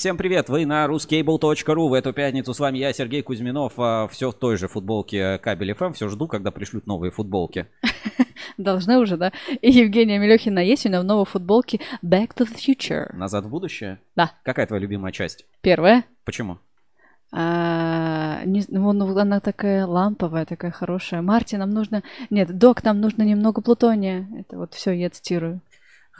[0.00, 1.88] Всем привет, вы на ruscable.ru.
[1.90, 3.74] В эту пятницу с вами я, Сергей Кузьминов.
[3.76, 5.92] А, Все в той же футболке Кабель ФМ.
[5.92, 7.66] Все жду, когда пришлют новые футболки.
[8.56, 9.30] Должны уже, да?
[9.60, 13.14] И Евгения Мелехина есть у меня в новой футболке Back to the Future.
[13.14, 13.98] Назад в будущее?
[14.16, 14.32] Да.
[14.42, 15.44] Какая твоя любимая часть?
[15.60, 16.04] Первая.
[16.24, 16.56] Почему?
[17.30, 21.20] А, не, ну, ну, она такая ламповая, такая хорошая.
[21.20, 22.02] Марти, нам нужно...
[22.30, 24.26] Нет, док, нам нужно немного плутония.
[24.34, 25.60] Это вот все я цитирую.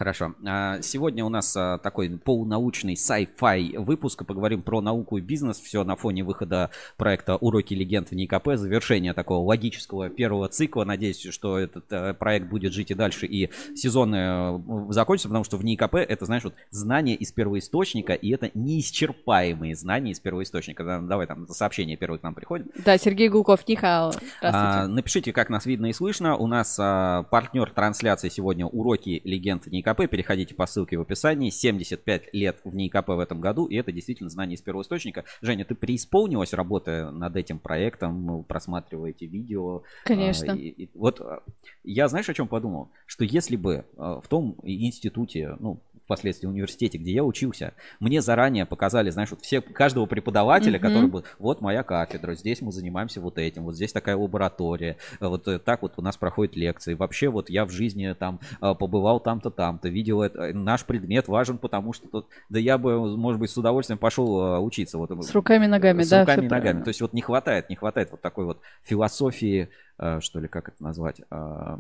[0.00, 0.34] Хорошо.
[0.47, 4.25] А, Сегодня у нас а, такой полунаучный sci-fi выпуск.
[4.25, 5.61] Поговорим про науку и бизнес.
[5.61, 8.55] Все на фоне выхода проекта «Уроки легенд» в НИКП.
[8.55, 10.84] Завершение такого логического первого цикла.
[10.84, 13.27] Надеюсь, что этот э, проект будет жить и дальше.
[13.27, 18.15] И сезон э, закончится, потому что в НИКП это, знаешь, вот знания из первоисточника.
[18.15, 20.82] И это неисчерпаемые знания из первоисточника.
[20.82, 22.69] Да, Давай там сообщение первое к нам приходит.
[22.87, 24.09] Да, Сергей Гулков, Нихао.
[24.09, 24.94] А, Здравствуйте.
[24.94, 26.37] напишите, как нас видно и слышно.
[26.38, 29.89] У нас партнер трансляции сегодня уроки легенд НИКП.
[29.94, 31.50] Переходите по ссылке в описании.
[31.50, 33.66] 75 лет в НИКП в этом году.
[33.66, 35.25] И это действительно знание из первого источника.
[35.42, 39.82] Женя, ты преисполнилась, работая над этим проектом, просматриваете видео.
[40.04, 40.52] Конечно.
[40.52, 41.42] А, и- и вот а,
[41.84, 42.90] я, знаешь, о чем подумал?
[43.06, 48.66] Что если бы а, в том институте, ну, впоследствии университете, где я учился, мне заранее
[48.66, 50.88] показали, знаешь, вот все, каждого преподавателя, Мгм.
[50.88, 55.46] который был, вот моя кафедра, здесь мы занимаемся вот этим, вот здесь такая лаборатория, вот
[55.46, 56.94] э, так вот у нас проходят лекции.
[56.94, 59.50] Вообще вот я в жизни там побывал там-то,
[59.81, 60.43] там-то, видел это.
[60.43, 64.41] Э, Наш предмет важен, потому что тут, да я бы, может быть, с удовольствием пошел
[64.41, 64.99] э, учиться.
[64.99, 66.21] Вот, С руками и ногами, с да.
[66.21, 66.61] руками всё и ногами.
[66.62, 66.85] правильно.
[66.85, 69.69] То есть вот не хватает, не хватает вот такой вот философии,
[69.99, 71.77] э, что ли, как это назвать, э,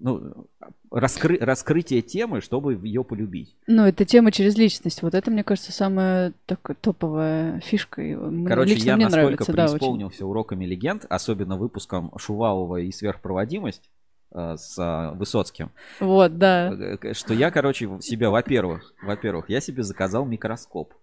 [0.00, 0.46] ну,
[0.92, 3.56] раскры- раскрытие темы, чтобы ее полюбить.
[3.66, 5.02] Ну, это тема через личность.
[5.02, 8.00] Вот это, мне кажется, самая такая топовая фишка.
[8.00, 9.72] Мне- Короче, лично я мне настолько нравится, да, очень.
[9.78, 13.97] преисполнился уроками легенд, особенно выпуском Шувалова и сверхпроводимость э,
[14.56, 15.70] с э, Высоцким,
[16.00, 16.72] Вот, да.
[16.72, 20.94] э, что я, короче, себе, во-первых, во-первых, я себе заказал микроскоп.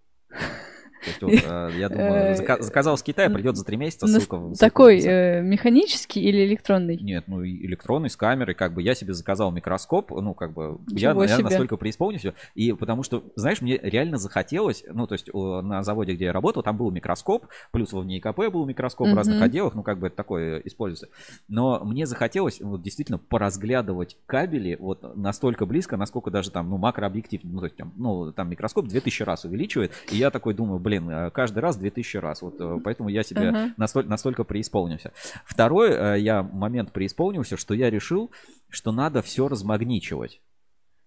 [1.21, 4.55] Вот, э, я думаю, зака- заказал с Китая, придет за три месяца, Нас- ссылка.
[4.57, 6.97] Такой э, механический или электронный?
[6.97, 11.13] Нет, ну электронный с камерой, как бы я себе заказал микроскоп, ну как бы я,
[11.13, 11.43] себе.
[11.43, 16.25] настолько преисполнился, и потому что, знаешь, мне реально захотелось, ну то есть на заводе, где
[16.25, 19.99] я работал, там был микроскоп, плюс в НИКП был микроскоп в разных отделах, ну как
[19.99, 21.09] бы это такое используется,
[21.47, 27.41] но мне захотелось вот действительно поразглядывать кабели вот настолько близко, насколько даже там, ну макрообъектив,
[27.43, 30.94] ну то есть там, ну там микроскоп 2000 раз увеличивает, и я такой думаю, блин,
[30.99, 33.73] э, каждый раз 2000 раз, вот э, поэтому я себе Ага.
[33.77, 35.11] настолько, настолько преисполнился.
[35.45, 38.31] Второй э, я момент преисполнился, что я решил,
[38.69, 40.41] что надо все размагничивать.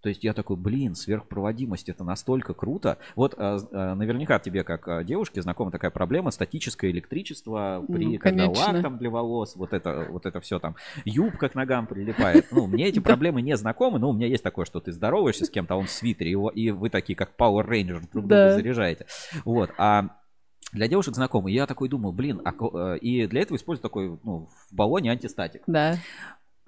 [0.01, 2.99] То есть я такой, блин, сверхпроводимость это настолько круто.
[3.17, 8.19] Вот э, э, наверняка тебе, как э, девушке, знакома такая проблема статическое электричество при Ну,
[8.19, 12.47] когда лак там для волос, вот это, вот это все там, юбка к ногам прилипает.
[12.53, 15.51] Ну, мне эти проблемы не знакомы, но у меня есть такое, что ты здороваешься с
[15.51, 19.07] кем-то, а он в свитере, и вы такие, как Power Ranger, друг друга заряжаете.
[19.45, 20.11] Вот, а
[20.73, 21.53] для девушек знакомый.
[21.53, 25.63] Я такой думаю, блин, а э, и для этого использую такой, ну, в баллоне антистатик.
[25.67, 25.97] Да.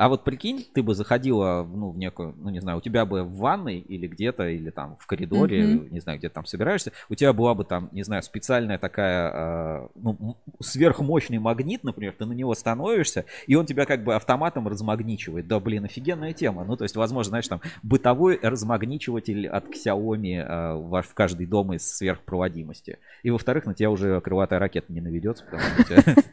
[0.00, 3.23] А вот прикинь, ты бы заходила, ну, в некую, ну, не знаю, у тебя бы
[3.23, 5.93] в ванной или где-то, или там в коридоре, Мгм.
[5.93, 9.31] не знаю, где ты там собираешься, у тебя была бы там, не знаю, специальная такая,
[9.31, 14.69] э, ну, сверхмощный магнит, например, ты на него становишься, и он тебя как бы автоматом
[14.69, 15.47] размагничивает.
[15.47, 16.64] Да, блин, офигенная тема.
[16.64, 21.87] Ну, то есть, возможно, знаешь, там, бытовой размагничиватель от Xiaomi э, в каждый дом из
[21.87, 23.00] сверхпроводимости.
[23.23, 26.23] И, во-вторых, на тебя уже крылатая ракета не наведется, потому что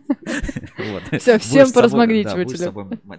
[1.12, 3.18] Будешь всем по размагничивателю.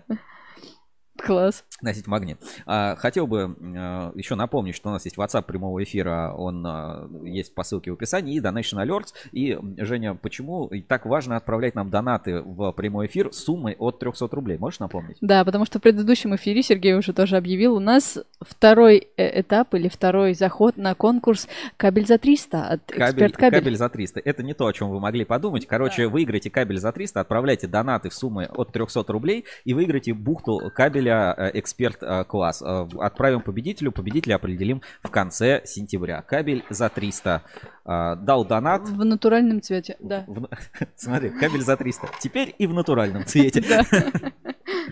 [1.22, 1.64] Класс.
[1.82, 2.38] носить магнит.
[2.66, 7.28] А, Хотел бы э, еще напомнить, что у нас есть WhatsApp прямого эфира, он э,
[7.28, 9.14] есть по ссылке в описании, и Donation Alerts.
[9.32, 14.28] И, Женя, почему так важно отправлять нам донаты в прямой эфир с суммой от 300
[14.32, 14.58] рублей?
[14.58, 15.16] Можешь напомнить?
[15.20, 19.74] Да, потому что в предыдущем эфире Сергей уже тоже объявил, у нас второй э, этап
[19.74, 23.60] или второй заход на конкурс «Кабель за 300» от Кабель, «Эксперт Кабель».
[23.60, 24.20] кабель за 300.
[24.24, 25.66] Это не то, о чем вы могли подумать.
[25.66, 30.70] Короче, выиграйте кабель за 300, отправляйте донаты в сумме от 300 рублей и выиграйте бухту
[30.74, 32.62] кабеля э, эксперт э, класс.
[32.62, 33.92] Э, Отправим победителю.
[33.92, 36.22] Победителя определим в конце сентября.
[36.22, 37.42] Кабель за 300.
[37.84, 38.88] Э, Дал донат.
[38.88, 40.24] В натуральном цвете, да.
[40.26, 40.48] В-
[40.96, 42.08] Смотри, кабель за 300.
[42.20, 43.62] Теперь и в натуральном цвете.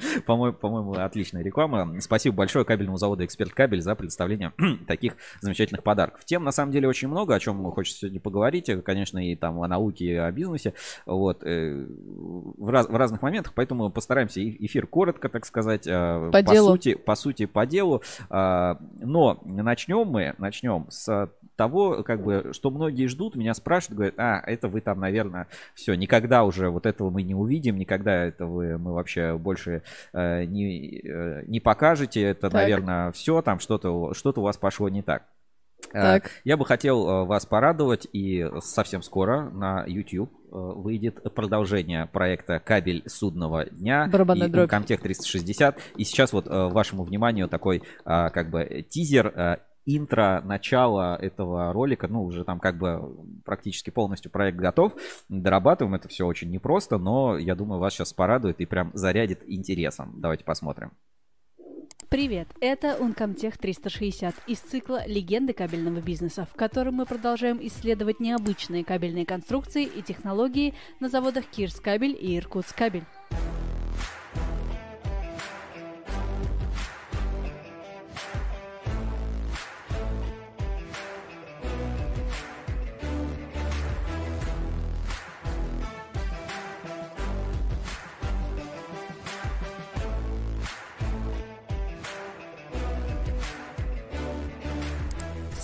[0.27, 2.01] По-моему, по-моему, отличная реклама.
[2.01, 4.53] Спасибо большое кабельному заводу Эксперт Кабель за предоставление
[4.87, 6.25] таких замечательных подарков.
[6.25, 8.71] Тем на самом деле очень много, о чем хочется сегодня поговорить.
[8.85, 10.75] Конечно, и там о науке, и о бизнесе.
[11.07, 16.43] Вот э, в, раз- в разных моментах, поэтому постараемся эфир коротко, так сказать, э, По
[16.43, 16.69] делу.
[16.73, 18.03] сути, по сути, по делу.
[18.31, 24.15] А, Но начнем мы, начнем с того, как бы, что многие ждут, меня спрашивают, говорят,
[24.19, 28.79] а, это вы там, наверное, все, никогда уже вот этого мы не увидим, никогда этого
[28.79, 29.83] мы вообще больше
[30.13, 32.53] э, не, э, не покажете, это, Так.
[32.53, 35.25] наверное, все, там что-то что у вас пошло не так.
[35.93, 36.31] Так.
[36.45, 43.67] Я бы хотел вас порадовать, и совсем скоро на YouTube выйдет продолжение проекта «Кабель судного
[43.67, 44.71] дня» Барабанная и дробь.
[44.71, 45.79] Comtech 360.
[45.97, 52.45] И сейчас вот вашему вниманию такой как бы тизер интро, начало этого ролика, ну, уже
[52.45, 54.95] там как бы практически полностью проект готов.
[55.29, 60.15] Дорабатываем это все очень непросто, но я думаю, вас сейчас порадует и прям зарядит интересом.
[60.17, 60.93] Давайте посмотрим.
[62.09, 68.85] Привет, это Uncomtech 360 из цикла «Легенды кабельного бизнеса», в котором мы продолжаем исследовать необычные
[68.85, 73.05] кабельные конструкции и технологии на заводах Кирскабель и Иркутскабель.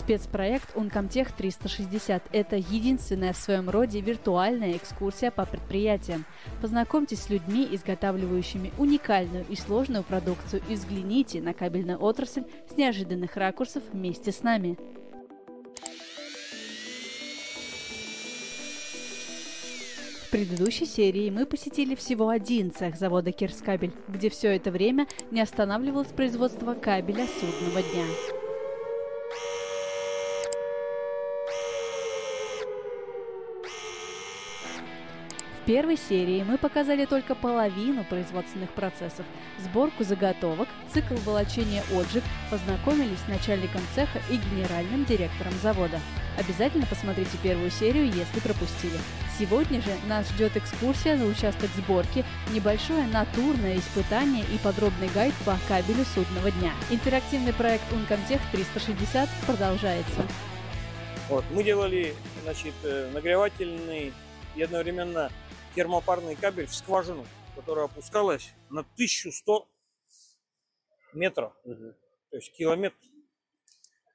[0.02, 6.25] Спецпроект Uncomtech 360– это единственная в своем роде виртуальная экскурсия по предприятиям.
[6.61, 13.37] Познакомьтесь с людьми, изготавливающими уникальную и сложную продукцию и взгляните на кабельную отрасль с неожиданных
[13.37, 14.76] ракурсов вместе с нами.
[20.26, 25.40] В предыдущей серии мы посетили всего один цех завода Кирскабель, где все это время не
[25.40, 28.41] останавливалось производство кабеля судного дня.
[35.62, 39.25] В первой серии мы показали только половину производственных процессов,
[39.61, 46.00] сборку заготовок, цикл волочения отжиг, познакомились с начальником цеха и генеральным директором завода.
[46.37, 48.99] Обязательно посмотрите первую серию, если пропустили.
[49.38, 55.57] Сегодня же нас ждет экскурсия на участок сборки, небольшое натурное испытание и подробный гайд по
[55.69, 56.73] кабелю судного дня.
[56.90, 60.23] Интерактивный проект Uncomtech 360 продолжается.
[61.28, 64.12] Вот, мы делали значит, э, нагревательный
[64.57, 65.31] и одновременно
[65.75, 67.26] термопарный кабель в скважину,
[67.57, 69.69] которая опускалась на 1100
[71.14, 72.97] метров, то есть километр.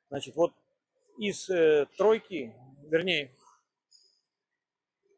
[0.09, 0.53] Значит, вот
[1.17, 2.55] из э, тройки,
[2.89, 3.35] вернее,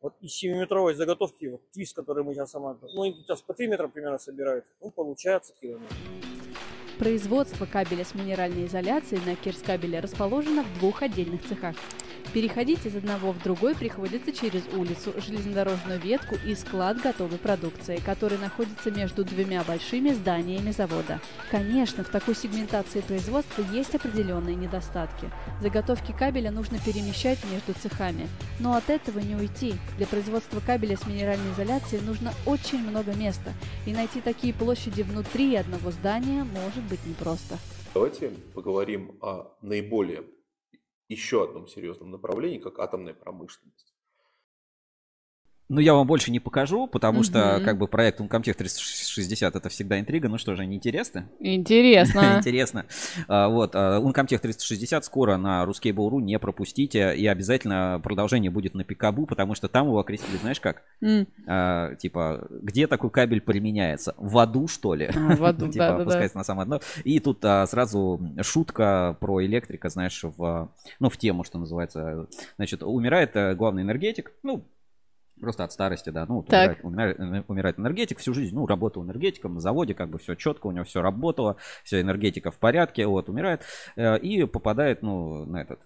[0.02, 3.88] вот из 7-метровой заготовки, вот твист, который мы сейчас сама, ну, сейчас по 3 метра
[3.88, 5.96] примерно собирают, ну, получается километр.
[7.00, 11.78] Производство кабеля с минеральной изоляцией на Кирскабеле расположено в двух отдельных цехах.
[12.34, 18.38] Переходить из одного в другой приходится через улицу, железнодорожную ветку и склад готовой продукции, который
[18.38, 21.20] находится между двумя большими зданиями завода.
[21.50, 25.32] Конечно, в такой сегментации производства есть определенные недостатки.
[25.60, 28.28] Заготовки кабеля нужно перемещать между цехами.
[28.60, 29.74] Но от этого не уйти.
[29.98, 33.54] Для производства кабеля с минеральной изоляцией нужно очень много места.
[33.88, 37.58] И найти такие площади внутри одного здания может быть непросто.
[37.94, 40.24] Давайте поговорим о наиболее
[41.08, 43.89] еще одном серьезном направлении, как атомная промышленность.
[45.70, 47.24] Ну, я вам больше не покажу, потому Мгм.
[47.26, 50.28] что, как бы, проект Uncomtech 360 это всегда интрига.
[50.28, 51.30] Ну что же, они интересны?
[51.40, 52.20] Интересно.
[52.40, 52.86] Интересно.
[53.28, 57.16] А, Вот, а, Uncomtech 360 скоро на Ruskable.ru, не пропустите.
[57.16, 60.82] И обязательно продолжение будет на Пикабу, потому что там его окрестили, знаешь как?
[61.48, 64.16] А, Типа, где такой кабель применяется?
[64.18, 65.10] В аду, что ли?
[65.14, 66.02] В аду, Типа, да-да-да.
[66.02, 66.80] опускается на самое дно.
[67.04, 72.26] И тут сразу шутка про электрика, знаешь, в, ну, в тему, что называется.
[72.58, 74.66] Значит, умирает э, главный энергетик, ну,
[75.40, 76.26] Просто от старости, да.
[76.28, 78.54] Ну, вот умирает, умирает- умирает энергетик всю жизнь.
[78.56, 82.52] Ну, работал энергетиком на заводе, как бы все четко, у него все работало, все энергетика
[82.52, 83.62] в порядке, вот, умирает.
[83.96, 85.80] э, И попадает, ну, на этот,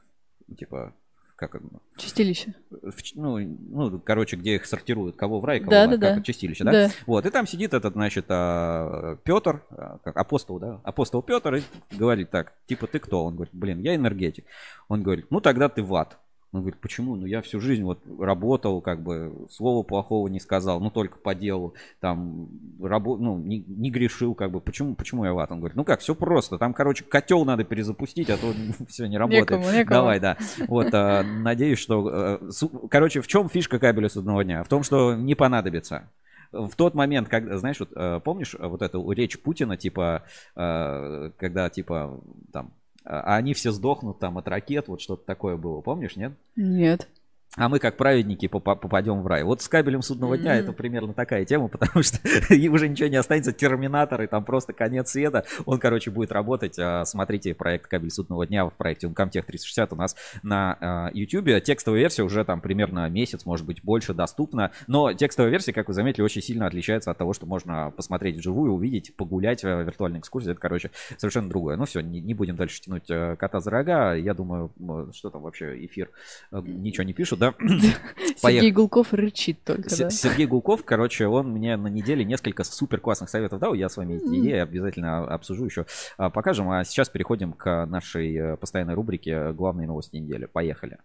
[0.57, 0.93] типа,
[1.35, 1.55] как
[1.97, 2.53] Чистилище.
[2.69, 6.17] в ну, ну, короче, где их сортируют, кого в рай, кого Да, в да, как
[6.17, 6.21] да.
[6.23, 6.71] чистилище, да?
[6.71, 6.89] Да.
[7.05, 11.61] Вот, и там сидит этот, значит, а, Петр, а, как апостол, да, апостол Петр, и
[11.91, 13.25] говорит так, типа, ты кто?
[13.25, 14.45] Он говорит, блин, я энергетик.
[14.87, 16.17] Он говорит, ну тогда ты в ад.
[16.53, 17.15] Он говорит, почему?
[17.15, 21.33] Ну я всю жизнь вот работал, как бы слова плохого не сказал, ну только по
[21.33, 22.47] делу, там,
[22.79, 25.51] рабо- ну, не, не грешил, как бы, почему, почему я в ад?
[25.51, 28.53] Он говорит, ну как, все просто, там, короче, котел надо перезапустить, а то
[28.87, 29.49] все не работает.
[29.49, 29.89] Некому, некому.
[29.89, 30.37] Давай, да.
[30.67, 32.39] Вот, а, надеюсь, что...
[32.39, 32.49] э,
[32.89, 34.63] Короче, в чем фишка кабеля судного дня?
[34.63, 36.09] В том, что не понадобится.
[36.51, 40.21] В тот момент, когда, знаешь, вот э, помнишь вот эту речь Путина, типа,
[40.55, 42.73] э, когда, типа, там,
[43.05, 46.33] а они все сдохнут там от ракет, вот что-то такое было, помнишь, нет?
[46.55, 47.07] Нет.
[47.55, 49.43] А мы, как праведники, попадем в рай.
[49.43, 50.63] Вот с кабелем судного дня mm-hmm.
[50.63, 52.17] это примерно такая тема, потому что
[52.49, 53.53] уже ничего не останется.
[53.53, 55.45] Терминатор, и там просто конец света.
[55.65, 56.79] Он, короче, будет работать.
[56.79, 61.49] А, смотрите проект кабель судного дня в проекте Uncomtech 360 у нас на YouTube.
[61.49, 64.71] А, Текстовая версия уже там примерно месяц, может быть, больше доступна.
[64.87, 68.73] Но текстовая версия, как вы заметили, очень сильно отличается от того, что можно посмотреть вживую,
[68.73, 70.51] увидеть, погулять в виртуальной экскурсии.
[70.51, 71.77] Это, короче, совершенно другое.
[71.77, 74.15] Ну все, не, не будем дальше тянуть э, кота за рога.
[74.15, 74.71] Я думаю,
[75.13, 76.09] что там вообще эфир
[76.51, 77.53] э, ничего не пишут да?
[78.37, 80.09] Сергей Гулков рычит только, да?
[80.09, 83.73] Сергей Гулков, короче, он мне на неделе несколько супер классных советов дал.
[83.73, 85.85] Я с вами эти идеи обязательно обсужу еще,
[86.17, 86.69] а, покажем.
[86.69, 90.45] А сейчас переходим к нашей э, постоянной рубрике «Главные новости недели».
[90.45, 90.97] Поехали.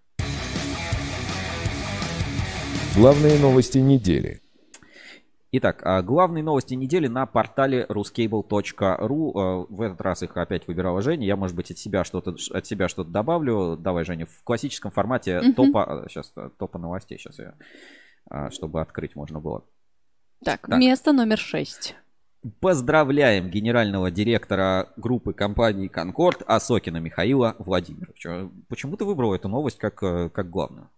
[2.95, 4.41] Главные новости недели.
[5.51, 9.33] Итак, а, главные новости недели на портале ruscable.ru.
[9.35, 11.27] А, в этот раз их опять выбирала Женя.
[11.27, 13.77] Я, может быть, от себя что-то от себя что-то добавлю.
[13.79, 15.53] Давай, Женя, в классическом формате mm-hmm.
[15.55, 16.05] топа.
[16.09, 17.19] Сейчас а, топа новостей.
[17.19, 19.65] Сейчас я, чтобы открыть можно было.
[20.45, 20.79] Так, так.
[20.79, 21.97] место номер шесть.
[22.61, 28.49] Поздравляем генерального директора группы компании Конкорд Асокина Михаила Владимировича.
[28.69, 30.89] Почему ты выбрал эту новость как, э, как главную?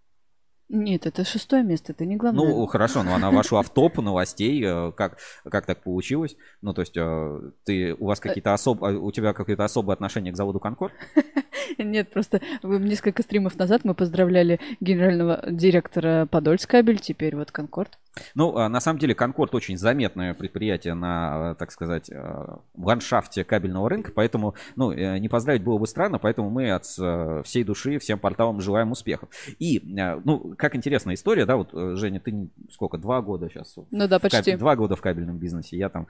[0.72, 2.46] Нет, это шестое место, это не главное.
[2.46, 4.62] Ну, хорошо, но она вошла в топ новостей.
[4.64, 5.18] Э, как,
[5.50, 6.36] как так получилось?
[6.62, 10.36] Ну, то есть, э, ты, у вас какие-то особые, у тебя какие-то особые отношения к
[10.36, 10.92] заводу Конкорд?
[11.78, 17.98] Нет, просто несколько стримов назад мы поздравляли генерального директора Подольскабель, теперь вот Конкорд.
[18.34, 22.46] Ну, а, на самом деле, Конкорд очень заметное предприятие на, так сказать, э,
[22.76, 27.42] ландшафте кабельного рынка, поэтому, ну, э, не поздравить было бы странно, поэтому мы от э,
[27.44, 29.28] всей души всем порталам желаем успехов.
[29.58, 29.80] И,
[30.24, 33.76] ну, как интересная история, да, вот, Женя, ты сколько, два года сейчас?
[33.90, 34.38] Ну да, почти.
[34.38, 36.08] Кабель, два года в кабельном бизнесе, я там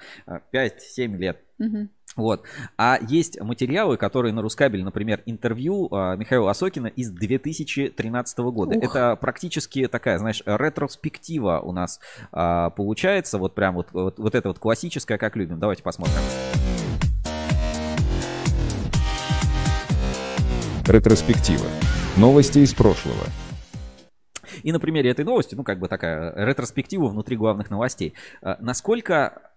[0.52, 1.43] 5-7 лет.
[1.59, 1.88] Угу.
[2.17, 2.43] Вот.
[2.76, 8.76] А есть материалы, которые на Рускабель, например, интервью а, Михаила Осокина из 2013 года.
[8.76, 8.85] Ух.
[8.85, 12.00] Это практически такая, знаешь, ретроспектива у нас
[12.33, 13.38] а, получается.
[13.38, 15.61] Вот прям вот, вот, вот это вот классическое, как любим.
[15.61, 16.21] Давайте посмотрим.
[20.87, 21.67] Ретроспектива.
[22.17, 23.25] Новости из прошлого.
[24.64, 28.14] И на примере этой новости, ну, как бы такая ретроспектива внутри главных новостей.
[28.43, 29.50] А, насколько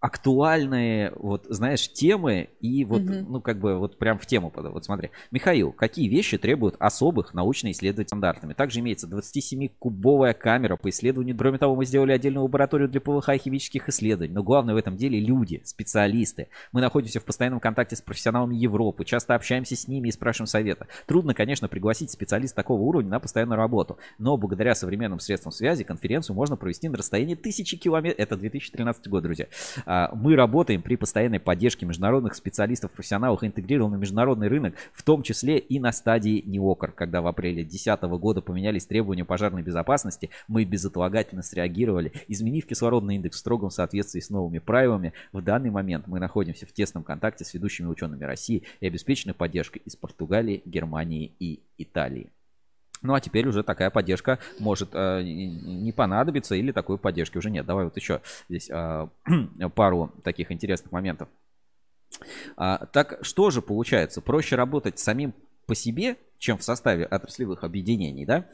[0.00, 3.12] актуальные, вот, знаешь, темы и вот, угу.
[3.28, 4.52] ну, как бы, вот прям в тему.
[4.54, 5.10] Вот смотри.
[5.30, 8.52] Михаил, какие вещи требуют особых научно-исследовательских стандартами?
[8.54, 11.36] Также имеется 27-кубовая камера по исследованию.
[11.36, 14.32] Кроме того, мы сделали отдельную лабораторию для ПВХ и химических исследований.
[14.32, 16.48] Но главное в этом деле люди, специалисты.
[16.72, 20.86] Мы находимся в постоянном контакте с профессионалами Европы, часто общаемся с ними и спрашиваем совета.
[21.06, 23.98] Трудно, конечно, пригласить специалиста такого уровня на постоянную работу.
[24.18, 28.20] Но благодаря современным средствам связи конференцию можно провести на расстоянии тысячи километров.
[28.20, 29.48] Это 2013 год, друзья
[30.14, 35.58] мы работаем при постоянной поддержке международных специалистов, профессионалов, интегрирован на международный рынок, в том числе
[35.58, 36.92] и на стадии НИОКР.
[36.92, 43.36] Когда в апреле 2010 года поменялись требования пожарной безопасности, мы безотлагательно среагировали, изменив кислородный индекс
[43.36, 45.14] в строгом соответствии с новыми правилами.
[45.32, 49.82] В данный момент мы находимся в тесном контакте с ведущими учеными России и обеспечены поддержкой
[49.84, 52.30] из Португалии, Германии и Италии.
[53.02, 57.66] Ну а теперь уже такая поддержка может э, не понадобиться или такой поддержки уже нет.
[57.66, 59.08] Давай вот еще здесь э,
[59.74, 61.28] пару таких интересных моментов.
[62.56, 64.20] А, так что же получается?
[64.20, 65.34] Проще работать самим
[65.66, 68.46] по себе, чем в составе отраслевых объединений, да?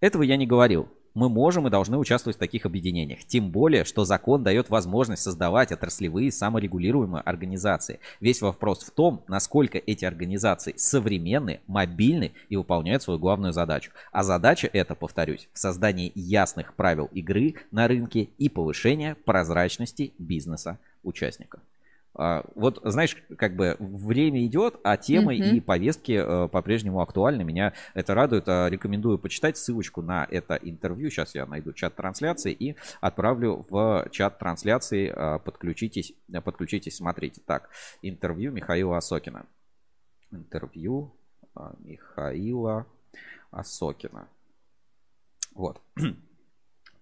[0.00, 3.24] Этого я не говорил мы можем и должны участвовать в таких объединениях.
[3.24, 8.00] Тем более, что закон дает возможность создавать отраслевые саморегулируемые организации.
[8.20, 13.92] Весь вопрос в том, насколько эти организации современны, мобильны и выполняют свою главную задачу.
[14.12, 21.60] А задача это, повторюсь, создание ясных правил игры на рынке и повышение прозрачности бизнеса участников.
[22.14, 25.56] А, вот, знаешь, как бы время идет, а темы mm-hmm.
[25.56, 27.42] и повестки э, по-прежнему актуальны.
[27.42, 28.48] Меня это радует.
[28.48, 31.10] А, рекомендую почитать ссылочку на это интервью.
[31.10, 35.12] Сейчас я найду чат трансляции и отправлю в чат трансляции.
[35.14, 36.12] А, подключитесь,
[36.44, 37.40] подключитесь, смотрите.
[37.46, 37.70] Так,
[38.02, 39.46] интервью Михаила Осокина.
[40.30, 41.14] Интервью
[41.80, 42.86] Михаила
[43.50, 44.28] Осокина.
[45.54, 45.80] Вот.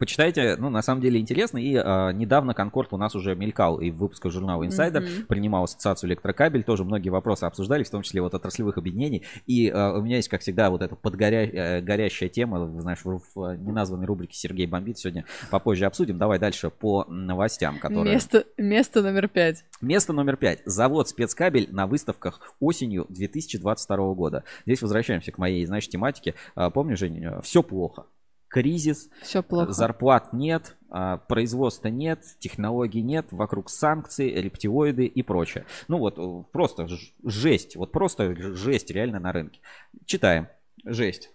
[0.01, 1.59] Почитайте, ну, на самом деле интересно.
[1.59, 5.27] И э, недавно Конкорд у нас уже мелькал и в выпусках журнала Insider, mm-hmm.
[5.27, 9.25] принимал ассоциацию электрокабель, тоже многие вопросы обсуждали, в том числе вот отраслевых объединений.
[9.47, 11.45] И э, у меня есть, как всегда, вот эта подгоря...
[11.45, 16.17] э, тема, знаешь, в, в неназванной рубрике Сергей Бомбит сегодня попозже обсудим.
[16.17, 18.15] Давай дальше по новостям, которые...
[18.15, 19.67] Место, место номер пять.
[19.83, 20.63] Место номер пять.
[20.65, 24.45] Завод спецкабель на выставках осенью 2022 года.
[24.65, 26.37] Здесь возвращаемся к моей, знаешь, тематике.
[26.57, 28.07] Э, помнишь, Женя, все плохо
[28.51, 29.73] кризис, Все плохо.
[29.73, 35.65] зарплат нет, а, производства нет, технологий нет, вокруг санкции, рептилоиды и прочее.
[35.89, 36.89] Ну вот э, просто
[37.25, 39.61] жесть, вот просто жесть реально на рынке.
[40.05, 40.49] Читаем.
[40.85, 41.31] Жесть.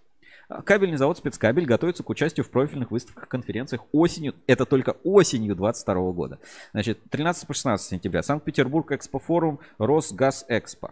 [0.64, 4.36] Кабельный завод «Спецкабель» готовится к участию в профильных выставках, конференциях осенью.
[4.46, 6.40] Это только осенью 2022 года.
[6.72, 8.22] Значит, 13 по 16 сентября.
[8.22, 10.92] Санкт-Петербург Экспофорум, Росгаз Экспо.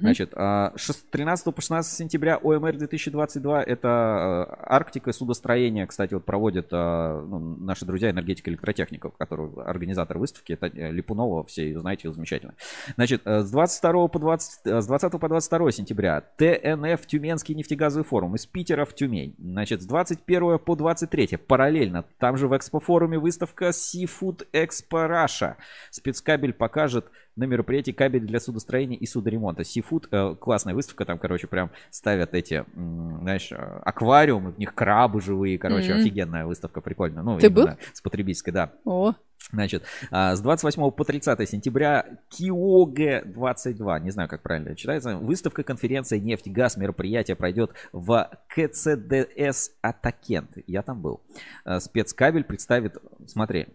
[0.00, 6.24] Значит, а, шест- 13 по 16 сентября ОМР 2022 это а, Арктика судостроение, кстати, вот
[6.24, 11.80] проводят а, ну, наши друзья энергетика электротехников, которые организатор выставки, это э, Липунова, все ее
[11.80, 12.54] знаете, ее замечательно.
[12.94, 18.04] Значит, э, с 22 по 20, э, с 20 по 22 сентября ТНФ Тюменский нефтегазовый
[18.04, 19.34] форум из Питера в Тюмень.
[19.38, 25.54] Значит, с 21 по 23 параллельно, там же в экспофоруме выставка Seafood Expo Russia.
[25.90, 27.06] Спецкабель покажет
[27.36, 29.62] на мероприятии кабель для судостроения и судоремонта.
[29.62, 35.20] Seafood, э, классная выставка, там, короче, прям ставят эти, знаешь, э, аквариумы, в них крабы
[35.20, 36.00] живые, короче, Мгм.
[36.00, 37.22] офигенная выставка, прикольная.
[37.22, 37.68] Ну, Ты был?
[37.92, 38.72] С потребительской, да.
[38.84, 39.14] О,
[39.52, 45.62] Значит, а, с 28 по 30 сентября Киоге 22, не знаю, как правильно читается, выставка,
[45.62, 50.50] конференция «Нефть, газ», мероприятие пройдет в КЦДС Атакент.
[50.66, 51.20] Я там был.
[51.64, 52.96] А, Спецкабель представит,
[53.26, 53.68] смотри,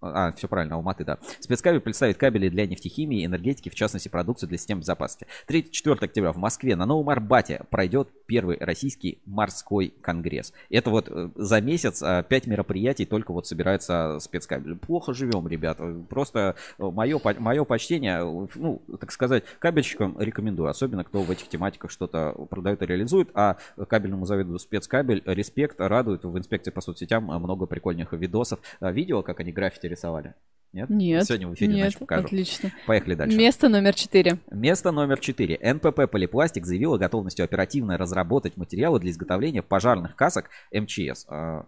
[0.00, 1.18] а, а, все правильно, Алматы, да.
[1.40, 5.26] Спецкабель представит кабели для нефтехимии, энергетики, в частности, продукцию для систем безопасности.
[5.48, 10.52] 3-4 октября в Москве на Новом Арбате пройдет первый российский морской конгресс.
[10.70, 14.76] Это вот э, за месяц 5 мероприятий только вот собирается спецкабель.
[14.76, 16.04] Плохо живем, ребята.
[16.08, 20.68] Просто мое, мое почтение, э, ну, так сказать, кабельщикам рекомендую.
[20.68, 23.30] Особенно, кто в этих тематиках что-то продает и реализует.
[23.34, 23.56] А
[23.88, 26.24] кабельному заводу спецкабель респект, радует.
[26.24, 28.60] В инспекции по соцсетям много прикольных видосов.
[28.80, 30.34] А, Видео, как они граффити рисовали?
[30.72, 30.90] Нет?
[30.90, 31.24] нет.
[31.24, 32.26] Сегодня в эфире, нет, значит, покажу.
[32.26, 32.72] отлично.
[32.86, 33.36] Поехали дальше.
[33.36, 34.38] Место номер четыре.
[34.50, 35.74] Место номер 4.
[35.74, 41.26] НПП «Полипластик» заявила готовностью оперативно разработать материалы для изготовления пожарных касок МЧС.
[41.28, 41.64] А,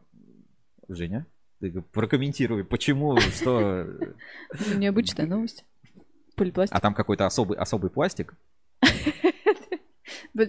[0.89, 1.27] Женя,
[1.61, 3.87] ты прокомментируй, почему, что...
[4.77, 5.65] Необычная новость.
[6.37, 6.77] Полипластик.
[6.77, 8.35] А там какой-то особый, особый пластик?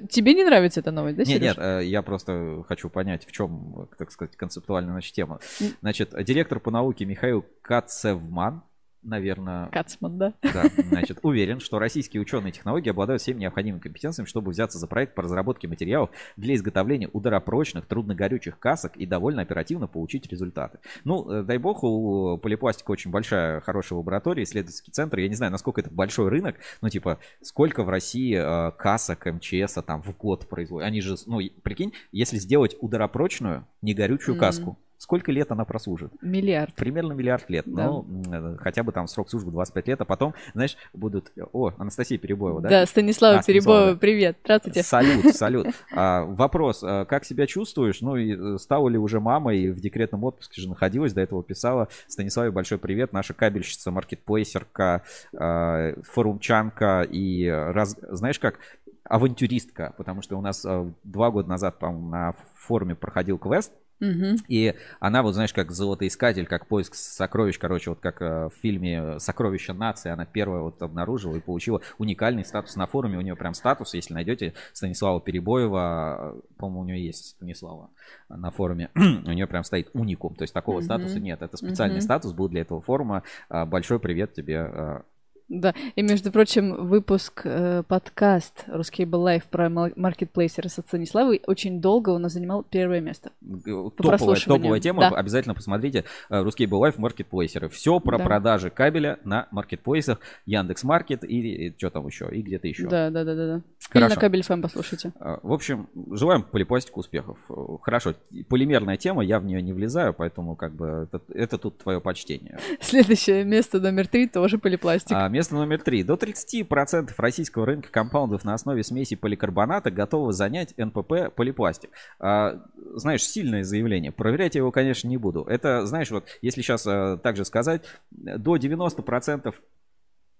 [0.09, 1.41] Тебе не нравится эта новость, да, Нет, Серёж?
[1.41, 5.39] нет, э, я просто хочу понять, в чем, так сказать, концептуальная значит, тема.
[5.81, 8.63] Значит, директор по науке Михаил Кацевман,
[9.03, 10.33] наверное, Кацман, да?
[10.41, 14.87] Да, значит, уверен, что российские ученые и технологии обладают всеми необходимыми компетенциями, чтобы взяться за
[14.87, 20.79] проект по разработке материалов для изготовления ударопрочных, трудногорючих касок и довольно оперативно получить результаты.
[21.03, 25.19] Ну, э, дай бог, у Полипластика очень большая, хорошая лаборатория, исследовательский центр.
[25.19, 29.77] Я не знаю, насколько это большой рынок, но типа, сколько в России э, касок МЧС
[29.85, 30.87] там в год производят.
[30.87, 34.39] Они же, ну, прикинь, если сделать ударопрочную, негорючую Мгм.
[34.39, 36.11] каску, сколько лет она прослужит?
[36.21, 36.75] Миллиард.
[36.75, 37.63] Примерно миллиард лет.
[37.65, 37.85] Да.
[37.87, 41.31] Ну, э, хотя бы там срок службы 25 лет, а потом, знаешь, будут...
[41.53, 42.69] О, Анастасия Перебоева, да?
[42.69, 43.99] Да, Станислава А, Станислава, Перебоева, да.
[43.99, 44.37] привет.
[44.43, 44.83] Здравствуйте.
[44.83, 45.67] Салют, салют.
[45.95, 48.01] А, вопрос, а, как себя чувствуешь?
[48.01, 51.87] Ну и э, стала ли уже мамой, в декретном отпуске же находилась, до этого писала.
[52.07, 55.03] Станиславе большой привет, наша кабельщица, маркетплейсерка,
[55.35, 58.59] а, форумчанка и, э, раз- знаешь как,
[59.05, 60.63] авантюристка, потому что у нас
[61.03, 64.37] два года назад, по-моему, на форуме проходил квест, Мгм.
[64.47, 69.19] и она, вот знаешь, как золотоискатель, как поиск сокровищ, короче, вот как э, в фильме
[69.19, 73.17] «Сокровища нации», она первая вот обнаружила и получила уникальный статус на форуме.
[73.17, 77.89] У нее прям статус, если найдете Станислава Перебоева, э, по-моему, у нее есть Станислава
[78.29, 80.83] на форуме, у нее прям стоит уникум, то есть такого Мгм.
[80.85, 81.41] статуса нет.
[81.41, 82.01] Это специальный Мгм.
[82.03, 83.23] статус был для этого форума.
[83.49, 85.03] А, Большой привет тебе.
[85.49, 91.41] Э, Да, и между прочим, выпуск э, подкаст Ruscable Life про мал- маркетплейсеры со Станиславой
[91.47, 93.31] очень долго у нас занимал первое место.
[93.65, 95.09] Топовая, топовая тема, да.
[95.17, 96.05] обязательно посмотрите.
[96.29, 97.69] э, Русский Life маркетплейсеры.
[97.69, 98.23] Все про Да.
[98.25, 102.87] продажи кабеля на маркетплейсах, Яндекс Маркет и, что там еще, и где-то еще.
[102.87, 103.61] Да, да, да, да, да.
[103.93, 105.13] Или на кабель ФМ послушайте.
[105.19, 107.37] А, В общем, желаем полипластику успехов.
[107.49, 108.13] Э, Хорошо,
[108.49, 112.59] полимерная тема, я в нее не влезаю, поэтому как бы это, это тут твое почтение.
[112.81, 115.11] Следующее место номер три тоже полипластик.
[115.15, 116.03] А, место номер три.
[116.03, 121.91] До 30% российского рынка компаундов на основе смеси поликарбоната готовы занять НПП полипластик.
[122.19, 122.61] А,
[122.95, 124.11] знаешь, сильное заявление.
[124.11, 125.43] Проверять я его, конечно, не буду.
[125.43, 126.83] Это, знаешь, вот если сейчас
[127.21, 129.53] также сказать, до 90% а,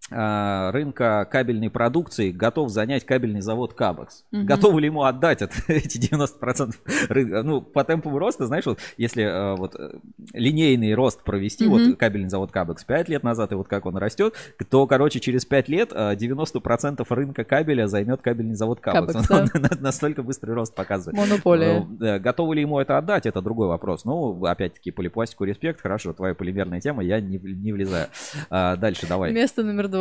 [0.09, 4.25] рынка кабельной продукции готов занять кабельный завод Кабекс.
[4.31, 4.45] Мгм.
[4.45, 6.73] Готовы ли ему отдать от эти 90%
[7.09, 7.43] рынка?
[7.43, 9.91] Ну, по темпу роста, знаешь, вот если э, вот э,
[10.33, 11.71] линейный рост провести, Мгм.
[11.89, 14.33] вот кабельный завод Кабекс 5 лет назад, и вот как он растет,
[14.69, 19.13] то, короче, через 5 лет э, 90% рынка кабеля займет кабельный завод Кабекс.
[19.27, 19.69] Кабекс, Он да.
[19.75, 21.17] на- Настолько быстрый рост показывает.
[21.17, 21.85] Монополия.
[22.01, 24.05] Э, Готовы ли ему это отдать, это другой вопрос.
[24.05, 28.07] Ну, опять-таки, полипластику респект, хорошо, твоя полимерная тема, я не, не влезаю.
[28.49, 29.31] Дальше давай.
[29.33, 29.98] Место номер два.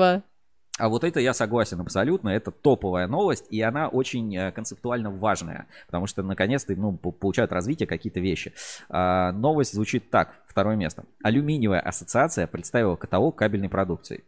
[0.79, 5.67] А вот это я согласен абсолютно, это топовая новость, и она очень э, концептуально важная,
[5.87, 8.53] потому что наконец-то ну, по- получают развитие какие-то вещи.
[8.89, 11.05] А, новость звучит так, второе место.
[11.23, 14.23] Алюминиевая ассоциация представила каталог кабельной продукции.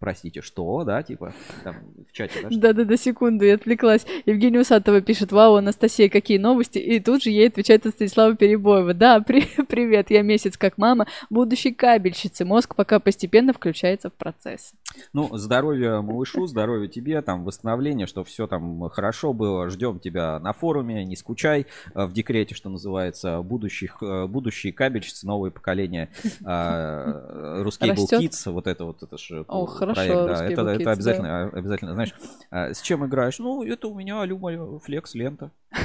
[0.00, 1.32] Простите, что, да, типа,
[1.62, 1.76] там,
[2.08, 2.48] в чате, да?
[2.50, 4.06] Да-да-да, секунду, я отвлеклась.
[4.26, 6.78] Евгения Усатова пишет, вау, Анастасия, какие новости?
[6.78, 8.94] И тут же ей отвечает от Станислава Перебоева.
[8.94, 12.44] Да, при- привет, я месяц как мама, будущей кабельщицы.
[12.44, 14.72] Мозг пока постепенно включается в процесс.
[15.12, 19.68] Ну, здоровья малышу, здоровья тебе, там, восстановления, что все там хорошо было.
[19.70, 21.66] Ждем тебя на форуме, не скучай.
[21.94, 26.08] э, В декрете, что называется, будущих, э, будущие кабельщицы, новое поколение
[26.44, 28.06] э, Русский был.
[28.10, 32.14] Kids, вот это вот, это же О, хорошо, проект, да, это, это обязательно, обязательно, знаешь,
[32.50, 33.38] э, с чем играешь?
[33.38, 35.50] Ну, это у меня Люма Флекс лента.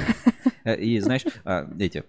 [0.64, 2.02] Э, И знаешь, э, эти,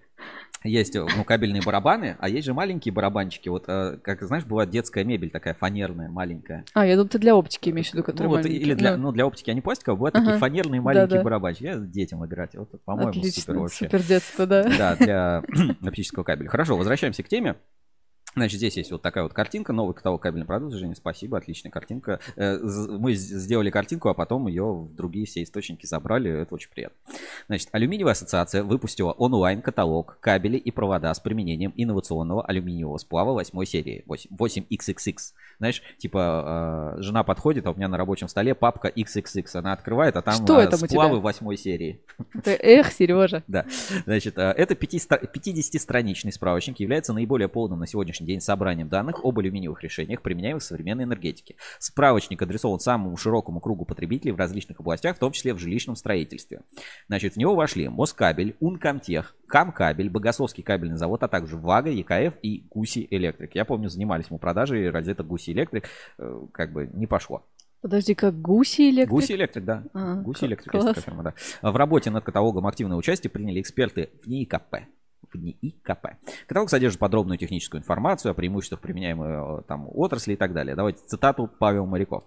[0.64, 3.50] есть э, ну, кабельные барабаны, а есть же маленькие барабанчики.
[3.50, 6.66] Вот, э, как знаешь, бывает детская мебель такая фанерная, маленькая.
[6.74, 9.04] А, я думаю, ты для оптики имеешь в виду, Ну, который вот, или для, Ну,
[9.04, 10.40] ну, для оптики они пластиковые, бывают такие Ага.
[10.40, 11.24] фанерные маленькие Да-да.
[11.24, 11.66] барабанчики.
[11.66, 12.56] Я детям играть.
[12.56, 13.86] Вот, по-моему, Отлично, супер вообще.
[13.86, 14.64] супер детство, да.
[14.76, 15.44] Да, для
[15.86, 16.50] оптического кабеля.
[16.50, 17.58] Хорошо, возвращаемся к теме.
[18.38, 20.78] Значит, здесь есть вот такая вот картинка, новый каталог кабельной продукции.
[20.78, 22.20] Женя, спасибо, отличная картинка.
[22.36, 26.30] Э, Мы сделали картинку, а потом ее в другие все источники забрали.
[26.44, 26.96] Это очень приятно.
[27.48, 34.04] Значит, Алюминиевая ассоциация выпустила онлайн-каталог кабелей и провода с применением инновационного алюминиевого сплава 8 серии,
[34.06, 35.16] 8, 8XXX.
[35.58, 39.48] Знаешь, типа, э, жена подходит, а у меня на рабочем столе папка XXX.
[39.56, 42.02] Она открывает, а там Что э, это сплавы 8 серии.
[42.44, 43.44] Ты- Эх, Сережа.
[43.48, 43.66] Да,
[44.06, 50.22] значит, это 50-страничный справочник является наиболее полным на сегодняшний день собранием данных об алюминиевых решениях,
[50.22, 51.56] применяемых в современной энергетике.
[51.80, 56.62] Справочник адресован самому широкому кругу потребителей в различных областях, в том числе в жилищном строительстве.
[57.08, 62.66] Значит, в него вошли Москабель, Ункомтех, Камкабель, Богословский кабельный завод, а также Вага, ЕКФ и
[62.70, 63.56] Гуси Электрик.
[63.56, 65.86] Я помню, занимались мы продажей розеток Гуси Электрик,
[66.20, 67.44] э, как бы не пошло.
[67.82, 69.10] Подожди, как гуси электрик?
[69.10, 69.84] Гуси Электрик, да.
[69.94, 70.98] А, Гуси Электрик, класс.
[70.98, 71.34] фирма, да.
[71.62, 74.78] В работе над каталогом активное участие приняли эксперты в НИИКП.
[75.32, 76.08] В НИИКП.
[76.48, 80.76] Каталог содержит подробную техническую информацию о преимуществах применяемой э, там отрасли и так далее.
[80.76, 82.24] Давайте цитату Павел Моряков.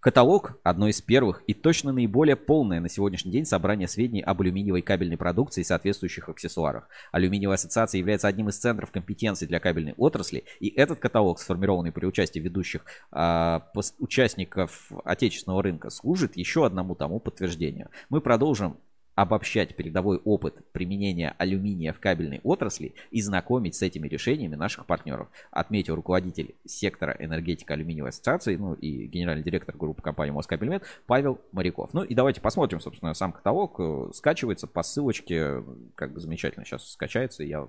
[0.00, 4.82] Каталог– одно из первых и точно наиболее полное на сегодняшний день собрание сведений об алюминиевой
[4.82, 6.90] кабельной продукции и соответствующих аксессуарах.
[7.10, 12.04] Алюминиевая ассоциация является одним из центров компетенции для кабельной отрасли, и этот каталог, сформированный при
[12.04, 17.88] участии ведущих пос- участников отечественного рынка, служит еще одному тому подтверждению.
[18.10, 18.76] Мы продолжим
[19.14, 25.28] обобщать передовой опыт применения алюминия в кабельной отрасли и знакомить с этими решениями наших партнеров,
[25.50, 31.94] отметил руководитель сектора энергетика алюминиевой ассоциации, ну и генеральный директор группы компании Москабельмет Павел Моряков.
[31.94, 35.62] Ну и давайте посмотрим, собственно, сам каталог э, скачивается по ссылочке,
[35.94, 37.68] как бы замечательно сейчас скачается, я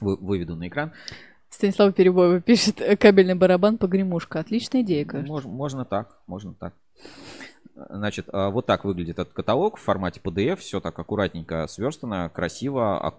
[0.00, 0.92] вы- выведу на экран.
[1.48, 4.38] Станислав Перебоева пишет, «Э, кабельный барабан погремушка.
[4.40, 5.32] Отличная идея, кажется.
[5.32, 6.74] Мож- можно так, можно так.
[7.88, 10.56] Значит, а, вот так выглядит этот каталог в формате PDF.
[10.56, 13.14] Все так аккуратненько сверстано, красиво.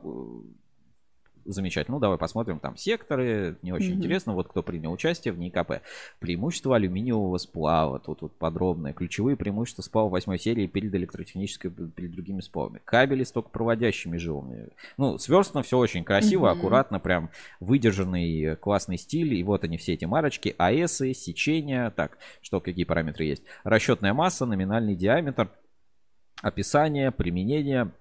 [1.46, 1.96] Замечательно.
[1.98, 2.60] Ну, давай посмотрим.
[2.60, 3.58] Там секторы.
[3.62, 3.98] Не очень Мгм.
[3.98, 4.34] интересно.
[4.34, 5.82] Вот кто принял участие в НИКП.
[6.20, 8.00] Преимущества алюминиевого сплава.
[8.00, 8.94] Тут вот подробное.
[8.94, 12.80] Ключевые преимущества сплава 8 серии перед электротехнической, перед другими сплавами.
[12.86, 14.70] Кабели с токопроводящими жилами.
[14.98, 16.60] Ну, сверстно все очень красиво, Мгм.
[16.60, 19.34] аккуратно, прям выдержанный классный стиль.
[19.34, 20.56] И вот они все эти марочки.
[20.58, 21.90] АЭСы, сечения.
[21.92, 23.44] Так, что, какие параметры есть?
[23.64, 25.50] Расчетная масса, номинальный диаметр,
[26.42, 27.92] описание, применение,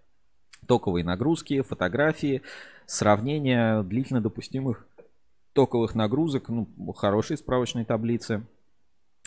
[0.66, 2.42] токовые нагрузки, фотографии,
[2.86, 4.86] сравнение длительно допустимых
[5.52, 8.44] токовых нагрузок, ну, хорошие справочные таблицы.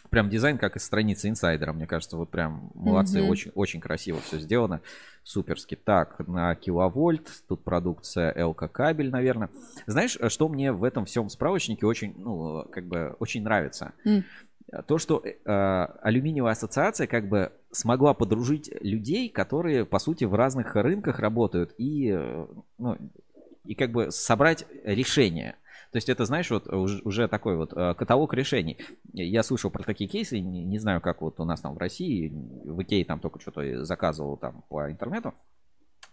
[0.09, 3.29] Прям дизайн, как из страницы инсайдера, мне кажется, вот прям молодцы, Мгм.
[3.29, 4.81] очень, очень красиво все сделано,
[5.23, 5.75] суперски.
[5.75, 9.49] Так, на киловольт, тут продукция ЛК кабель, наверное.
[9.87, 13.93] Знаешь, что мне в этом всем справочнике очень, ну, как бы, очень нравится?
[14.05, 14.23] М.
[14.87, 20.75] То, что э, алюминиевая ассоциация как бы смогла подружить людей, которые, по сути, в разных
[20.75, 22.97] рынках работают и, э, ну,
[23.65, 25.55] и как бы собрать решение.
[25.91, 28.77] То есть это, знаешь, вот уж- уже такой вот э, каталог решений.
[29.13, 32.33] Я слышал про такие кейсы, не, не знаю, как вот у нас там в России,
[32.65, 35.35] в Икее там только что-то заказывал там по интернету.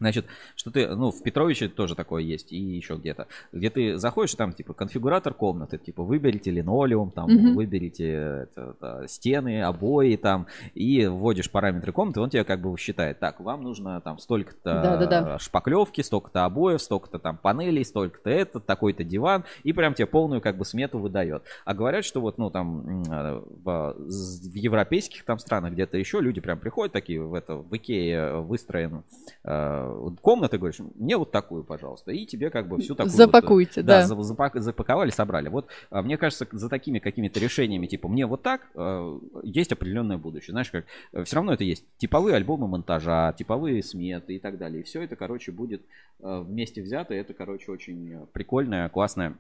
[0.01, 0.25] Значит,
[0.57, 3.27] что ты, ну, в Петровиче тоже такое есть, и еще где-то.
[3.53, 7.55] Где ты заходишь, там, типа, конфигуратор комнаты, типа, выберите линолеум, там, Мгм.
[7.55, 13.19] выберите это, это, стены, обои, там, и вводишь параметры комнаты, он тебе как бы считает,
[13.19, 15.39] так, вам нужно там столько-то Да-да-да.
[15.39, 20.57] шпаклевки, столько-то обоев, столько-то там панелей, столько-то это, такой-то диван, и прям тебе полную как
[20.57, 21.43] бы смету выдает.
[21.67, 26.41] А говорят, что вот, ну, там, э, в, в европейских там странах где-то еще люди
[26.41, 29.05] прям приходят такие в это, в Икее выстроен
[29.45, 29.90] э,
[30.21, 34.07] комнаты, говоришь, мне вот такую, пожалуйста, и тебе как бы всю такую вот, Запакуйте, да.
[34.07, 35.49] за- запак- запаковали, собрали.
[35.49, 40.19] Вот а, мне кажется, за такими какими-то решениями, типа мне вот так, э, есть определенное
[40.19, 40.53] будущее.
[40.53, 40.85] Знаешь, как
[41.25, 44.81] все равно это есть типовые альбомы монтажа, типовые сметы и так далее.
[44.81, 45.83] И все это, короче, будет
[46.21, 47.15] э, вместе взято.
[47.15, 49.37] Это, короче, очень э, прикольная, классная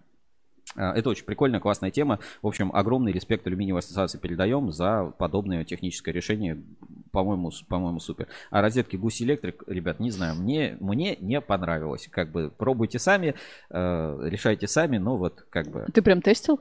[0.76, 2.20] Это очень прикольная, классная тема.
[2.42, 6.62] В общем, огромный респект алюминиевой ассоциации передаем за подобное техническое решение.
[7.10, 8.28] По-моему, по-моему, супер.
[8.50, 12.08] А розетки Гуси Электрик, ребят, не знаю, мне, мне не понравилось.
[12.10, 13.34] Как бы пробуйте сами,
[13.68, 15.86] э, решайте сами, но вот как бы...
[15.92, 16.60] Ты прям тестил?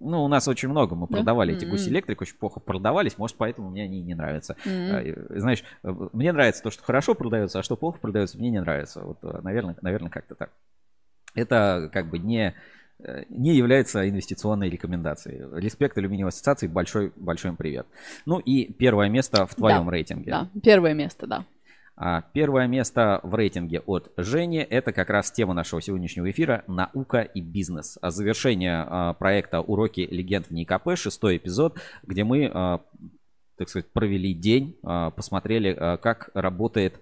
[0.00, 1.16] Ну, у нас очень много, мы Да?
[1.16, 1.72] продавали эти М-м.
[1.72, 4.56] Гуси Электрик, очень плохо продавались, может, поэтому мне они не нравятся.
[4.66, 8.50] А, и, Знаешь, э, мне нравится то, что хорошо продается, а что плохо продается, мне
[8.50, 9.00] не нравится.
[9.00, 10.50] Вот, э, наверное, наверное, как-то так.
[11.34, 12.54] Это как бы не,
[13.28, 15.44] не является инвестиционной рекомендацией.
[15.60, 17.86] Респект алюминиевой ассоциации, большой, большой им привет.
[18.26, 20.30] Ну и первое место в твоем Да, рейтинге.
[20.30, 21.44] Да, первое место, да.
[21.96, 27.22] А первое место в рейтинге от Жени– это как раз тема нашего сегодняшнего эфира «Наука
[27.22, 27.98] и бизнес».
[28.00, 32.50] А Завершение а, проекта «Уроки легенд в НИКП», шестой эпизод, где мы,
[33.56, 37.00] так сказать, провели день, посмотрели, как работает,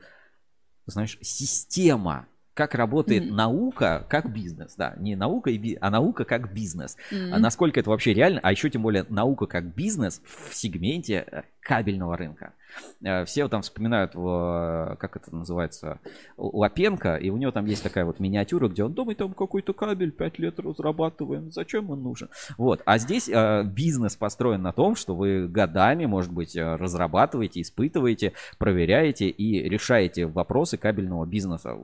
[0.86, 2.26] знаешь, система,
[2.56, 3.36] как работает Мгм.
[3.36, 4.74] наука как бизнес.
[4.76, 6.96] Да, не наука, и би- а наука как бизнес.
[7.12, 7.34] М.
[7.34, 11.42] А насколько это вообще реально, а еще тем более наука как бизнес в сегменте э,
[11.66, 12.54] кабельного рынка.
[13.02, 15.98] Э, Все там вспоминают, в, как это называется,
[16.36, 20.12] Лапенко, и у него там есть такая вот миниатюра, где он думает, там какой-то кабель
[20.12, 22.28] 5 лет разрабатываем, зачем он нужен?
[22.56, 27.60] Вот, а здесь э, бизнес построен на том, что вы годами, может быть, э, разрабатываете,
[27.60, 31.76] испытываете, проверяете и решаете вопросы кабельного бизнеса.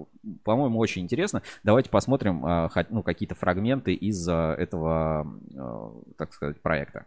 [0.45, 1.43] По-моему, очень интересно.
[1.65, 7.07] Давайте посмотрим э, ну, какие-то фрагменты из э, этого, э, так сказать, проекта.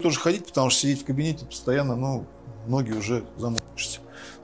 [0.00, 2.24] Тоже ходить, потому что сидеть в кабинете постоянно, ну,
[2.68, 3.98] ноги уже замучишься.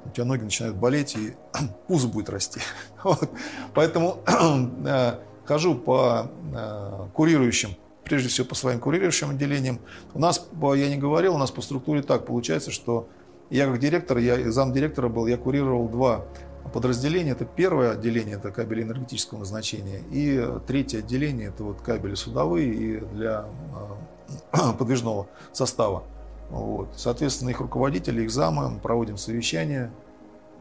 [0.04, 1.34] У тебя ноги начинают болеть, и
[1.86, 2.60] пузо будет расти.
[3.04, 3.30] Вот.
[3.72, 4.18] Поэтому
[4.84, 5.12] э,
[5.44, 9.78] хожу по э, курирующим, прежде всего по своим курирующим отделениям.
[10.12, 13.08] У нас, я не говорил, у нас по структуре так получается, что
[13.48, 16.24] я как директор, я замдиректора был, я курировал два
[16.72, 17.30] подразделения.
[17.30, 22.96] Это первое отделение, это кабели энергетического назначения, и третье отделение, это вот кабели судовые и
[22.96, 24.13] для э,
[24.78, 26.04] подвижного состава.
[26.50, 26.94] Вот.
[26.96, 29.90] Соответственно, их руководители, их замы, мы проводим совещания,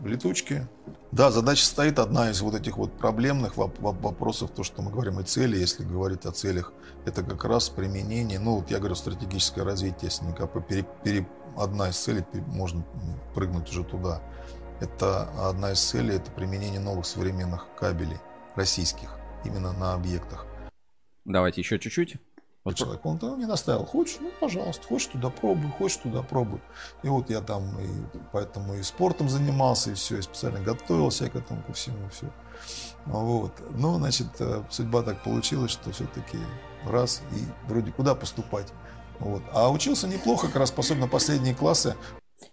[0.03, 0.67] летучки.
[1.12, 4.91] Да, задача стоит одна из вот этих вот проблемных воп- воп- вопросов, то, что мы
[4.91, 6.73] говорим о цели, если говорить о целях,
[7.05, 11.97] это как раз применение, ну, вот я говорю, стратегическое развитие СНКП, пере- пере- одна из
[11.97, 12.83] целей, можно
[13.36, 14.21] прыгнуть уже туда,
[14.79, 18.17] это одна из целей, это применение новых современных кабелей
[18.55, 20.47] российских, именно на объектах.
[21.25, 22.17] Давайте еще чуть-чуть.
[22.63, 23.86] Вот Человек, он там не наставил.
[23.86, 26.62] Хочешь, ну, пожалуйста, хочешь туда пробуй, хочешь туда пробуй.
[27.04, 27.88] И вот я там и
[28.32, 32.32] поэтому и спортом занимался, и все, и специально готовился к этому, ко всему, все.
[33.06, 33.52] Вот.
[33.71, 36.38] Ну, значит, э, судьба так получилась, что все-таки
[36.86, 38.71] раз и вроде куда поступать.
[39.19, 39.41] Вот.
[39.52, 41.95] А учился неплохо, как раз особенно последние классы.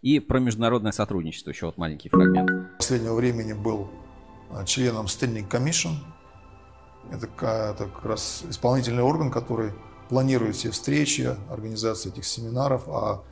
[0.02, 2.76] И про международное сотрудничество еще вот маленький фрагмент.
[2.78, 3.88] последнего времени был
[4.50, 5.94] а, членом Standing Commission.
[7.12, 9.72] Это как раз исполнительный орган, который
[10.10, 13.22] планирует все встречи, организацию этих семинаров, а,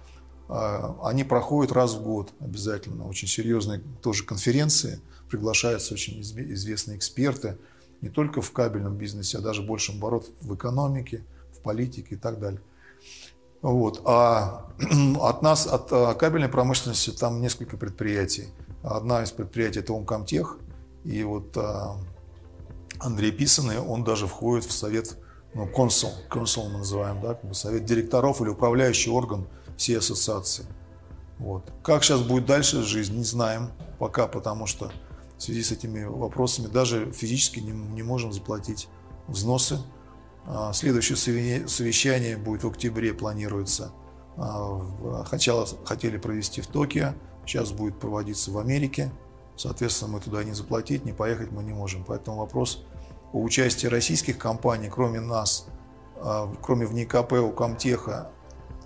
[0.49, 3.09] а, они проходят раз в год обязательно.
[3.09, 7.59] Очень серьезные тоже конференции, приглашаются очень известные эксперты,
[8.01, 12.39] не только в кабельном бизнесе, а даже больше оборот в экономике, в политике и так
[12.39, 12.61] далее.
[13.61, 14.03] Вот.
[14.05, 14.71] А
[15.21, 18.51] от нас, от а, кабельной промышленности, там несколько предприятий.
[18.85, 20.59] Одна из предприятий– это Умкомтех.
[21.03, 21.97] И вот а,
[23.01, 25.17] Андрей Писанный, он даже входит в совет,
[25.55, 30.67] ну, консул, консул мы называем, да, как бы совет директоров или управляющий орган всей ассоциации.
[31.39, 31.73] Вот.
[31.83, 34.91] Как сейчас будет дальше жизнь, не знаем пока, потому что
[35.37, 38.89] в связи с этими вопросами даже физически не, не можем заплатить
[39.29, 39.79] взносы.
[40.47, 43.93] А, Следующее сове- совещание будет в октябре, планируется.
[44.37, 44.81] А,
[45.29, 47.15] Сначала хотели провести в Токио,
[47.47, 49.13] сейчас будет проводиться в Америке.
[49.57, 52.05] Соответственно, мы туда не заплатить, не поехать мы не можем.
[52.05, 52.85] Поэтому вопрос
[53.33, 55.69] о участии российских компаний, кроме нас,
[56.17, 58.31] а, кроме ВНИКП, у Комтеха,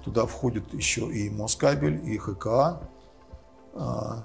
[0.04, 2.88] туда входит еще и Москабель, и ХКА.
[3.74, 4.24] а,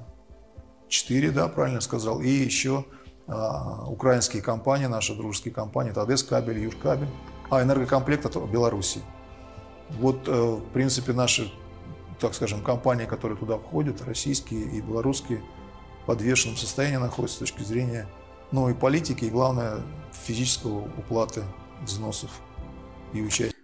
[0.87, 2.21] Четыре, да, правильно сказал.
[2.21, 2.85] И еще
[3.27, 7.09] а, украинские компании, наши дружеские компании, это Одесскабель, Юркабель,
[7.49, 9.01] а энергокомплект от Беларуси.
[9.89, 11.51] Вот, э, в принципе, наши,
[12.19, 15.41] так скажем, компании, которые туда входят, российские и белорусские,
[16.03, 18.07] в подвешенном состоянии находятся с точки зрения
[18.51, 19.81] ну, и политики, и, главное,
[20.27, 21.43] физического уплаты
[21.81, 22.41] взносов
[23.13, 23.55] и участия.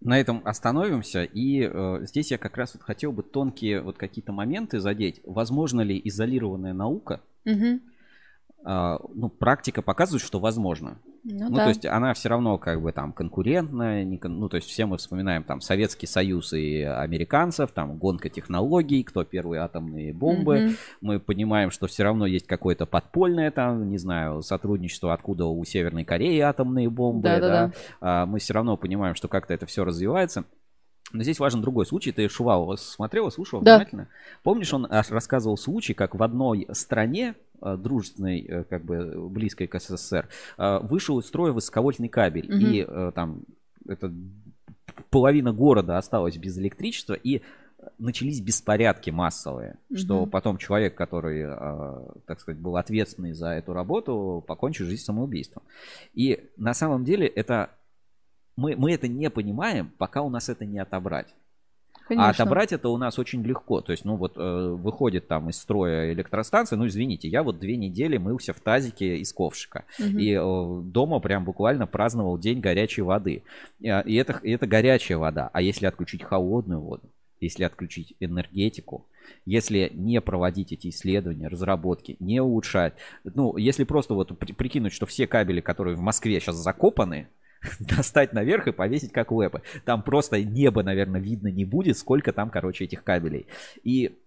[0.00, 1.24] На этом остановимся.
[1.24, 5.20] И э, здесь я как раз вот хотел бы тонкие вот какие-то моменты задеть.
[5.24, 7.20] Возможно ли изолированная наука?
[7.44, 7.82] Мгм.
[8.64, 10.98] А, ну, практика показывает, что возможно.
[11.24, 11.62] Ну, Ну, да.
[11.64, 14.86] то есть она все равно как бы там конкурентная, не кон- ну, то есть все
[14.86, 20.58] мы вспоминаем там Советский Союз и американцев, там гонка технологий, кто первые атомные бомбы.
[20.60, 20.76] Мгм.
[21.00, 26.04] Мы понимаем, что все равно есть какое-то подпольное там, не знаю, сотрудничество, откуда у Северной
[26.04, 27.66] Кореи атомные бомбы, Да-да-да.
[27.68, 27.72] да.
[28.00, 30.44] А, мы все равно понимаем, что как-то это все развивается.
[31.12, 32.10] Но здесь важен другой случай.
[32.10, 33.76] Ты Шувалова смотрела, слушала Да.
[33.76, 34.08] внимательно?
[34.42, 37.34] Помнишь, он аж рассказывал случай, как в одной стране,
[37.76, 42.46] дружественной, э, как бы близкой к СССР, э, вышел из строя высоковольтный кабель.
[42.46, 42.60] Мгм.
[42.60, 43.42] И э, там
[43.86, 44.12] это
[45.10, 47.42] половина города осталась без электричества, и
[47.98, 50.30] начались беспорядки массовые, что Мгм.
[50.30, 55.62] потом человек, который, э, так сказать, был ответственный за эту работу, покончил жизнь самоубийством.
[56.14, 57.70] И на самом деле это
[58.56, 61.34] мы, мы это не понимаем, пока у нас это не отобрать.
[62.16, 62.28] Конечно.
[62.28, 63.80] А отобрать это у нас очень легко.
[63.80, 67.76] То есть, ну вот э, выходит там из строя электростанция, ну извините, я вот две
[67.76, 69.84] недели мылся в тазике из ковшика.
[69.98, 70.18] Мгм.
[70.18, 73.42] И э, дома прям буквально праздновал день горячей воды.
[73.80, 75.50] И, а, и это, и это горячая вода.
[75.52, 77.08] А если отключить холодную воду,
[77.40, 79.06] если отключить энергетику,
[79.44, 82.94] если не проводить эти исследования, разработки, не улучшать.
[83.24, 87.28] Ну, если просто вот при- прикинуть, что все кабели, которые в Москве сейчас закопаны,
[87.80, 89.62] достать наверх и повесить как лэпы.
[89.84, 93.46] Там просто небо, наверное, видно не будет, сколько там, короче, этих кабелей.
[93.82, 94.18] И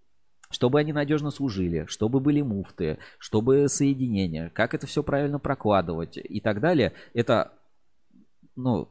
[0.49, 6.39] чтобы они надежно служили, чтобы были муфты, чтобы соединения, как это все правильно прокладывать и
[6.39, 7.53] так далее, это,
[8.55, 8.89] ну,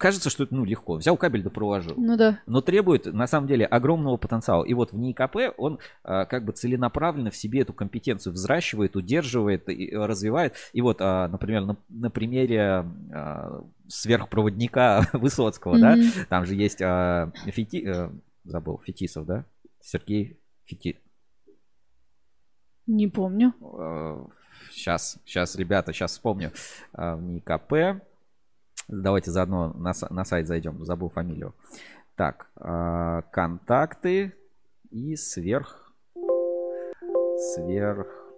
[0.00, 0.94] кажется, что это, ну, легко.
[0.94, 2.40] Взял кабель да проложил Ну да.
[2.46, 4.64] но требует на самом деле огромного потенциала.
[4.64, 9.68] И вот в НИКП он а, как бы целенаправленно в себе эту компетенцию взращивает, удерживает
[9.68, 10.54] и э, развивает.
[10.72, 16.06] И вот, а, например, на, на примере а, сверхпроводника Высоцкого, да, Мгм.
[16.28, 18.10] там же есть а, Фети- э,
[18.44, 19.44] забыл, Фетисов, да,
[19.80, 20.98] Сергей Фети...
[22.86, 23.52] Не помню.
[24.70, 26.52] Сейчас, сейчас, ребята, сейчас вспомню.
[26.92, 28.02] А, В НИКП.
[28.90, 30.84] Давайте заодно на, на сайт зайдем.
[30.84, 31.54] Забыл фамилию.
[32.16, 34.34] Так, а, контакты
[34.90, 35.92] и сверх...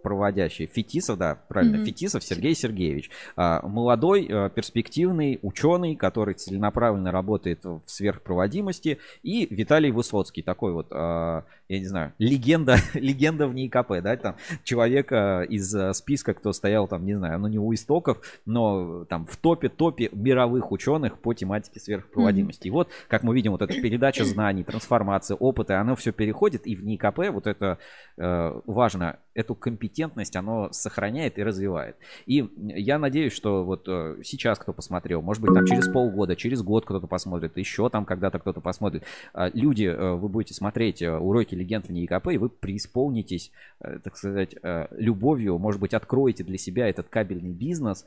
[0.03, 0.67] Сверхпроводящий.
[0.67, 1.87] Фетисов, да, правильно, Мгм.
[1.87, 3.11] Фетисов Сергей Сергеевич.
[3.37, 8.99] А, Молодой, а, перспективный ученый, который целенаправленно работает в сверхпроводимости.
[9.23, 14.37] И Виталий Высоцкий, такой вот, а, я не знаю, легенда, легенда в НИКП, да, там
[14.65, 19.27] человека из э, списка, кто стоял там, не знаю, ну не у истоков, но там
[19.27, 22.67] в топе-топе мировых ученых по тематике сверхпроводимости.
[22.67, 26.75] И вот, как мы видим, вот эта передача знаний, трансформация, опыта, оно все переходит, и
[26.75, 27.79] в НИКП вот это
[28.17, 29.92] э, важно, эту компетентность
[30.37, 31.97] оно сохраняет и развивает.
[32.27, 36.63] И я надеюсь, что вот э, сейчас кто посмотрел, может быть, там через полгода, через
[36.63, 39.05] год кто-то посмотрит, еще там когда-то кто-то посмотрит.
[39.35, 44.17] А, Люди, э, вы будете смотреть э, уроки легенд в НИКП, и вы преисполнитесь, так
[44.17, 44.55] сказать,
[44.91, 48.05] любовью, может быть, откроете для себя этот кабельный бизнес,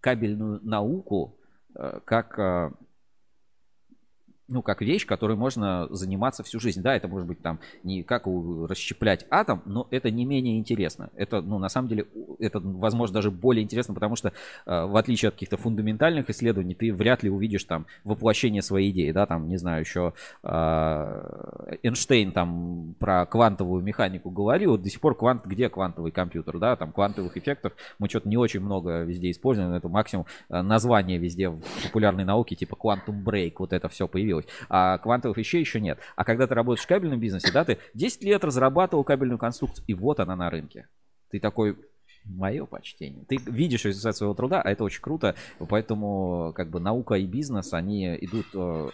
[0.00, 1.34] кабельную науку,
[2.04, 2.72] как
[4.48, 6.82] ну, как вещь, которой можно заниматься всю жизнь.
[6.82, 11.10] Да, это может быть там не как расщеплять атом, но это не менее интересно.
[11.14, 12.06] Это, ну, на самом деле,
[12.38, 14.32] это, возможно, даже более интересно, потому что, э,
[14.66, 19.26] в отличие от каких-то фундаментальных исследований, ты вряд ли увидишь там воплощение своей идеи, да,
[19.26, 25.46] там, не знаю, еще э, Эйнштейн там про квантовую механику говорил, до сих пор квант,
[25.46, 29.88] где квантовый компьютер, да, там квантовых эффектов мы что-то не очень много везде используем, это
[29.88, 34.37] максимум э, название везде в популярной науке, типа Quantum Break, вот это все появилось.
[34.68, 35.98] А квантовых вещей еще нет.
[36.16, 39.94] А когда ты работаешь в кабельном бизнесе, да, ты 10 лет разрабатывал кабельную конструкцию, и
[39.94, 40.88] вот она на рынке.
[41.30, 41.76] Ты такой,
[42.24, 43.24] мое почтение.
[43.24, 45.34] Ты видишь результат своего труда, а это очень круто.
[45.58, 48.88] Поэтому как бы наука и бизнес, они идут э,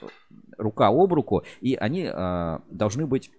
[0.57, 3.31] рука об руку, и они э, должны быть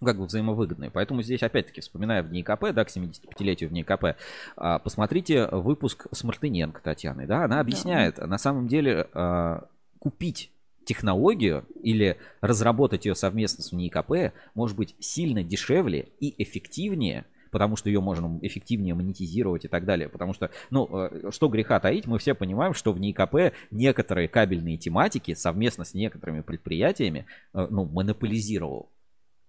[0.00, 0.90] ну, как бы взаимовыгодные.
[0.90, 4.16] Поэтому здесь, опять-таки, вспоминая в НИКП, да, к 75-летию в НИКП,
[4.56, 9.68] а, посмотрите выпуск с Мартыненко Татьяной, да, она объясняет, на самом деле, а,
[9.98, 10.50] купить
[10.84, 17.88] технологию или разработать ее совместно с НИКП может быть сильно дешевле и эффективнее, потому что
[17.88, 20.08] ее можно эффективнее монетизировать и так далее.
[20.08, 24.76] Потому что, ну, э, что греха таить, мы все понимаем, что в НИКП некоторые кабельные
[24.76, 28.90] тематики совместно с некоторыми предприятиями, э, ну, монополизировал.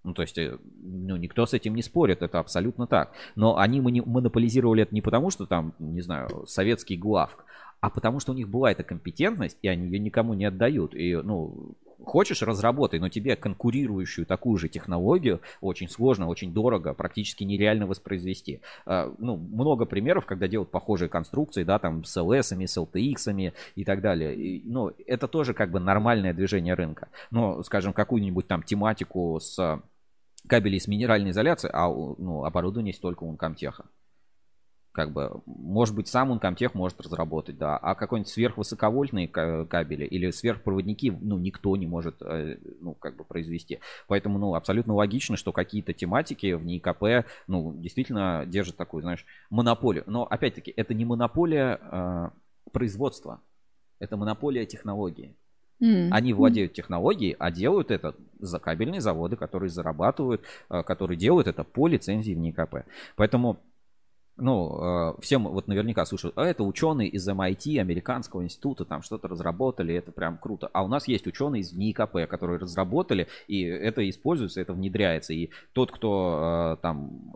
[0.03, 3.13] Ну, то есть, э, ну, никто с этим не спорит, это абсолютно так.
[3.35, 7.43] Но они монополизировали это не потому, что там, не знаю, советский главк,
[7.79, 10.95] а потому что у них была эта компетентность, и они ее никому не отдают.
[10.95, 17.43] И, ну, хочешь, разработай, но тебе конкурирующую такую же технологию очень сложно, очень дорого, практически
[17.43, 18.61] нереально воспроизвести.
[18.85, 23.85] А, Ну, много примеров, когда делают похожие конструкции, да, там с LS, с LTX и
[23.85, 24.35] так далее.
[24.35, 27.09] И, ну, это тоже как бы нормальное движение рынка.
[27.31, 29.81] Но, скажем, какую-нибудь там тематику с
[30.47, 33.83] кабелей с минеральной изоляцией, а ну, оборудование есть только у Uncomtech.
[34.95, 40.31] Как бы, может быть, сам Uncomtech может разработать, да, а какой-нибудь сверхвысоковольтные ка- кабели или
[40.31, 43.79] сверхпроводники, ну, никто не может, э, ну, как бы произвести.
[44.07, 50.05] Поэтому, ну, абсолютно логично, что какие-то тематики в НИКП, ну, действительно держат такую, знаешь, монополию.
[50.07, 52.29] Но, опять-таки, это не монополия э,
[52.71, 53.41] производства,
[53.99, 55.35] это монополия технологии.
[55.81, 56.07] М.
[56.13, 61.65] Они владеют технологией, а делают это за кабельные заводы, которые зарабатывают, э, которые делают это
[61.65, 62.85] по лицензии в НИКП.
[63.17, 63.59] Поэтому
[64.37, 69.27] ну, э, всем вот наверняка слушают, а это ученые из MIT, американского института, там что-то
[69.27, 70.69] разработали, это прям круто.
[70.73, 75.33] А у нас есть ученые из НИКП, которые разработали, и это используется, это внедряется.
[75.33, 77.31] И тот, кто э, там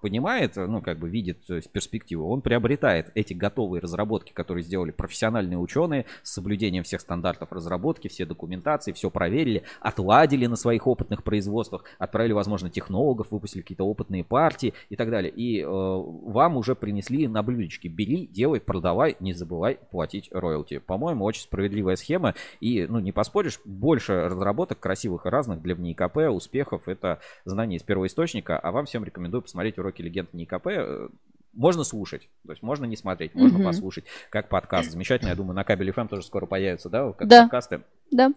[0.00, 5.58] понимает, ну, как бы видит есть, перспективу, он приобретает эти готовые разработки, которые сделали профессиональные
[5.58, 11.84] ученые с соблюдением всех стандартов разработки, все документации, все проверили, отладили на своих опытных производствах,
[11.98, 15.30] отправили, возможно, технологов, выпустили какие-то опытные партии и так далее.
[15.30, 17.88] И э, вам уже принесли на блюдечке.
[17.88, 20.78] Бери, делай, продавай, не забывай платить роялти.
[20.78, 22.34] По-моему, очень справедливая схема.
[22.60, 26.88] И, ну, не поспоришь, больше разработок красивых и разных для ВНИКП, успехов.
[26.88, 28.58] Это знание из первого источника.
[28.58, 30.66] А вам всем рекомендую посмотреть уроки легенд НИКП.
[30.68, 31.08] Э,
[31.54, 33.66] Можно слушать, то есть можно не смотреть, можно Мгм.
[33.66, 34.92] послушать, как подкаст.
[34.92, 37.42] Замечательно, я думаю, на кабеле FM тоже скоро появится, да, как Да.
[37.44, 37.80] подкасты
[38.12, 38.30] Да.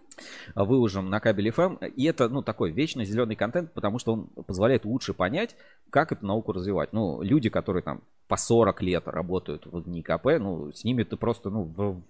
[0.56, 1.86] выложим на кабеле FM.
[1.90, 5.56] И это, ну, такой вечно зеленый контент, потому что он позволяет лучше понять,
[5.92, 6.94] как эту науку развивать.
[6.94, 11.50] Ну, люди, которые там по 40 лет работают в НИКП, ну, с ними ты просто,
[11.52, 12.02] ну, в-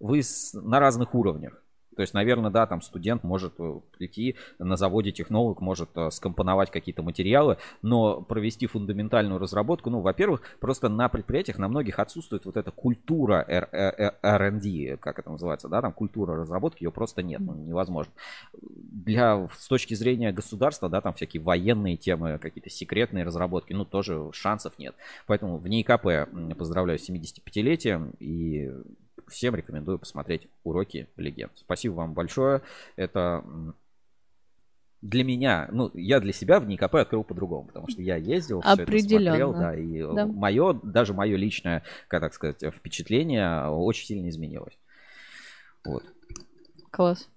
[0.00, 1.62] вы с- на разных уровнях.
[1.98, 6.70] То есть, наверное, да, там студент может э, прийти на заводе, технолог может э, скомпоновать
[6.70, 12.56] какие-то материалы, но провести фундаментальную разработку, ну, во-первых, просто на предприятиях на многих отсутствует вот
[12.56, 17.40] эта культура R- э, R&D, как это называется, да, там культура разработки, ее просто нет,
[17.40, 18.12] ну, невозможно.
[18.52, 24.30] Для, с точки зрения государства, да, там всякие военные темы, какие-то секретные разработки, ну, тоже
[24.30, 24.94] шансов нет.
[25.26, 28.70] Поэтому в НИКП м, поздравляю с 75-летием и
[29.28, 31.52] всем рекомендую посмотреть уроки легенд.
[31.56, 32.62] Спасибо вам большое.
[32.96, 33.44] Это
[35.00, 38.72] для меня, ну, я для себя в НИКП открыл по-другому, потому что я ездил, всё
[38.82, 40.26] это смотрел, да, и Да.
[40.26, 44.76] мое, даже мое личное, как так сказать, впечатление очень сильно изменилось.
[45.84, 46.02] Вот.
[46.90, 47.28] Класс.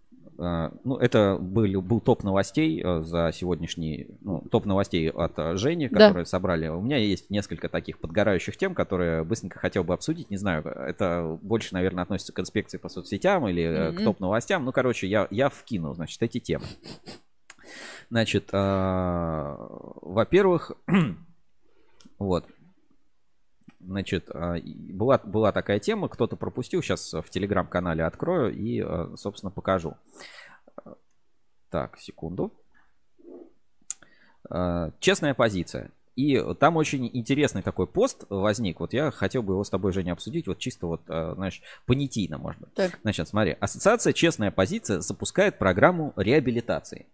[0.43, 5.55] А, Ну, это был, был топ новостей э, за сегодняшний, ну, топ новостей от э,
[5.55, 5.99] Жени, Да.
[6.07, 6.67] которые собрали.
[6.67, 10.31] У меня есть несколько таких подгорающих тем, которые быстренько хотел бы обсудить.
[10.31, 14.65] Не знаю, это больше, наверное, относится к инспекции по соцсетям или э, к топ новостям.
[14.65, 16.65] Ну, короче, я, я вкину, значит, эти темы.
[18.09, 18.51] Значит,
[20.01, 20.71] во-первых,
[22.19, 22.45] вот,
[23.85, 29.51] Значит, а, была, была такая тема, кто-то пропустил, сейчас в телеграм-канале открою и, а, собственно,
[29.51, 29.95] покажу.
[31.69, 32.51] Так, секунду.
[34.49, 35.91] А, Честная позиция.
[36.17, 38.81] И там очень интересный такой пост возник.
[38.81, 40.45] Вот я хотел бы его с тобой, Женя, обсудить.
[40.47, 42.67] Вот чисто вот, а, знаешь, понятийно можно.
[42.75, 42.99] Так.
[43.01, 43.55] Значит, смотри.
[43.59, 47.07] Ассоциация «Честная позиция» запускает программу реабилитации.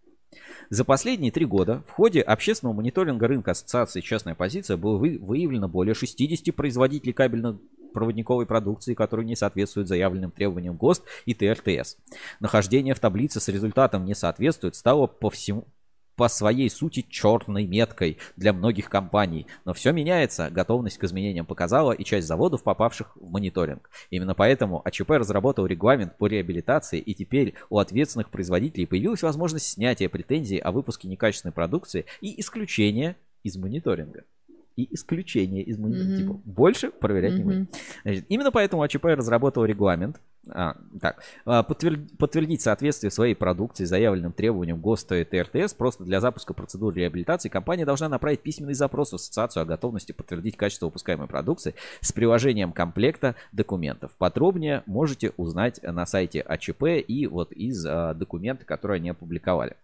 [0.70, 5.68] За последние три года в ходе общественного мониторинга рынка Ассоциации «Честная позиция» было вы- выявлено
[5.68, 11.98] более 60 производителей кабельно-проводниковой продукции, которые не соответствуют заявленным требованиям ГОСТ и ТРТС.
[12.40, 15.68] Нахождение в таблице с результатом не соответствует стало по всему
[16.18, 19.46] по своей сути черной меткой для многих компаний.
[19.64, 23.90] Но все меняется, готовность к изменениям показала и часть заводов, попавших в мониторинг.
[24.10, 30.10] Именно поэтому АЧП разработал регламент по реабилитации, и теперь у ответственных производителей появилась возможность снятия
[30.10, 34.24] претензий о выпуске некачественной продукции и исключения из мониторинга.
[34.76, 36.14] И исключение из мониторинга.
[36.14, 36.22] Мгм.
[36.22, 37.68] Типа, больше проверять не будем.
[38.04, 40.20] Значит, именно поэтому АЧП разработал регламент.
[40.52, 46.20] А, так, а, подтвер- подтвердить соответствие своей продукции заявленным требованиям ГОСТа и ТРТС просто для
[46.20, 51.28] запуска процедуры реабилитации компания должна направить письменный запрос в ассоциацию о готовности подтвердить качество выпускаемой
[51.28, 54.12] продукции с приложением комплекта документов.
[54.18, 59.76] Подробнее можете узнать на сайте АЧП и вот из а, документа, которые они опубликовали.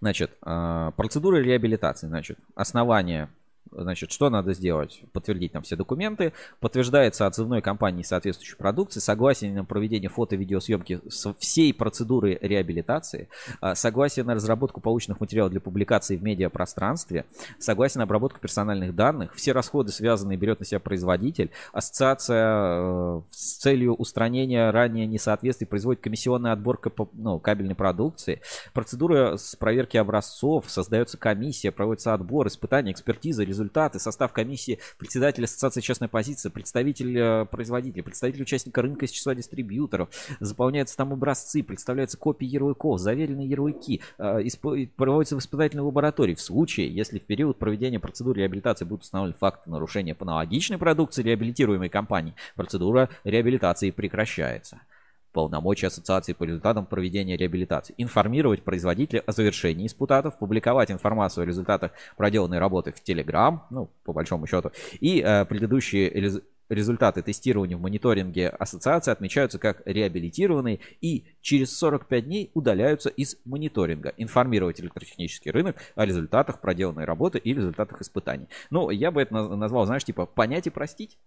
[0.00, 3.28] Значит, а, процедура реабилитации, значит, основание
[3.70, 5.02] Значит, что надо сделать?
[5.12, 6.32] Подтвердить там все документы.
[6.60, 9.00] Подтверждается отзывной компанией соответствующей продукции.
[9.00, 13.28] Согласие на проведение фото-видеосъемки со всей процедуры реабилитации.
[13.60, 17.24] а, Согласие на разработку полученных материалов для публикации в медиапространстве.
[17.58, 19.34] Согласие на обработку персональных данных.
[19.34, 21.50] Все расходы, связанные, берет на себя производитель.
[21.72, 26.80] Ассоциация э, с целью устранения ранее несоответствий производит комиссионный отбор
[27.12, 28.40] ну, кабельной продукции.
[28.72, 30.64] Процедура с проверки образцов.
[30.68, 33.44] Создается комиссия, проводится отбор, испытания, экспертиза.
[33.44, 39.10] Результаты результаты, состав комиссии, председатель ассоциации частной позиции, представитель э, производителя, представитель участника рынка из
[39.10, 40.08] числа дистрибьюторов,
[40.40, 44.44] заполняются там образцы, представляются копии ярлыков, заверенные ярлыки, э,
[44.96, 46.34] проводятся в испытательной лаборатории.
[46.34, 51.22] В случае, если в период проведения процедуры реабилитации будут установлены факты нарушения по аналогичной продукции
[51.22, 54.80] реабилитируемой компании, процедура реабилитации прекращается
[55.32, 61.92] полномочия ассоциации по результатам проведения реабилитации, информировать производителя о завершении испутатов, публиковать информацию о результатах
[62.16, 64.70] проделанной работы в Telegram, ну, по большому счету,
[65.00, 72.24] и э, предыдущие рез- результаты тестирования в мониторинге ассоциации отмечаются как реабилитированные и через 45
[72.26, 74.12] дней удаляются из мониторинга.
[74.18, 78.48] Информировать электротехнический рынок о результатах проделанной работы и результатах испытаний.
[78.70, 81.18] Ну, я бы это наз- назвал, знаешь, типа понять и простить.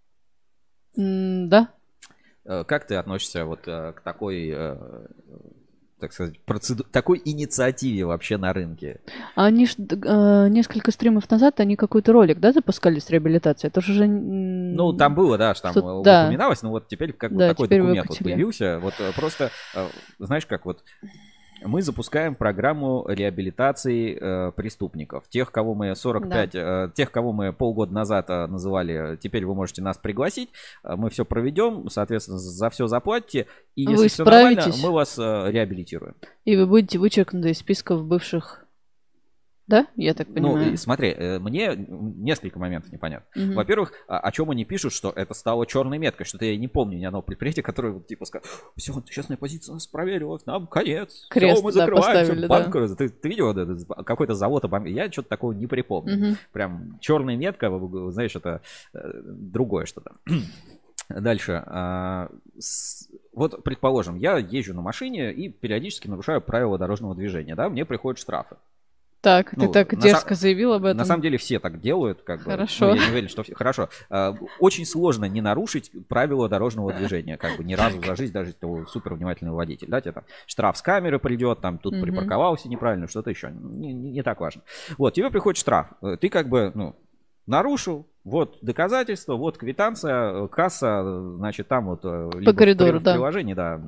[0.96, 1.70] М, Да.
[2.44, 4.76] Э, Как ты относишься вот э, к такой, э,
[6.00, 6.84] так сказать, процеду...
[6.84, 9.00] такой инициативе вообще на рынке?
[9.36, 13.68] Они ж э, несколько стримов назад они какой-то ролик, да, запускали с реабилитацией?
[13.70, 14.06] Это же...
[14.06, 16.24] Ну, там было, да, что там что- э, да.
[16.24, 18.78] упоминалось, но вот теперь как бы Да, такой документ вот появился.
[18.80, 19.50] Вот просто,
[20.18, 20.82] знаешь, как вот
[21.64, 25.28] мы запускаем программу реабилитации э, преступников.
[25.28, 29.82] Тех, кого мы 45, э, тех, кого мы полгода назад э, называли, теперь вы можете
[29.82, 30.50] нас пригласить.
[30.84, 33.46] Э, Мы все проведем, соответственно, за все заплатите.
[33.74, 36.14] И Вы если все нормально, мы вас э, реабилитируем.
[36.44, 38.61] И вы будете вычеркнуты из списков бывших...
[39.68, 39.86] Да?
[39.96, 40.72] Я так Ну, понимаю.
[40.72, 43.26] и смотри, э, мне несколько моментов непонятно.
[43.40, 43.54] Мгм.
[43.54, 46.98] Во-первых, а- о чем они пишут, что это стало черной меткой, что-то я не помню
[46.98, 48.44] ни одного предприятия, которое вот типа сказал,
[48.76, 52.94] все, честная позиция нас проверилась, нам конец, Крест, мы да, закрываемся, поставили, банк да.
[52.96, 56.16] Ты, ты видел этот какой-то завод, я что-то такого не припомню.
[56.16, 56.36] Мгм.
[56.52, 57.70] Прям черная метка,
[58.10, 58.62] знаешь, это
[58.94, 60.12] э, другое что-то.
[61.08, 61.62] Дальше.
[61.66, 62.30] а,
[63.32, 68.18] Вот, предположим, я езжу на машине и периодически нарушаю правила дорожного движения, да, мне приходят
[68.18, 68.56] штрафы.
[69.22, 70.96] Так, ты ну, так на дерзко заявил об этом.
[70.98, 72.50] На самом деле все так делают, как бы.
[72.50, 72.88] Хорошо.
[72.88, 73.54] Ну, я не уверен, что все.
[73.54, 73.88] Хорошо.
[74.10, 78.50] А, Очень сложно не нарушить правила дорожного движения, как бы ни разу за жизнь, даже
[78.50, 82.68] если ты супер внимательный водитель, да, тебе там штраф с камеры придет, там тут припарковался
[82.68, 83.50] неправильно, что-то еще.
[83.52, 84.62] Не, не- не так важно.
[84.98, 85.92] Вот, тебе приходит штраф.
[86.20, 86.96] Ты как бы, ну,
[87.46, 91.02] нарушил, вот доказательства, вот квитанция, касса,
[91.36, 93.12] значит, там вот э, либо в коридору, в да.
[93.12, 93.80] приложении, да.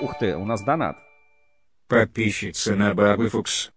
[0.00, 0.96] Ух ты, у нас донат.
[1.88, 3.71] Подписчица на Бабы Фукс.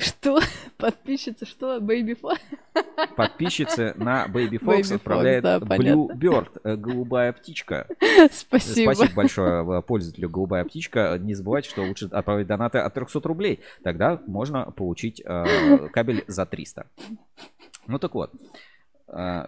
[0.00, 0.40] Что?
[0.78, 1.76] Подписчица, что?
[1.76, 2.38] Baby Fo-
[3.16, 6.08] Подписчицы на Baby Baby Fox Fox, отправляет да, Blue.
[6.08, 7.86] Bird, э, голубая птичка.
[8.32, 8.92] Спасибо.
[8.92, 11.18] Спасибо большое э, пользователю голубая птичка.
[11.20, 13.60] Не забывайте, что лучше отправить донаты от 300 рублей.
[13.84, 16.86] Тогда можно получить э, кабель за 300.
[17.86, 18.32] Ну так вот.
[19.08, 19.46] Э,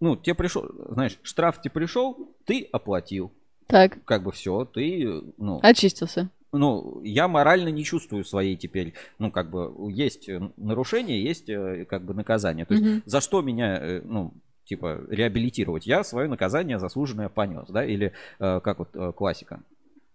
[0.00, 3.32] ну, тебе пришел, знаешь, штраф тебе пришел, ты оплатил.
[3.66, 6.28] Так, Как бы все, ты, ну, очистился.
[6.54, 11.84] Ну, я морально не чувствую своей теперь, ну, как бы, есть э, нарушение, есть, э,
[11.88, 12.64] как бы, наказание.
[12.64, 13.02] То есть, Мгм.
[13.06, 14.32] за что меня, э, ну,
[14.64, 15.86] типа, реабилитировать?
[15.86, 19.60] Я свое наказание заслуженное понес, да, или как вот классика.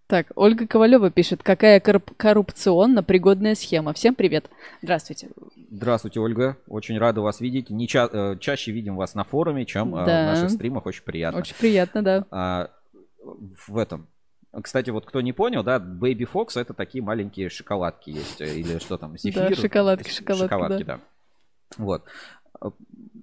[0.08, 3.94] Так, Ольга Ковалева пишет, какая корруп- коррупционно пригодная схема.
[3.94, 4.50] Всем привет.
[4.82, 5.30] Здравствуйте.
[5.70, 7.70] Здравствуйте, Ольга, очень рада вас видеть.
[7.70, 10.02] Не ча- чаще видим вас на форуме, чем Да.
[10.04, 11.42] в наших стримах, очень приятно.
[11.42, 12.26] Очень приятно, да.
[12.32, 12.70] А,
[13.68, 14.08] в этом.
[14.64, 18.80] Кстати, вот кто не понял, да, Baby Fox это такие маленькие шоколадки есть, э, или
[18.80, 19.56] что там, зефир.
[19.56, 21.00] шоколадки, шоколадки, Шоколадки, да.
[21.78, 22.04] Вот.
[22.60, 22.72] А,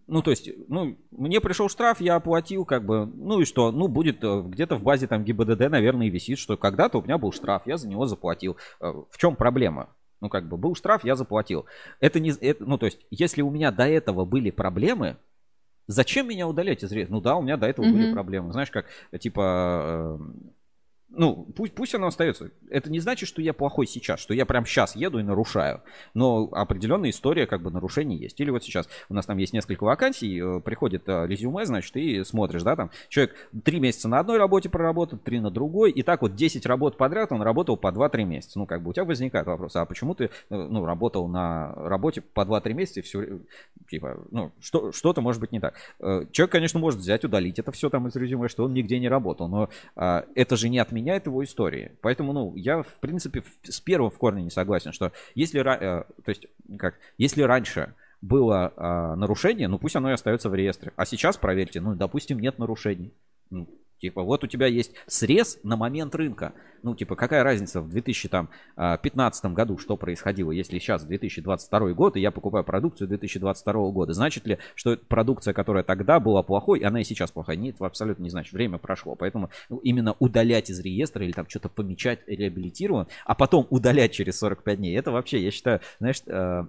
[0.08, 3.88] Ну, то есть, ну, мне пришел штраф, я оплатил, как бы, ну и что, ну,
[3.88, 7.32] будет э, где-то в базе там ГИБДД, наверное, и висит, что когда-то у меня был
[7.32, 8.56] штраф, я за него заплатил.
[8.80, 9.88] Э, В чем проблема?
[10.20, 11.66] Ну, как бы, был штраф, я заплатил.
[11.98, 15.16] Это не, это, ну, то есть, если у меня до этого были проблемы,
[15.88, 17.14] зачем меня удалять из реестра?
[17.14, 18.14] Ну да, у меня до этого были Мгм.
[18.14, 18.52] проблемы.
[18.52, 20.18] Знаешь, как, э, типа, э,
[21.08, 22.50] ну, пусть, пусть оно остается.
[22.68, 25.82] Это не значит, что я плохой сейчас, что я прям сейчас еду и нарушаю.
[26.14, 28.40] Но определенная история как бы нарушений есть.
[28.40, 32.24] Или вот сейчас у нас там есть несколько вакансий, э, приходит э, резюме, значит, и
[32.24, 36.22] смотришь, да, там человек три месяца на одной работе проработал, три на другой, и так
[36.22, 38.58] вот 10 работ подряд он работал по 2-3 месяца.
[38.58, 42.20] Ну, как бы у тебя возникает вопрос, а почему ты, э, ну, работал на работе
[42.20, 43.38] по 2-3 месяца и все,
[43.88, 45.74] типа, ну, что, что-то может быть не так.
[46.32, 49.48] Человек, конечно, может взять, удалить это все там из резюме, что он нигде не работал,
[49.48, 50.95] но а, это же не отменяет
[51.26, 51.92] его истории.
[52.02, 56.28] Поэтому, ну, я, в принципе, с первым в корне не согласен, что если, э, то
[56.28, 56.46] есть,
[56.78, 60.92] как, если раньше было а, нарушение, ну, пусть оно и остается в реестре.
[60.96, 63.12] А сейчас, проверьте, ну, допустим, нет нарушений.
[64.00, 66.52] Типа, вот у тебя есть срез на момент рынка.
[66.82, 72.30] Ну, типа, какая разница в 2015 году, что происходило, если сейчас 2022 год, и я
[72.30, 74.12] покупаю продукцию 2022 года.
[74.12, 77.56] Значит ли, что продукция, которая тогда была плохой, она и сейчас плохая?
[77.56, 78.52] Нет, абсолютно не значит.
[78.52, 79.14] Время прошло.
[79.14, 84.38] Поэтому ну, именно удалять из реестра или там что-то помечать реабилитирован, а потом удалять через
[84.38, 86.64] 45 дней, это вообще, я считаю, знаешь, э,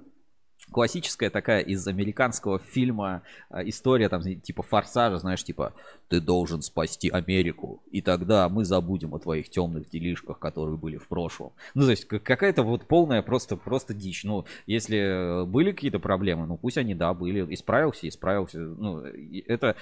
[0.72, 5.74] классическая такая из американского фильма а, история, там, типа форсажа, знаешь, типа,
[6.07, 11.07] ты должен спасти Америку, и тогда мы забудем о твоих темных делишках, которые были в
[11.07, 11.53] прошлом.
[11.74, 14.24] Ну, то есть, какая-то вот полная просто, просто дичь.
[14.24, 18.59] Ну, если были какие-то проблемы, ну, пусть они, да, были, исправился, исправился.
[18.59, 19.03] Ну,
[19.47, 19.76] это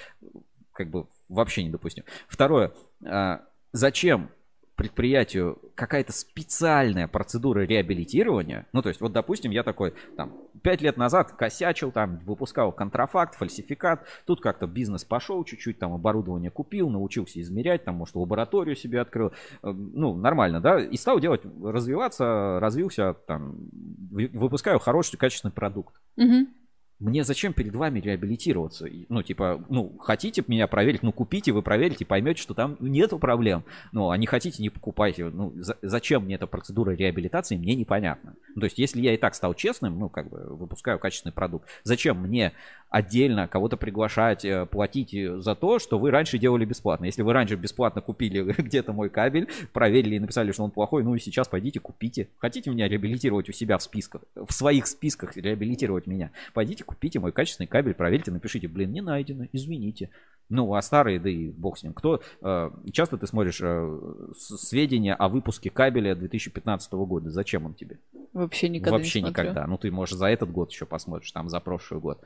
[0.72, 2.06] как бы вообще недопустимо.
[2.28, 2.72] Второе,
[3.04, 4.30] а, зачем
[4.76, 10.96] предприятию какая-то специальная процедура реабилитирования, ну, то есть, вот, допустим, я такой, там, пять лет
[10.96, 17.40] назад косячил, там, выпускал контрафакт, фальсификат, тут как-то бизнес пошел чуть-чуть, там, оборудование купил, научился
[17.40, 23.14] измерять, там, может, лабораторию себе открыл, Э, ну, нормально, да, и стал делать, развиваться, развился,
[23.26, 23.56] там,
[24.10, 25.94] вы- выпускаю хороший, качественный продукт.
[26.16, 26.48] Мгм.
[26.98, 28.86] Мне зачем перед вами реабилитироваться?
[29.10, 33.64] Ну, типа, ну, хотите меня проверить, ну, купите, вы проверите, поймете, что там нету проблем.
[33.92, 35.26] Ну, а не хотите, не покупайте.
[35.26, 38.34] Ну, за- зачем мне эта процедура реабилитации, мне непонятно.
[38.54, 41.68] Ну, то есть, если я и так стал честным, ну, как бы, выпускаю качественный продукт,
[41.84, 42.52] зачем мне
[42.96, 47.04] отдельно кого-то приглашать, э, платить э, за то, что вы раньше делали бесплатно?
[47.04, 51.14] Если вы раньше бесплатно купили где-то мой кабель, проверили и написали, что он плохой, ну
[51.14, 52.28] и сейчас пойдите купите.
[52.38, 56.30] Хотите меня реабилитировать у себя в списках, в своих списках реабилитировать меня?
[56.54, 60.08] Пойдите купите мой качественный кабель, проверьте, напишите, блин, не найдено, извините.
[60.48, 61.92] Ну, а старые, да и бог с ним.
[61.92, 63.98] Кто, э, часто ты смотришь э,
[64.36, 67.98] сведения о выпуске кабеля 2015 года, зачем он тебе?
[68.32, 69.44] Вообще никогда Вообще не смотрю.
[69.44, 69.66] никогда.
[69.66, 72.22] Ну, ты, может, за этот год еще посмотришь, там, за прошлый год.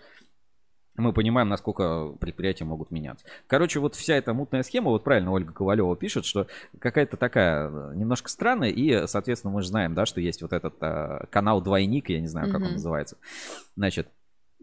[1.01, 3.25] Мы понимаем, насколько предприятия могут меняться.
[3.47, 6.47] Короче, вот вся эта мутная схема, вот правильно Ольга Ковалева пишет, что
[6.79, 10.75] какая-то такая э, немножко странная, и, соответственно, мы же знаем, да, что есть вот этот
[10.81, 12.73] э, канал Двойник, я не знаю, как он Мгм.
[12.75, 13.17] называется.
[13.77, 14.09] Значит,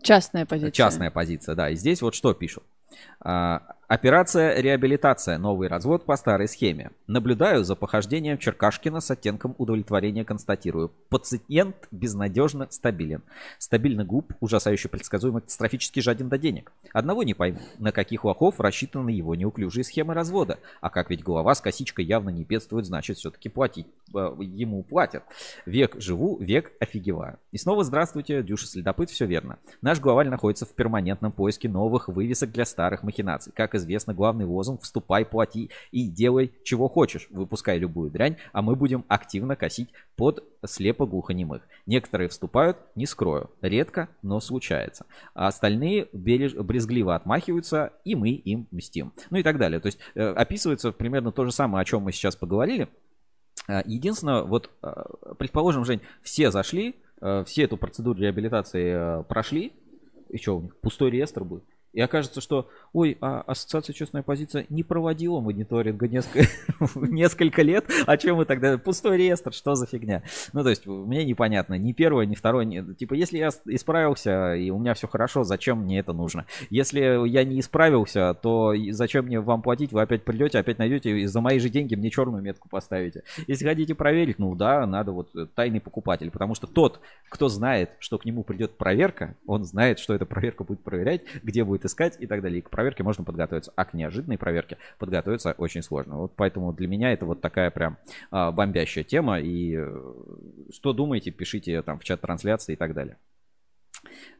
[0.01, 0.71] Частная позиция.
[0.71, 1.69] Частная позиция, да.
[1.71, 2.63] И здесь вот что пишут.
[3.19, 5.37] А, Операция реабилитация.
[5.37, 6.91] Новый развод по старой схеме.
[7.07, 10.91] Наблюдаю за похождением Черкашкина с оттенком удовлетворения констатирую.
[11.07, 13.21] Пациент безнадежно стабилен.
[13.57, 16.73] Стабильный губ, ужасающе предсказуемо, катастрофически жаден до денег.
[16.91, 20.59] Одного не пойму, на каких лохов рассчитаны его неуклюжие схемы развода.
[20.81, 25.23] А как ведь голова с косичкой явно не бедствует, значит все-таки платить э, ему платят.
[25.65, 27.39] Век живу, век офигеваю.
[27.53, 29.59] И снова здравствуйте, Дюша Следопыт, все верно.
[29.81, 33.53] Наш главарь находится в перманентном поиске новых вывесок для старых махинаций.
[33.55, 37.27] Как известно, главный лозунг «Вступай, плати и делай, чего хочешь».
[37.29, 41.61] Выпускай любую дрянь, а мы будем активно косить под слепо-глухонемых.
[41.85, 43.49] Некоторые вступают, не скрою.
[43.61, 45.05] Редко, но случается.
[45.33, 49.13] А остальные береж- брезгливо отмахиваются, и мы им мстим.
[49.29, 49.79] Ну и так далее.
[49.79, 52.89] То есть э, описывается примерно то же самое, о чем мы сейчас поговорили.
[53.67, 54.93] А, Единственное, вот, э,
[55.37, 59.73] предположим, Жень, все зашли, э, все эту процедуру реабилитации э, прошли,
[60.35, 61.63] что у них, пустой реестр будет.
[61.93, 66.47] И окажется, что, ой, а ассоциация «Честная позиция» не проводила мониторинга несколько,
[66.95, 68.77] несколько лет, а чем мы тогда?
[68.77, 70.21] Пустой реестр, что за фигня?
[70.53, 74.77] Ну, то есть, мне непонятно, ни первое, ни второе, типа, если я исправился, и у
[74.77, 76.45] меня все хорошо, зачем мне это нужно?
[76.69, 79.91] Если я не исправился, то зачем мне вам платить?
[79.91, 83.23] Вы опять придете, опять найдете, и за мои же деньги мне черную метку поставите.
[83.47, 87.91] Если хотите проверить, ну да, надо вот э, тайный покупатель, потому что тот, кто знает,
[87.99, 92.17] что к нему придет проверка, он знает, что эта проверка будет проверять, где будет искать
[92.19, 92.59] и так далее.
[92.59, 96.17] И к проверке можно подготовиться, а к неожиданной проверке подготовиться очень сложно.
[96.17, 97.97] Вот поэтому для меня это вот такая прям
[98.31, 99.39] а, бомбящая тема.
[99.39, 100.13] И э,
[100.71, 103.17] что думаете, пишите там в чат трансляции и так далее.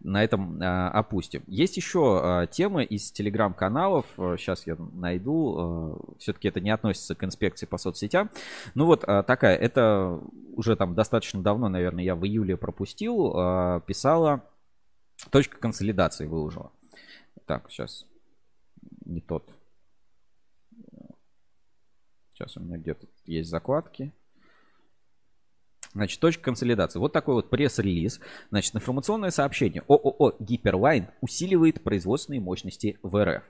[0.01, 1.43] На этом а, опустим.
[1.47, 4.05] Есть еще а, темы из телеграм-каналов.
[4.15, 6.15] Сейчас я найду.
[6.19, 8.29] Все-таки это не относится к инспекции по соцсетям.
[8.75, 9.57] Ну вот а, такая.
[9.57, 10.19] Это
[10.55, 13.33] уже там достаточно давно, наверное, я в июле пропустил.
[13.35, 14.43] а, Писала.
[15.31, 16.71] Точка консолидации выложила.
[17.47, 18.05] Так, сейчас.
[19.05, 19.49] Не тот.
[22.33, 24.13] Сейчас у меня где-то есть закладки.
[25.93, 26.99] Значит, точка консолидации.
[26.99, 28.19] Вот такой вот пресс-релиз.
[28.49, 29.81] Значит, информационное сообщение.
[29.87, 33.43] ООО «Гиперлайн» усиливает производственные мощности в РФ.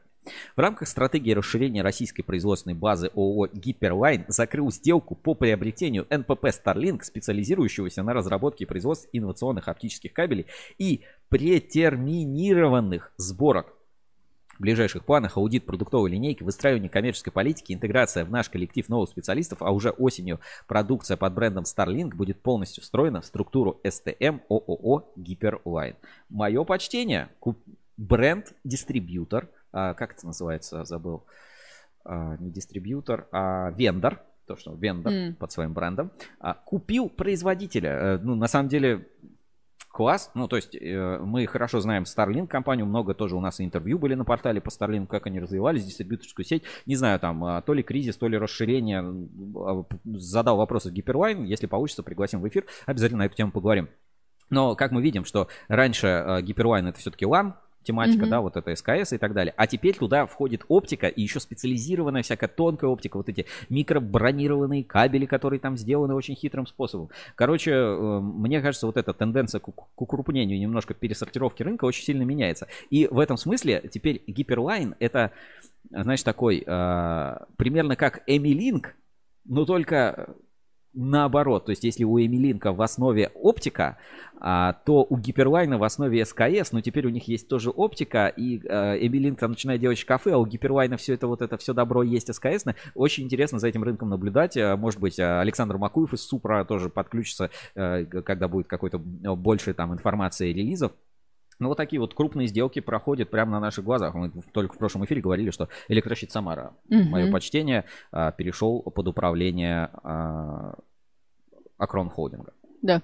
[0.55, 7.03] В рамках стратегии расширения российской производственной базы ООО «Гиперлайн» закрыл сделку по приобретению НПП Starlink,
[7.03, 10.45] специализирующегося на разработке и производстве инновационных оптических кабелей
[10.77, 13.76] и претерминированных сборок
[14.57, 19.61] в ближайших планах аудит продуктовой линейки, выстраивание коммерческой политики, интеграция в наш коллектив новых специалистов,
[19.61, 25.95] а уже осенью продукция под брендом Starlink будет полностью встроена в структуру STM ООО Гиперline.
[26.29, 27.29] Мое почтение.
[27.97, 29.49] Бренд-дистрибьютор.
[29.71, 30.83] а, как это называется?
[30.85, 31.23] Забыл.
[32.05, 34.21] А, не дистрибьютор, а вендор.
[34.47, 35.35] То, что вендор М.
[35.35, 36.11] под своим брендом.
[36.39, 37.89] а, купил производителя.
[37.89, 39.07] Э, Ну, на самом деле,
[39.89, 40.31] класс.
[40.33, 44.13] Ну, то есть э, мы хорошо знаем Starlink компанию, много тоже у нас интервью были
[44.15, 46.63] на портале по Starlink, как они развивались, дистрибьюторскую сеть.
[46.85, 49.03] Не знаю, там а, то ли кризис, то ли расширение.
[49.55, 51.43] А, Задал вопросы Гиперлайн.
[51.43, 52.65] Если получится, пригласим в эфир.
[52.85, 53.89] Обязательно на эту тему поговорим.
[54.49, 57.53] Но как мы видим, что раньше э, Гипервайн это все-таки LAN,
[57.87, 58.29] тематика, Мгм.
[58.29, 59.53] да, вот это СКС и так далее.
[59.57, 65.25] А теперь туда входит оптика и еще специализированная всякая тонкая оптика, вот эти микробронированные кабели,
[65.25, 67.09] которые там сделаны очень хитрым способом.
[67.35, 72.23] Короче, э, мне кажется, вот эта тенденция к, к укрупнению, немножко пересортировки рынка очень сильно
[72.23, 72.67] меняется.
[72.89, 75.31] И в этом смысле теперь Гиперлайн это,
[75.89, 78.95] знаешь, такой э, примерно как Эмилинк,
[79.45, 80.35] но только
[80.97, 81.65] наоборот.
[81.65, 83.97] То есть, если у Эмилинка в основе оптика,
[84.39, 88.59] а, то у Гиперлайна в основе СКС, но теперь у них есть тоже оптика, и
[89.39, 92.65] там начинает делать шкафы, а у Гиперлайна все это вот это все добро есть СКС.
[92.93, 94.57] Очень интересно за этим рынком наблюдать.
[94.57, 99.93] Э, Может быть, э, Александр Макуев из Супра тоже подключится, когда будет какой-то больше там
[99.93, 100.91] информации и релизов.
[101.59, 104.13] Ну, вот такие вот крупные сделки проходят прямо на наших глазах.
[104.13, 107.09] Мы только в прошлом эфире говорили, что электрощит Самара, Мгм.
[107.09, 110.75] мое почтение, а, перешел под управление а,
[111.77, 112.53] Акрон Холдинга.
[112.81, 113.01] Да.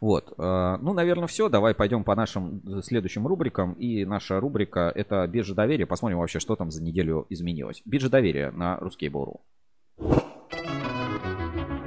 [0.00, 0.34] Вот.
[0.38, 1.48] э, Ну, наверное, все.
[1.48, 3.72] Давай пойдем по нашим э, следующим рубрикам.
[3.72, 5.86] И наша рубрика это биржа доверия.
[5.86, 7.80] Посмотрим вообще, что там за неделю изменилось.
[7.86, 9.40] Биржа доверия на Ruskable.ru.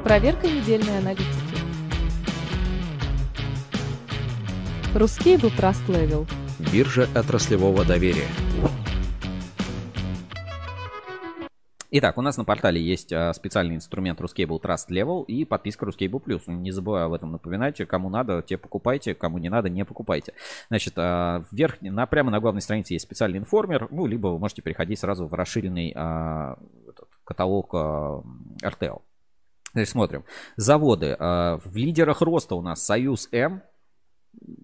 [0.03, 1.49] Проверка недельной аналитики.
[4.96, 6.28] Русскейбл Trust Level.
[6.74, 8.26] Биржа отраслевого доверия.
[11.92, 16.20] Итак, у нас на портале есть а, специальный инструмент Ruscable Trust Level и подписка Ruscable
[16.24, 16.42] Plus.
[16.48, 17.78] Не забываю об этом напоминать.
[17.88, 20.34] Кому надо, те покупайте, кому не надо, не покупайте.
[20.70, 24.64] Значит, а, вверх, на, прямо на главной странице есть специальный информер, ну, либо вы можете
[24.64, 28.24] переходить сразу в расширенный а, этот каталог а,
[28.64, 29.02] RTL.
[29.74, 30.26] Значит, смотрим.
[30.56, 31.16] Заводы.
[31.20, 33.62] А, В лидерах роста у нас Союз М.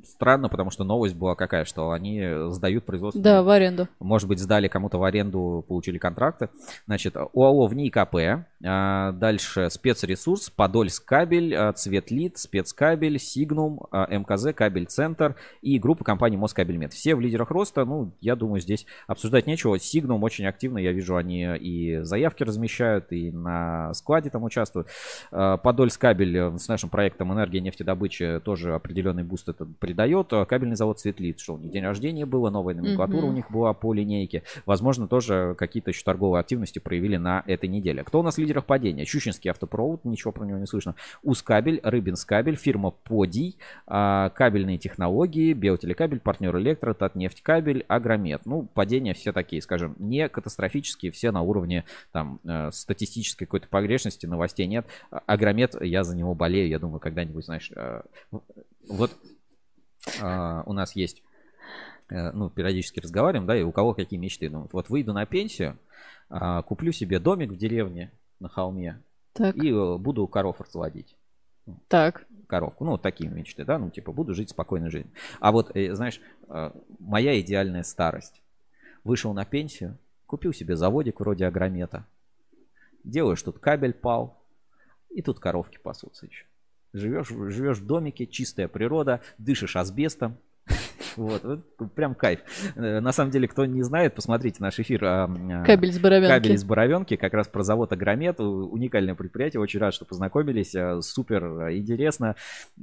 [0.04, 3.88] Странно, потому что новость была какая, что они сдают производство Да, в аренду.
[4.00, 6.50] может быть, сдали кому-то в аренду, получили контракты.
[6.86, 15.36] Значит, ОАО ВКП, а, дальше спецресурс, Подольсккабель, а, Цветлит, спецкабель, Сигнум, а, МКЗ, Кабель Центр
[15.62, 16.94] и группа компаний Москабельмет.
[16.94, 19.78] Все в лидерах роста, ну, я думаю, здесь обсуждать нечего.
[19.80, 24.88] Сигнум очень активно, я вижу, они и заявки размещают, и на складе там участвуют.
[25.32, 30.32] А, Подольсккабель э, с нашим проектом энергия нефтедобычи тоже определенный буст это придает.
[30.34, 33.30] А Кабельный завод Цветлит, что у них день рождения было, новая номенклатура Мгм.
[33.30, 34.44] у них была по линейке.
[34.66, 38.04] Возможно, тоже какие-то еще торговые активности проявили на этой неделе.
[38.04, 39.06] Кто у нас в лидерах падения?
[39.06, 40.96] Щучинский автопровод, ничего про него не слышно.
[41.24, 48.46] Ускабель, Рыбинскабель, фирма Подий, а, кабельные технологии, Биотелекабель, партнер Электро, Татнефтькабель, Агромет.
[48.46, 54.26] Ну, падения все такие, скажем, не катастрофические, все на уровне там э, статистической какой-то погрешности,
[54.26, 54.86] новостей нет.
[55.10, 58.02] Агромет, я за него болею, я думаю, когда-нибудь, знаешь, э,
[58.88, 59.12] вот
[60.22, 61.24] а, у нас есть,
[62.10, 64.50] э, ну, периодически разговариваем, да, и у кого какие мечты.
[64.50, 65.78] Думают, вот выйду на пенсию,
[66.30, 69.02] а, куплю себе домик в деревне на холме
[69.34, 71.16] Так, и э, буду коров разводить.
[71.88, 72.26] так.
[72.48, 72.86] Коровку.
[72.86, 75.12] Ну, вот такие мечты, да, ну, типа, буду жить спокойной жизнью.
[75.40, 78.42] А вот, э, знаешь, э, моя идеальная старость.
[79.04, 82.06] Вышел на пенсию, купил себе заводик вроде агромета.
[83.04, 84.44] Делаешь тут кабель пал,
[85.10, 86.46] и тут коровки пасутся еще.
[86.94, 90.38] Живешь, живешь в домике, чистая природа, дышишь асбестом.
[91.18, 92.40] Вот, вот прям кайф.
[92.76, 95.04] Э, На самом деле, кто не знает, посмотрите наш эфир.
[95.06, 96.34] а, а, Кабель с боровенки.
[96.34, 98.40] Кабель из Боровенки, как раз про завод Агромет.
[98.40, 99.62] Уникальное предприятие.
[99.62, 100.76] Очень рад, что познакомились.
[100.76, 102.36] Э, Супер интересно.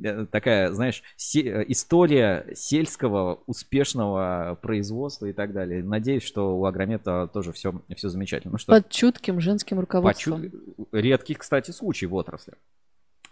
[0.03, 5.83] Э, Такая, знаешь, се- история сельского успешного производства и так далее.
[5.83, 8.53] Надеюсь, что у Агромета тоже все, все замечательно.
[8.53, 10.43] Ну что, Под чутким женским руководством.
[10.43, 12.55] Почу- Редкий, кстати, случай в отрасли.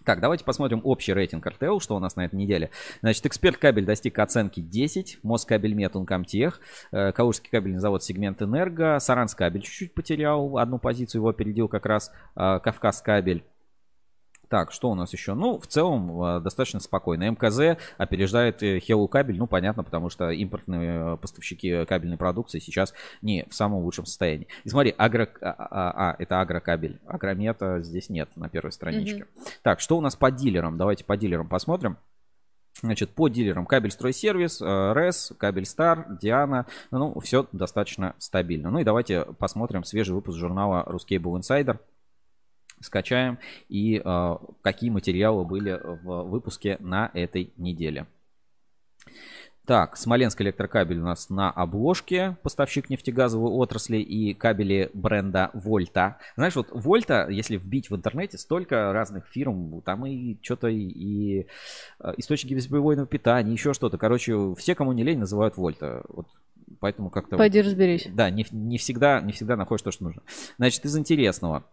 [0.04, 2.70] Так, давайте посмотрим общий рейтинг РТЛ, что у нас на этой неделе.
[3.02, 9.38] Значит, эксперт кабель достиг оценки 10, Москабельмет, Ункомтех, э, Калужский кабельный завод сегмент Энерго, Саранский
[9.38, 13.44] кабель чуть-чуть потерял одну позицию, его опередил как раз э, Кавказ кабель.
[14.50, 15.34] Так, что у нас еще?
[15.34, 17.30] Ну, в целом, э, достаточно спокойно.
[17.30, 22.92] МКЗ опережает э, Hello кабель, ну, понятно, потому что импортные э, поставщики кабельной продукции сейчас
[23.22, 24.48] не в самом лучшем состоянии.
[24.64, 25.28] И смотри, агро...
[25.40, 26.98] а, а, а, это агрокабель.
[27.06, 29.26] Агромета здесь нет на первой страничке.
[29.62, 30.76] Так, что у нас по дилерам?
[30.76, 31.96] Давайте по дилерам посмотрим.
[32.82, 36.66] Значит, по дилерам кабель стройсервис, э, РЭС, кабель Стар, Диана.
[36.90, 38.70] Ну, все достаточно стабильно.
[38.70, 41.78] Ну и давайте посмотрим свежий выпуск журнала Ruscable Insider.
[42.80, 48.06] Скачаем и э, какие материалы были в выпуске на этой неделе.
[49.70, 56.16] Так, Смоленск электрокабель у нас на обложке, поставщик нефтегазовой отрасли и кабели бренда Вольта.
[56.34, 61.46] Знаешь, вот Вольта, если вбить в интернете, столько разных фирм, там и что-то и, и
[62.00, 63.96] э, источники бесперебойного питания, еще что-то.
[63.96, 66.02] Короче, все, кому не лень, называют Вольта.
[66.08, 66.26] Вот
[66.80, 67.36] поэтому как-то...
[67.36, 68.08] Пойди разберись.
[68.12, 70.22] Да, не, не, всегда, не всегда находишь то, что нужно.
[70.58, 71.64] Значит, из интересного.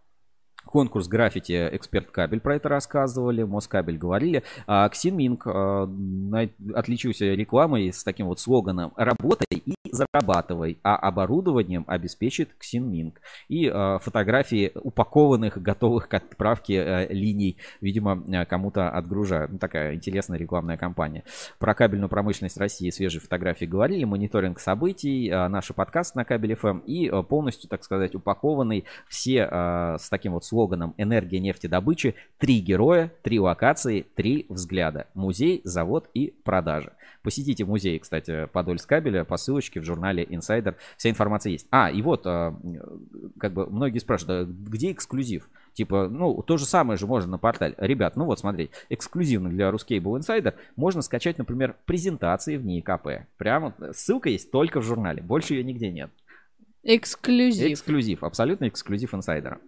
[0.68, 4.42] Конкурс граффити Эксперт Кабель про это рассказывали, Москабель говорили.
[4.66, 12.50] А Ксинминг э, отличился рекламой с таким вот слоганом «Работай и зарабатывай, а оборудованием обеспечит
[12.58, 13.18] Ксинминг».
[13.48, 19.52] И э, фотографии упакованных, готовых к отправке э, линий, видимо, кому-то отгружают.
[19.52, 21.24] Ну, такая интересная рекламная кампания.
[21.58, 27.08] Про кабельную промышленность России свежие фотографии говорили, мониторинг событий, наши подкасты на Кабель ФМ и
[27.08, 30.57] э, полностью, так сказать, упакованный все с таким вот слоганом
[30.96, 35.06] «Энергия нефтедобычи», три героя, три локации, три взгляда.
[35.14, 36.92] Музей, завод и продажи.
[37.22, 40.76] Посетите музей, кстати, Подольскабеля по ссылочке в журнале Insider.
[40.96, 41.66] Вся информация есть.
[41.70, 42.52] А, и вот, э,
[43.38, 45.48] как бы многие спрашивают, а где эксклюзив?
[45.74, 47.74] Типа, ну, то же самое же можно на портале.
[47.78, 53.26] Ребят, ну вот, смотри, эксклюзивно для Ruscable Insider можно скачать, например, презентации в НИИКП.
[53.36, 56.10] Прямо ссылка есть только в журнале, больше ее нигде нет.
[56.82, 57.72] Эксклюзив.
[57.72, 59.60] Эксклюзив, абсолютно эксклюзив инсайдера.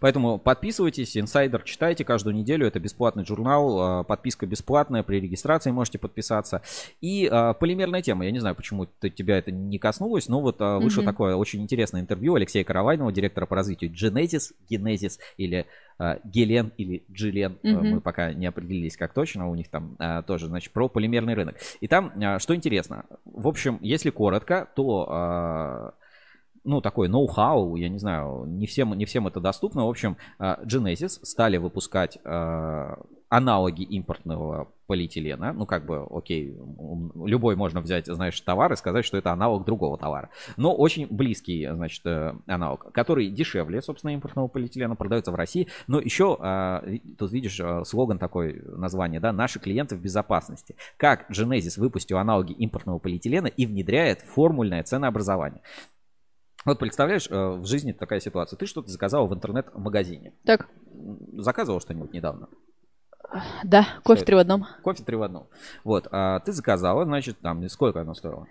[0.00, 5.98] Поэтому подписывайтесь, инсайдер читайте каждую неделю, это бесплатный журнал, а, подписка бесплатная, при регистрации можете
[5.98, 6.62] подписаться.
[7.00, 10.56] И а, полимерная тема, я не знаю, почему ты- тебя это не коснулось, но вот
[10.60, 11.10] а, вышло Мгм.
[11.10, 15.66] такое очень интересное интервью Алексея Каравайнова, директора по развитию Genesis, Genesis или
[15.98, 17.86] а, Гелен или Джилен, Мгм.
[17.88, 21.56] мы пока не определились как точно, у них там а, тоже, значит, про полимерный рынок.
[21.80, 25.94] И там, а, что интересно, в общем, если коротко, то а,
[26.64, 29.86] ну, такой ноу-хау, я не знаю, не всем, не всем это доступно.
[29.86, 32.98] В общем, а, Genesis стали выпускать а,
[33.32, 35.54] аналоги импортного полиэтилена.
[35.54, 36.54] Ну, как бы, окей,
[37.14, 40.28] любой можно взять, знаешь, товар и сказать, что это аналог другого товара.
[40.58, 45.68] Но очень близкий, значит, э, аналог, который дешевле, собственно, импортного полиэтилена, продается в России.
[45.86, 46.84] Но еще, а,
[47.18, 50.76] тут видишь, а, слоган такой, название, да, «Наши клиенты в безопасности».
[50.98, 55.62] Как Genesis выпустил аналоги импортного полиэтилена и внедряет формульное ценообразование.
[56.64, 58.56] Вот представляешь, э, в жизни такая ситуация.
[58.56, 60.32] Ты что-то заказал в интернет-магазине.
[60.44, 60.68] Так,
[61.34, 62.48] Заказывал что-нибудь недавно?
[63.64, 64.26] да, кофе это?
[64.26, 64.66] три в одном.
[64.82, 65.48] Кофе три в одном.
[65.84, 68.46] Вот, а ты заказала, значит, там, сколько оно стоило?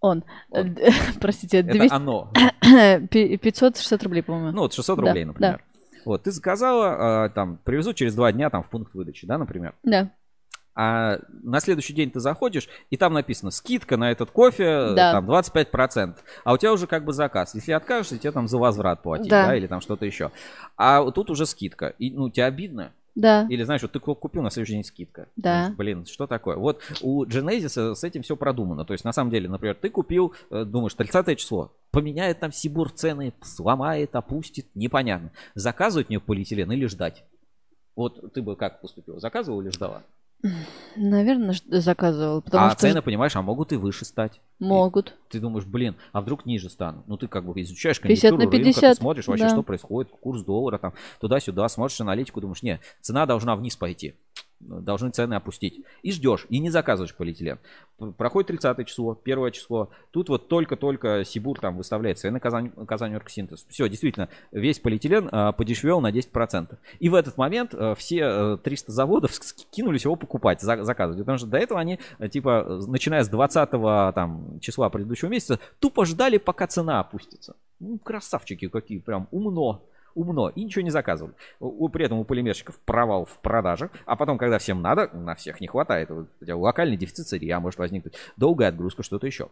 [0.00, 0.24] Он.
[0.50, 0.76] Он.
[1.20, 2.32] Простите, Это 200 оно.
[3.10, 4.52] пи- 560 рублей, по-моему.
[4.52, 5.64] Ну, вот 600 Да, рублей, например.
[6.04, 9.74] Вот, ты заказала, а, там, привезут через два дня, там, в пункт выдачи, да, например.
[9.82, 10.10] Да.
[10.74, 15.12] А на следующий день ты заходишь, и там написано скидка на этот кофе, Да.
[15.12, 16.16] там 25%.
[16.44, 17.54] А у тебя уже как бы заказ.
[17.54, 19.46] Если откажешься, тебе там за возврат платить, Да.
[19.46, 20.30] да, или там что-то еще.
[20.76, 21.88] А тут уже скидка.
[21.98, 22.92] И, ну, тебе обидно.
[23.16, 23.44] Да.
[23.50, 25.26] Или знаешь, вот ты ку- купил на следующий день скидка.
[25.34, 25.74] Да.
[25.76, 26.56] Блин, что такое?
[26.56, 28.84] Вот у Genesis с этим все продумано.
[28.84, 32.90] То есть, на самом деле, например, ты купил, э, думаешь, 30 число, поменяет там Сибур
[32.92, 35.32] цены, сломает, опустит, непонятно.
[35.56, 37.24] Заказывать мне полиэтилен или ждать?
[37.96, 39.18] Вот ты бы как поступил?
[39.18, 40.02] Заказывал или ждала?
[40.96, 44.40] Наверное, заказывал, потому а что цены, понимаешь, а могут и выше стать.
[44.58, 45.14] могут.
[45.28, 47.06] Ты думаешь, блин, а вдруг ниже станут?
[47.06, 49.50] Ну, ты как бы изучаешь 50 конъюнктуру на рынка, ты 50, смотришь вообще, да.
[49.50, 54.14] что происходит, курс доллара там, туда-сюда, смотришь аналитику, думаешь, не, цена должна вниз пойти.
[54.60, 55.80] Должны цены опустить.
[56.02, 57.58] И ждешь, и не заказываешь полиэтилен.
[58.18, 59.90] Проходит 30 число, первое число.
[60.10, 63.66] Тут вот только-только Сибур там выставляет цены Казань, Казань Оргсинтез.
[63.68, 66.76] Все, действительно, весь полиэтилен а, подешевел на 10%.
[66.98, 71.20] И в этот момент а, все а, 300 заводов с- кинулись его покупать, за- заказывать.
[71.20, 73.70] Потому что до этого они, а, типа, э, начиная с 20
[74.14, 77.56] там, числа предыдущего месяца, тупо ждали, пока цена опустится.
[77.80, 79.82] Ну, красавчики какие, прям умно
[80.14, 81.34] умно и ничего не заказывали.
[81.58, 85.60] У, при этом у полимерщиков провал в продажах, а потом, когда всем надо, на всех
[85.60, 86.10] не хватает.
[86.10, 89.48] Вот у локальный дефицит сырья может возникнуть, долгая отгрузка, что-то еще.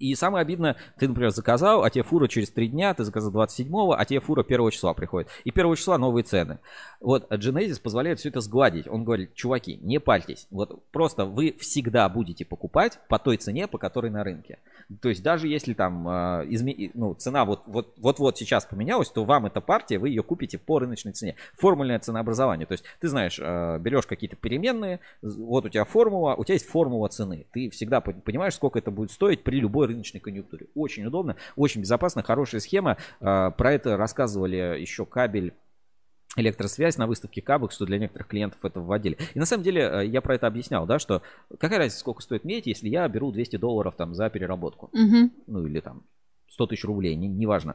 [0.00, 3.92] И самое обидное, ты, например, заказал, а тебе фура через три дня, ты заказал 27-го,
[3.92, 5.28] а тебе фура 1 числа приходит.
[5.44, 6.58] И 1 числа новые цены.
[7.00, 8.88] Вот Genesis позволяет все это сгладить.
[8.88, 10.46] Он говорит, чуваки, не пальтесь.
[10.50, 14.58] Вот просто вы всегда будете покупать по той цене, по которой на рынке.
[15.02, 19.24] То есть даже если там э, изме- ну, цена вот, вот, вот-вот сейчас поменялась, то
[19.24, 21.36] вам эта партия, вы ее купите по рыночной цене.
[21.58, 22.66] Формульное ценообразование.
[22.66, 26.66] То есть ты знаешь, э, берешь какие-то переменные, вот у тебя формула, у тебя есть
[26.66, 27.46] формула цены.
[27.52, 30.66] Ты всегда пон- понимаешь, сколько это будет стоить при любой рыночной конъюнктуре.
[30.74, 32.96] Очень удобно, очень безопасно, хорошая схема.
[33.20, 35.52] Э, Про это рассказывали еще кабель
[36.36, 39.18] электросвязь на выставке Кабок, что для некоторых клиентов это вводили.
[39.34, 41.22] И на самом деле э, я про это объяснял, да, что
[41.58, 45.32] какая разница, сколько стоит медь, если я беру 200 долларов там за переработку, Мгм.
[45.48, 46.04] ну или там
[46.48, 47.74] 100 тысяч рублей, не- неважно.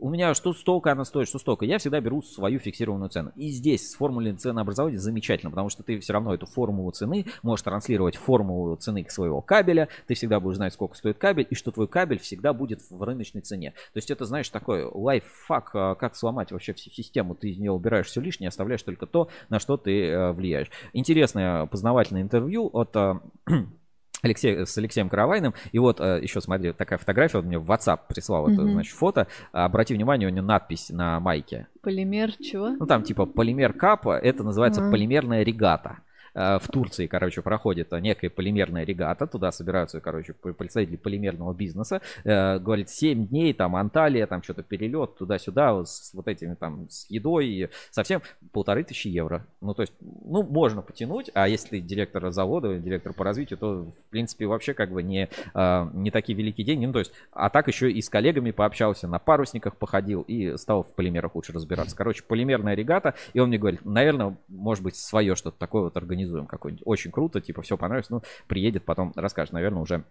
[0.00, 1.66] У меня что столько она стоит, что столько.
[1.66, 3.32] Я всегда беру свою фиксированную цену.
[3.36, 7.64] И здесь с формулой ценообразования замечательно, потому что ты все равно эту формулу цены можешь
[7.64, 9.88] транслировать формулу цены своего кабеля.
[10.06, 13.42] Ты всегда будешь знать, сколько стоит кабель, и что твой кабель всегда будет в рыночной
[13.42, 13.72] цене.
[13.92, 17.34] То есть это, знаешь, такой лайфхак, а, как сломать вообще всю систему.
[17.34, 20.70] Ты из нее убираешь все лишнее, оставляешь только то, на что ты э, влияешь.
[20.94, 23.20] Интересное познавательное интервью от а,
[24.22, 25.54] Алексей, с Алексеем Каравайным.
[25.72, 28.72] И вот э, еще смотри, такая фотография, он мне в WhatsApp прислал это, Мгм.
[28.72, 29.26] значит, фото.
[29.52, 31.66] Обрати внимание, у него надпись на майке.
[31.82, 32.70] Полимер чего?
[32.70, 34.90] Ну, там типа полимер капа, это называется Ага.
[34.90, 35.98] полимерная регата.
[36.34, 42.58] Э, В Турции, короче, проходит некая полимерная регата, туда собираются, короче, представители полимерного бизнеса, Э,
[42.58, 47.70] говорит, 7 дней, там, Анталия, там, что-то перелет туда-сюда, с вот этими, там, с едой,
[47.90, 48.22] совсем
[48.52, 49.46] полторы тысячи евро.
[49.60, 53.84] Ну, то есть, ну, можно потянуть, а если ты директор завода, директор по развитию, то,
[53.84, 57.50] в принципе, вообще, как бы, не, э, не такие великие деньги, ну, то есть, а
[57.50, 61.96] так еще и с коллегами пообщался, на парусниках походил и стал в полимерах лучше разбираться.
[61.96, 66.46] Короче, полимерная регата, и он мне говорит, наверное, может быть, свое что-то такое вот организуем
[66.46, 66.82] какое-нибудь.
[66.86, 70.04] Очень круто, типа, все понравилось, ну, приедет, потом расскажет, наверное, уже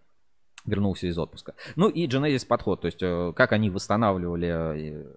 [0.65, 1.53] вернулся из отпуска.
[1.75, 5.15] Ну и Genesis подход, то есть э, как они восстанавливали, э,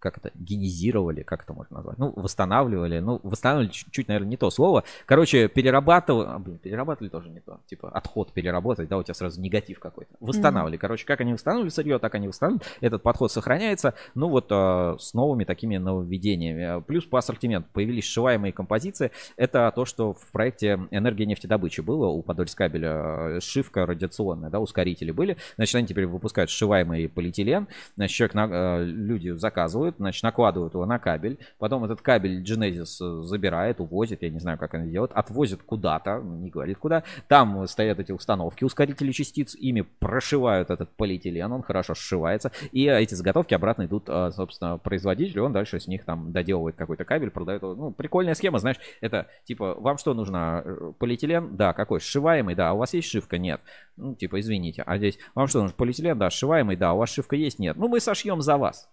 [0.00, 1.98] как это, генизировали, как это можно назвать?
[1.98, 4.84] Ну, восстанавливали, ну, восстанавливали чуть-чуть, наверное, не то слово.
[5.06, 9.40] Короче, перерабатывали, а, блин, перерабатывали тоже не то, типа отход переработать, да, у тебя сразу
[9.40, 10.12] негатив какой-то.
[10.20, 12.66] Восстанавливали, короче, как они восстанавливали сырье, так они восстанавливали.
[12.80, 16.78] Этот подход сохраняется, ну вот э, с новыми такими нововведениями.
[16.78, 19.10] Э, Плюс по ассортименту появились сшиваемые композиции.
[19.36, 23.36] Это то, что в проекте энергия нефтедобычи было у Подольскабеля.
[23.36, 25.36] Э, Сшивка радиационная, да, ускорители были.
[25.56, 27.68] Значит, они теперь выпускают сшиваемый полиэтилен.
[27.96, 28.48] Значит, человек, на-
[28.80, 31.38] э, люди заказывают, значит, накладывают его на кабель.
[31.58, 36.20] Потом этот кабель Genesis э, забирает, увозит, я не знаю, как они делают, отвозят куда-то,
[36.20, 37.02] не говорит куда.
[37.28, 42.52] Там стоят эти установки ускорители частиц, ими прошивают этот полиэтилен, он хорошо сшивается.
[42.72, 47.04] И эти заготовки обратно идут, э, собственно, производителю, он дальше с них там доделывает какой-то
[47.04, 47.74] кабель, продает его.
[47.74, 50.62] Ну, прикольная схема, знаешь, это типа, вам что нужно?
[50.64, 51.56] Э, Полиэтилен?
[51.56, 52.00] Да, какой?
[52.00, 52.54] Сшиваемый?
[52.54, 53.38] Да, а у вас есть шивка?
[53.38, 53.60] Нет.
[53.96, 54.82] Ну, типа, извините.
[54.86, 55.76] А здесь, вам что нужно?
[55.76, 56.18] Полиэтилен?
[56.18, 56.76] Да, сшиваемый?
[56.76, 57.58] Да, у вас шивка есть?
[57.58, 57.76] Нет.
[57.76, 58.88] Ну, мы сошьем за вас.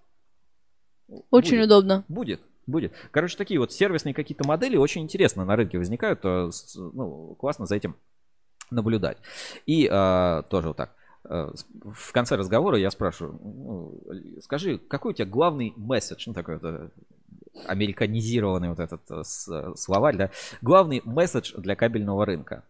[1.32, 1.66] Очень Будет.
[1.66, 2.04] удобно.
[2.08, 2.94] Будет, будет.
[3.12, 6.20] Короче, такие вот сервисные какие-то модели очень интересно на рынке возникают.
[6.24, 7.96] э, Ну, классно за этим
[8.72, 9.18] наблюдать.
[9.66, 10.94] И э, тоже вот так.
[11.30, 11.50] э,
[11.86, 14.02] В конце разговора я спрашиваю, ну,
[14.42, 16.92] скажи, какой у тебя главный месседж, ну такой вот
[17.66, 19.02] американизированный вот этот
[19.80, 20.32] словарь, да,
[20.62, 22.64] главный месседж для кабельного рынка.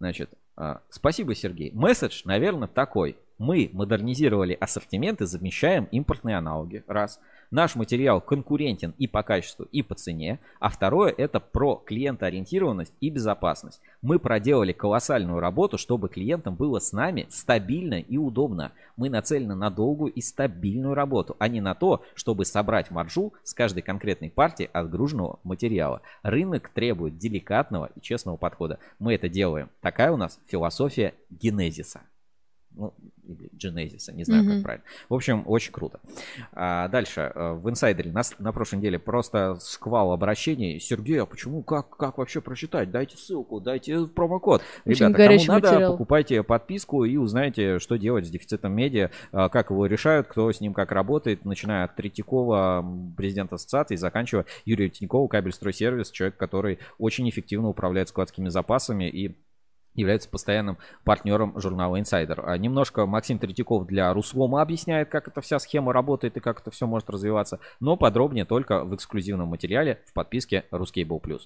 [0.00, 1.70] Значит, а, спасибо, Сергей.
[1.72, 3.16] Месседж, наверное, такой.
[3.38, 6.82] Мы модернизировали ассортимент и замещаем импортные аналоги.
[6.88, 7.20] Раз.
[7.50, 10.38] Наш материал конкурентен и по качеству, и по цене.
[10.60, 13.80] А второе это про клиентоориентированность и безопасность.
[14.02, 18.72] Мы проделали колоссальную работу, чтобы клиентам было с нами стабильно и удобно.
[18.96, 23.54] Мы нацелены на долгую и стабильную работу, а не на то, чтобы собрать маржу с
[23.54, 26.02] каждой конкретной партии отгруженного материала.
[26.22, 28.78] Рынок требует деликатного и честного подхода.
[28.98, 29.70] Мы это делаем.
[29.80, 32.02] Такая у нас философия генезиса.
[32.72, 32.92] Ну,
[33.28, 34.62] или Genesis, не знаю, как Мгм.
[34.62, 34.84] правильно.
[35.08, 36.00] В общем, очень круто.
[36.52, 40.80] А, дальше, э, в инсайдере нас на прошлой неделе просто шквал обращений.
[40.80, 42.90] Сергей, а почему, как, как вообще прочитать?
[42.90, 44.62] Дайте ссылку, дайте промокод.
[44.84, 45.92] Очень Ребята, кому надо, материал.
[45.92, 50.60] покупайте подписку и узнаете, что делать с дефицитом медиа, а, как его решают, кто с
[50.60, 52.84] ним как работает, начиная от Третьякова,
[53.16, 59.36] президента ассоциации, заканчивая Юрия Тинькова, кабель-стройсервис, человек, который очень эффективно управляет складскими запасами и
[59.94, 62.40] является постоянным партнером журнала Insider.
[62.44, 66.70] А Немножко Максим Третьяков для Руслома объясняет, как эта вся схема работает и как это
[66.70, 71.40] все может развиваться, но подробнее только в эксклюзивном материале в подписке Ruscable.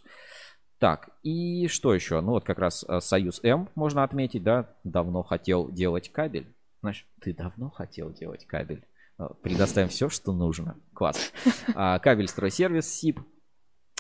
[0.79, 2.21] Так, и что еще?
[2.21, 6.53] Ну вот как раз э, Союз М можно отметить, да, давно хотел делать кабель.
[6.81, 8.85] Знаешь, ты давно хотел делать кабель.
[9.17, 10.77] Э, Предоставим все, что нужно.
[10.93, 11.33] Класс.
[11.77, 13.21] А, Кабель стройсервис СИП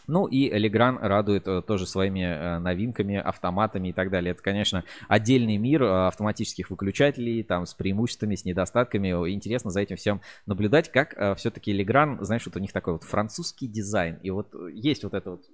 [0.06, 4.32] ну и Элегран радует э, тоже своими э, новинками, автоматами и так далее.
[4.32, 9.08] Это, конечно, отдельный мир э, автоматических выключателей, там с преимуществами, с недостатками.
[9.32, 13.66] Интересно за этим всем наблюдать, как все-таки Элегран, знаешь, вот у них такой вот французский
[13.66, 14.18] дизайн.
[14.22, 15.44] И вот есть вот это вот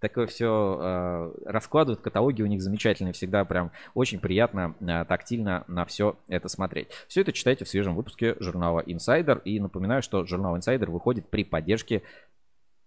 [0.00, 4.74] такое все раскладывают, каталоги у них замечательные, всегда прям очень приятно,
[5.08, 6.88] тактильно на все это смотреть.
[7.08, 9.40] Все это читайте в свежем выпуске журнала Insider.
[9.44, 12.02] И напоминаю, что журнал Insider выходит при поддержке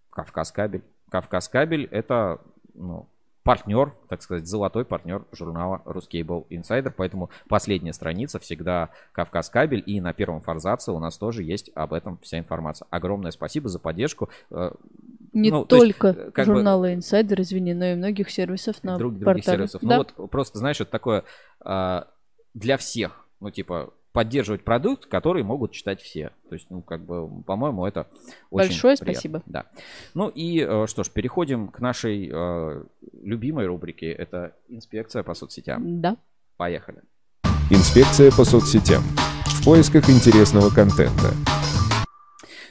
[0.10, 0.84] Кавказ Кабель.
[1.10, 2.39] Кавказ Кабель это
[2.74, 3.07] ну,
[3.43, 6.93] партнер, так сказать, золотой партнер журнала Ruscable Insider.
[6.95, 9.84] Поэтому последняя страница всегда Кавказ Кабель.
[9.86, 12.88] И на первом форзаце у нас тоже есть об этом вся информация.
[12.91, 14.30] Огромное спасибо за поддержку.
[14.51, 14.72] Э,
[15.34, 18.84] Не ну, то есть, только э, как бы- журнала Insider, извини, но и многих сервисов
[18.84, 19.57] на друг- других портале.
[19.57, 19.82] сервисов.
[19.82, 19.97] Да.
[19.97, 21.24] Ну вот просто, знаешь, это такое
[21.62, 22.07] а,
[22.53, 23.26] для всех.
[23.39, 26.32] Ну, типа, поддерживать продукт, который могут читать все.
[26.49, 28.07] То есть, ну, как бы, по-моему, это
[28.49, 29.14] очень Большое приятно.
[29.14, 29.43] спасибо.
[29.45, 29.66] Да.
[30.14, 32.84] Ну и э, что ж, переходим к нашей э,
[33.22, 34.12] любимой рубрике.
[34.12, 36.01] Это инспекция по соцсетям.
[36.01, 36.18] Да.
[36.57, 37.01] Поехали.
[37.70, 39.03] Инспекция по соцсетям.
[39.45, 41.34] В поисках интересного контента.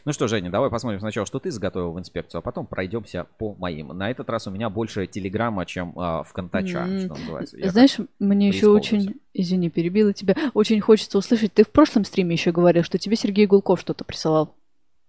[0.08, 3.54] Ну что, Женя, давай посмотрим сначала, что ты заготовил в инспекцию, а потом пройдемся по
[3.56, 3.88] моим.
[3.88, 7.58] На этот раз у меня больше телеграмма, чем а, в контача, М, что называется.
[7.58, 12.32] Я Знаешь, мне еще очень, извини, перебила тебя, очень хочется услышать, ты в прошлом стриме
[12.32, 14.56] еще говорил, что тебе Сергей Гулков что-то присылал.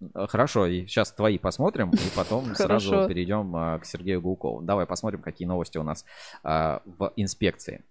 [0.02, 4.62] Э, Хорошо, и сейчас твои посмотрим, и потом сразу перейдем а, к Сергею Гулкову.
[4.64, 6.04] Давай посмотрим, какие новости у нас
[6.44, 7.86] а, в инспекции.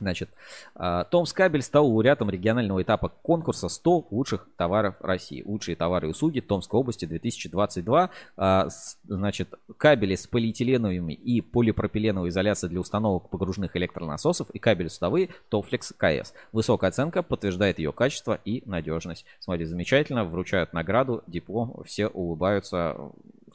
[0.00, 0.30] Значит,
[0.74, 5.42] а, Томс Кабель стал лауреатом регионального этапа конкурса 100 лучших товаров России.
[5.44, 8.10] Лучшие товары и услуги Томской области 2022.
[8.36, 8.68] А,
[9.04, 15.92] Значит, кабели с полиэтиленовыми и полипропиленовой изоляцией для установок погружных электронасосов и кабели судовые Тофлекс
[15.96, 16.32] КС.
[16.52, 19.24] Высокая оценка подтверждает ее качество и надежность.
[19.38, 22.96] Смотри, замечательно, вручают награду, диплом, все улыбаются.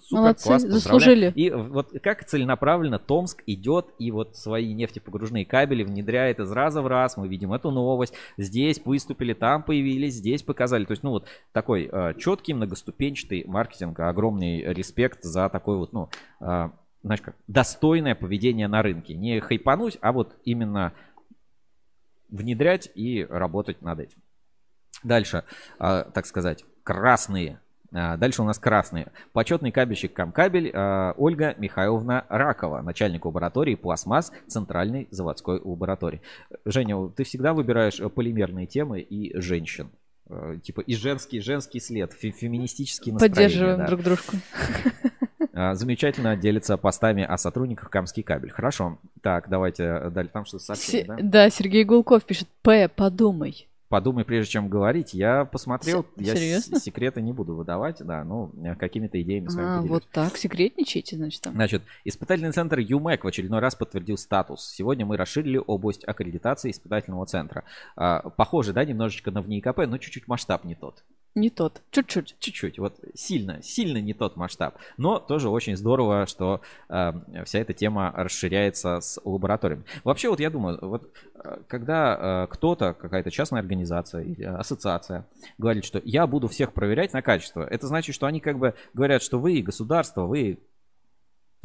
[0.02, 1.32] Супер, Молодцы, класс, заслужили.
[1.36, 6.88] И вот как целенаправленно Томск идет и вот свои нефтепогружные кабели внедряет из раза в
[6.88, 7.18] раз.
[7.18, 8.14] Мы видим эту новость.
[8.38, 10.86] Здесь выступили, там появились, здесь показали.
[10.86, 14.00] То есть, ну вот такой э, четкий, многоступенчатый маркетинг.
[14.00, 16.70] Огромный респект за такой вот, ну, э,
[17.04, 19.16] знаешь как, достойное поведение на рынке.
[19.16, 20.93] Не хайпануть, а вот именно
[22.30, 24.22] внедрять и работать над этим.
[25.04, 25.43] Дальше,
[25.80, 27.60] а, так сказать, красные.
[27.94, 29.08] А, Дальше у нас красные.
[29.34, 36.22] Почетный кабельщик Камкабель а, Ольга Михайловна Ракова, начальник лаборатории пластмасс Центральной заводской лаборатории.
[36.66, 39.90] Женя, ты всегда выбираешь э, полимерные темы и женщин.
[40.30, 43.36] Э, Типа и женский, женский след, фе- феминистические настроения.
[43.36, 43.88] Поддерживаем да.
[43.88, 44.36] друг дружку.
[45.54, 48.52] А, Замечательно делится постами о сотрудниках Камский кабель.
[48.52, 48.99] Хорошо.
[49.22, 50.30] Так, давайте э, далее.
[50.32, 51.18] Там что-то сообщение, Се- да?
[51.22, 53.68] Да, Сергей Гулков пишет, П, подумай.
[53.89, 55.14] Подумай, прежде чем говорить.
[55.14, 56.80] Я посмотрел, Се- я с- серьезно?
[56.80, 59.89] секреты не буду выдавать, да, ну, э, какими-то идеями с вами А, поделюсь.
[59.91, 61.53] вот так, секретничаете, значит, там.
[61.53, 64.68] Значит, испытательный центр ЮМЭК в очередной раз подтвердил статус.
[64.68, 67.64] Сегодня мы расширили область аккредитации испытательного центра.
[67.95, 71.03] А, похоже, да, немножечко на ВНИИКП, но чуть-чуть масштаб не тот.
[71.38, 72.35] Не тот, чуть-чуть.
[72.39, 74.76] Чуть-чуть, вот сильно, сильно не тот масштаб.
[74.97, 77.14] Но тоже очень здорово, что э,
[77.45, 79.84] вся эта тема расширяется с лабораториями.
[80.03, 85.27] Вообще, вот я думаю, вот э, когда э, кто-то, какая-то частная организация или ассоциация
[85.59, 89.22] говорит, что я буду всех проверять на качество, это значит, что они как бы говорят,
[89.22, 90.57] что вы, государство, вы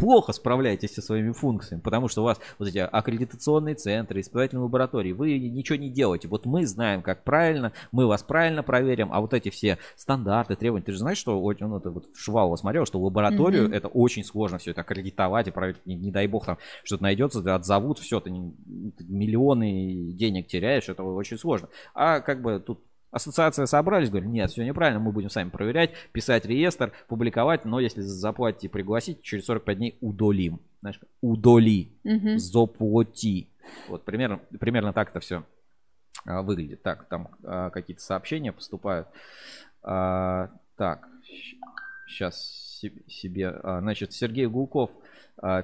[0.03, 5.13] плохо справляетесь со своими функциями, потому что у вас вот эти аккредитационные центры, испытательные лаборатории,
[5.13, 6.27] вы ничего не делаете.
[6.27, 10.85] Вот мы знаем, как правильно, мы вас правильно проверим, а вот эти все стандарты, требования,
[10.85, 13.75] ты же знаешь, что ну, это вот в Швалово смотрел, что лабораторию Мгм.
[13.75, 17.41] это очень сложно все это аккредитовать и проверить, не, не дай бог там что-то найдется,
[17.41, 21.69] да, отзовут, все, ты, не- ты миллионы денег теряешь, это очень сложно.
[21.95, 22.81] А как бы тут
[23.13, 28.01] Ассоциация собрались, говорят, нет, все неправильно, мы будем сами проверять, писать реестр, публиковать, но если
[28.01, 30.61] заплатите и пригласите, через 45 дней удалим.
[30.81, 32.39] Знаешь, удали, Мгм.
[32.39, 33.49] заплати.
[33.89, 35.45] Вот примерно, примерно так это все
[36.25, 36.83] выглядит.
[36.83, 39.09] Так, там а, какие-то сообщения поступают.
[39.83, 41.07] А, так,
[42.07, 45.02] сейчас себе, а, значит, Сергей Гулков а,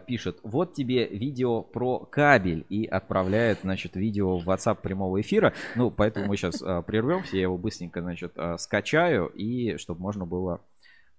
[0.06, 5.52] пишет, вот тебе видео про кабель и отправляет, значит, видео в WhatsApp прямого эфира.
[5.76, 10.60] Ну, поэтому мы сейчас прервемся, я его быстренько, значит, а, скачаю и чтобы можно было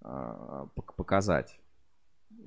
[0.01, 1.58] а, пок- показать.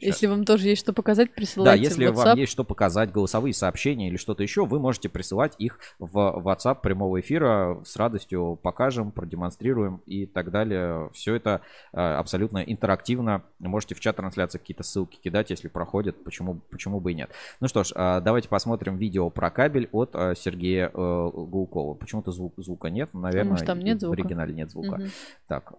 [0.02, 0.14] Щас.
[0.16, 2.24] Если вам тоже есть что показать, Да, присылайте если в WhatsApp.
[2.24, 6.80] вам есть что показать, голосовые сообщения или что-то еще, вы можете присылать их в WhatsApp
[6.82, 7.80] прямого эфира.
[7.84, 11.10] С радостью покажем, продемонстрируем и так далее.
[11.12, 11.60] Все это
[11.92, 13.44] э, абсолютно интерактивно.
[13.60, 16.22] Можете в чат трансляции какие-то ссылки кидать, если проходят.
[16.24, 17.30] Почему, почему бы и нет.
[17.60, 21.94] Ну что ж, э, давайте посмотрим видео про кабель от э, Сергея Гулкова.
[21.94, 23.14] Почему-то звук, звука нет.
[23.14, 24.20] Наверное, что там нет в звука.
[24.20, 24.96] оригинале нет звука.
[24.96, 25.08] Мгм.
[25.46, 25.72] Так,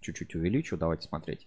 [0.00, 0.76] чуть-чуть увеличу.
[0.76, 1.46] Давайте смотреть.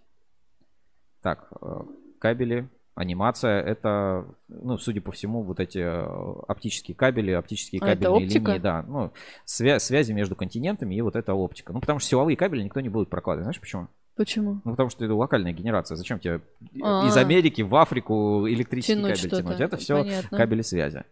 [1.21, 1.81] Так, э,
[2.19, 8.25] кабели, анимация, это, ну, судя по всему, вот эти э, оптические кабели, оптические А, кабельные
[8.25, 9.11] линии, да, ну,
[9.45, 11.71] свя- связи между континентами и вот эта оптика.
[11.73, 13.45] Ну, потому что силовые кабели никто не будет прокладывать.
[13.45, 13.87] Знаешь почему?
[14.15, 14.59] Почему?
[14.65, 15.95] Ну, потому что это локальная генерация.
[15.95, 16.41] Зачем тебе
[16.83, 17.07] А.
[17.07, 19.43] из Америки в Африку электрический Тянуть кабель что-то.
[19.43, 19.59] тянуть?
[19.61, 20.37] Это все Понятно.
[20.37, 21.03] кабели связи.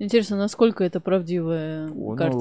[0.00, 2.38] Интересно, насколько это правдивая Ну, карта?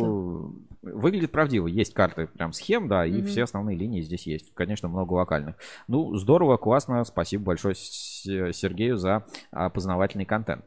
[0.84, 1.68] Выглядит правдиво.
[1.68, 3.28] Есть карты прям схем, да, и Мгм.
[3.28, 4.54] все основные линии здесь есть.
[4.54, 5.56] Конечно, много локальных.
[5.88, 7.04] Ну, здорово, классно.
[7.06, 10.66] Спасибо большое Сергею за а, познавательный контент.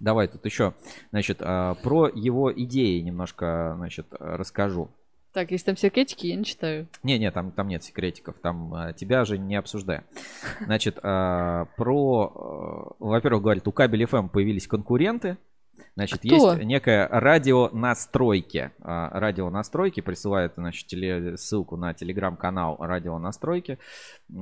[0.00, 0.74] Давай тут еще,
[1.10, 4.90] значит, а, про его идеи немножко, значит, расскажу.
[5.32, 6.88] Так, если там секретики, я не читаю.
[7.02, 10.04] Не-не, там, там нет секретиков, там а, тебя же не обсуждаем.
[10.60, 15.36] Значит, про, во-первых, говорит, у кабель FM появились конкуренты.
[15.98, 16.52] Значит, Кто?
[16.52, 18.70] есть некая радионастройки.
[18.82, 23.80] А, Радионастройки присылает, значит, теле- ссылку на телеграм-канал радионастройки.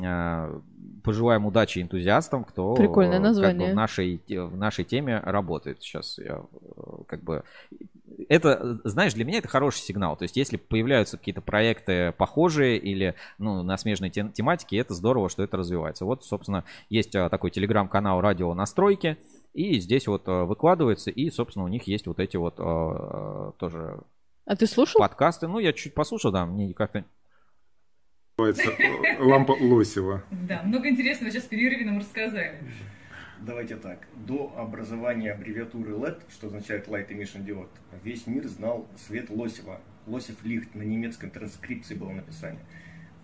[0.05, 0.61] А,
[1.03, 3.73] Пожелаем удачи энтузиастам, кто Прикольное э, как бы название.
[3.73, 5.81] в нашей, в нашей теме работает.
[5.81, 7.43] Сейчас я э, как бы
[8.28, 10.15] это, знаешь, для меня это хороший сигнал.
[10.16, 15.31] То есть, если появляются какие-то проекты похожие или ну, на смежной тем- тематике, это здорово,
[15.31, 16.05] что это развивается.
[16.05, 19.16] Вот, собственно, есть а, такой телеграм-канал «Радио Настройки»,
[19.57, 24.01] и здесь вот а, выкладывается, и, собственно, у них есть вот эти вот а, тоже
[24.45, 25.01] А ты слушал?
[25.01, 25.49] подкасты.
[25.49, 27.07] Ну, я чуть послушал, да, мне как-то...
[28.39, 28.70] Называется
[29.19, 30.23] Лампа Лосева.
[30.31, 32.61] Да, много интересного сейчас в перерыве нам рассказали.
[33.41, 34.07] Давайте так.
[34.15, 37.69] До образования аббревиатуры LED, что означает Light Emission Diode,
[38.05, 39.81] весь мир знал свет Лосева.
[40.07, 42.61] Лосев Лихт на немецком транскрипции было написание.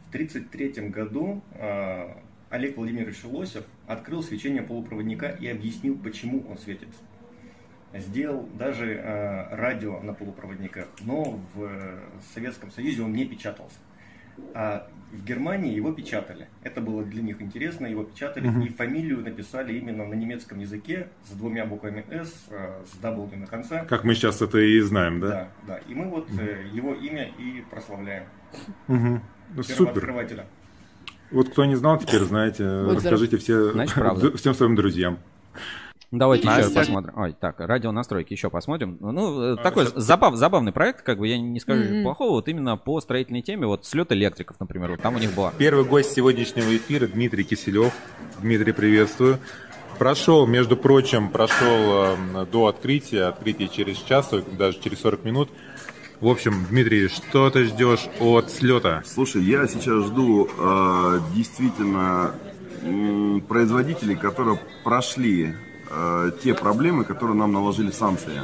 [0.07, 2.15] В 1933 году э,
[2.53, 7.01] Олег Владимирович Лосев открыл свечение полупроводника и объяснил, почему он светится.
[7.95, 11.99] Сделал даже э, радио на полупроводниках, но в э,
[12.35, 13.79] Советском Союзе он не печатался.
[14.55, 16.49] А в Германии его печатали.
[16.63, 18.49] Это было для них интересно, его печатали.
[18.49, 18.63] Мгм.
[18.63, 23.47] И фамилию написали именно на немецком языке с двумя буквами S, э, с W на
[23.47, 23.87] конце.
[23.87, 25.29] Как мы сейчас это и знаем, да?
[25.29, 25.79] Да, да.
[25.89, 28.25] И мы вот э, его имя и прославляем.
[28.89, 29.23] Мгм.
[29.55, 30.13] Ну, супер.
[31.33, 32.83] Вот кто не знал, теперь знаете.
[32.85, 33.97] Вот Расскажите все, Значит,
[34.39, 35.19] всем своим друзьям.
[36.11, 36.79] Давайте еще Настя.
[36.81, 37.15] посмотрим.
[37.17, 38.99] Ой, так, радио настройки еще посмотрим.
[39.01, 42.03] Ну, э, такой забав, забавный проект, как бы я не скажу Мгм.
[42.03, 45.53] плохого, вот именно по строительной теме, вот слет электриков, например, вот там у них была.
[45.57, 47.95] Первый гость сегодняшнего эфира Дмитрий Киселев.
[48.43, 49.39] Дмитрий, приветствую.
[49.99, 55.49] Прошел, между прочим, прошел э, до открытия, открытие через час, даже через 40 минут.
[56.23, 59.03] В общем, Дмитрий, что ты ждешь от слета?
[59.05, 62.37] Слушай, я сейчас жду э, действительно
[62.85, 65.53] м, производителей, которые прошли
[65.91, 68.41] э, те проблемы, которые нам наложили санкции.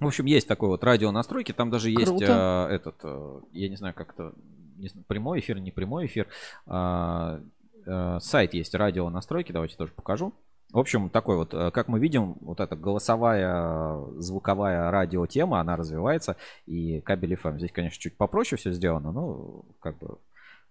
[0.00, 3.76] В общем, есть такой вот радио настройки, там даже есть э, этот, э, я не
[3.76, 4.32] знаю, как это,
[4.76, 6.26] не знаю, прямой эфир, не прямой эфир,
[6.66, 7.38] а,
[7.86, 10.34] э, сайт есть радио настройки, давайте тоже покажу.
[10.72, 15.76] В общем, такой вот, э, как мы видим, вот эта голосовая, э, звуковая радиотема, она
[15.76, 16.36] развивается,
[16.66, 17.58] и кабель FM.
[17.58, 20.16] Здесь, конечно, чуть попроще все сделано, но как бы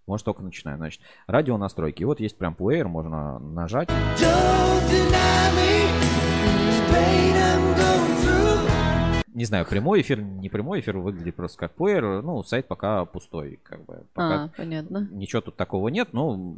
[0.07, 0.79] может только начинаем.
[0.79, 2.01] Значит, радио настройки.
[2.01, 3.89] И вот есть прям плеер, можно нажать.
[9.33, 12.21] Не знаю, прямой эфир, не прямой эфир, выглядит просто как плеер.
[12.21, 14.03] Ну, сайт пока пустой, как бы.
[14.13, 15.07] Пока А, понятно.
[15.11, 16.55] ничего тут такого нет, но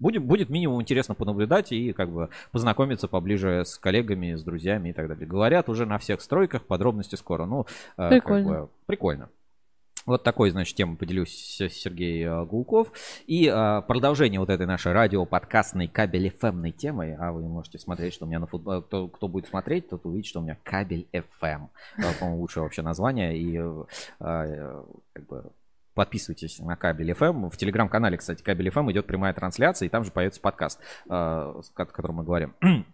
[0.00, 4.92] будет, будет минимум интересно понаблюдать и как бы познакомиться поближе с коллегами, с друзьями и
[4.92, 5.26] так далее.
[5.26, 7.44] Говорят уже на всех стройках, подробности скоро.
[7.44, 7.66] Ну,
[7.96, 8.48] э, как Прикольно.
[8.48, 9.28] бы прикольно.
[10.06, 12.90] Вот такой, значит, тему поделюсь Сергей э, Гулков.
[13.26, 17.16] И э, продолжение вот этой нашей радио-подкастной кабель FM темы.
[17.20, 18.82] А вы можете смотреть, что у меня на футбол...
[18.82, 21.68] Кто, кто будет смотреть, тот увидит, что у меня кабель FM.
[21.98, 23.36] Э, По-моему, лучшее вообще название.
[23.36, 23.56] И
[24.20, 24.82] э,
[25.12, 25.44] как бы
[25.94, 27.50] Подписывайтесь на кабель FM.
[27.50, 31.62] В телеграм-канале, кстати, кабель FM идет прямая трансляция, и там же появится подкаст, э, о
[31.74, 32.54] котором мы говорим.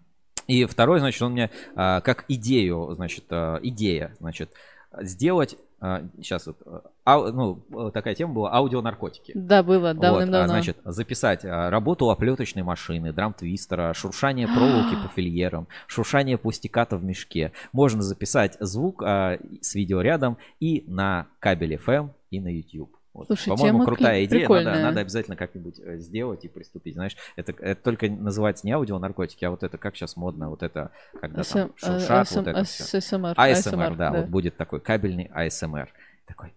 [0.46, 4.52] И второй, значит, он мне э, как идею, значит, э, идея, значит,
[5.00, 6.56] сделать, сейчас вот,
[7.04, 9.32] ау- ну, такая тема была, аудионаркотики.
[9.34, 10.48] Да, было Вот, а, давным-давно.
[10.48, 17.52] значит, записать а, работу оплеточной машины, драм-твистера, шуршание проволоки по фильерам, шуршание пустиката в мешке.
[17.72, 22.96] Можно записать звук а, с видеорядом и на кабель FM, и на YouTube.
[23.12, 23.28] Вот.
[23.28, 24.40] Слушай, По-моему, крутая идея.
[24.40, 24.82] Надо, прикольная.
[24.82, 26.94] надо обязательно как-нибудь э, сделать и приступить.
[26.94, 30.90] Знаешь, это, это только называется не аудионаркотики, а вот это как сейчас модно, вот это,
[31.18, 32.60] когда там SM, шуршат, вот ASM, это.
[32.60, 34.20] ASMR, ASMR, ASMR, да, да.
[34.20, 35.88] вот будет такой кабельный ASMR.
[36.26, 36.52] Такой,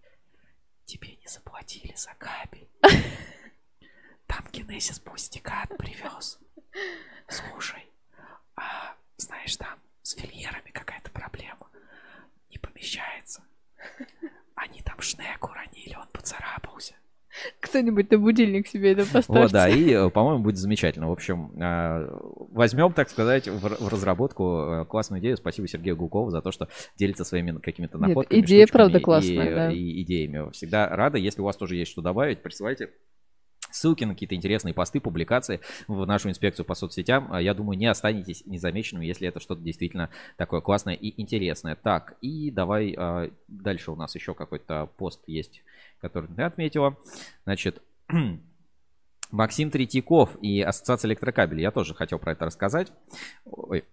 [0.84, 2.68] тебе не заплатили за кабель.
[4.26, 6.38] Там Генезис Пустикат привез.
[7.26, 7.86] Слушай,
[8.54, 11.68] а знаешь, там с фильерами какая-то проблема.
[12.50, 13.42] Не помещается.
[14.62, 16.94] Они там шнек уронили, он поцарапался.
[17.60, 19.42] Кто-нибудь на будильник себе это поставьте.
[19.42, 21.08] Вот, да, и, э, по-моему, будет замечательно.
[21.08, 22.08] В общем, э,
[22.50, 25.36] возьмем, так сказать, в разработку э, классную идею.
[25.36, 26.68] Спасибо Сергею Гулкову за то, что
[26.98, 28.40] делится своими какими-то Нет, находками.
[28.40, 29.72] идея, штучками правда, и- классная, да.
[29.72, 30.50] И идеями.
[30.50, 31.18] Всегда рада.
[31.18, 32.90] Если у вас тоже есть что добавить, присылайте
[33.70, 37.28] ссылки на какие-то интересные посты, публикации в нашу инспекцию по соцсетям.
[37.30, 41.76] А Я думаю, не останетесь незамеченными, если это что-то действительно такое классное и интересное.
[41.76, 45.62] Так, и давай а, дальше у нас еще какой-то пост есть,
[46.00, 46.96] который ты отметила.
[47.44, 47.82] Значит,
[49.30, 51.62] Максим Третьяков и Ассоциация электрокабелей.
[51.62, 52.92] Я тоже хотел про это рассказать.
[53.44, 53.84] Ой.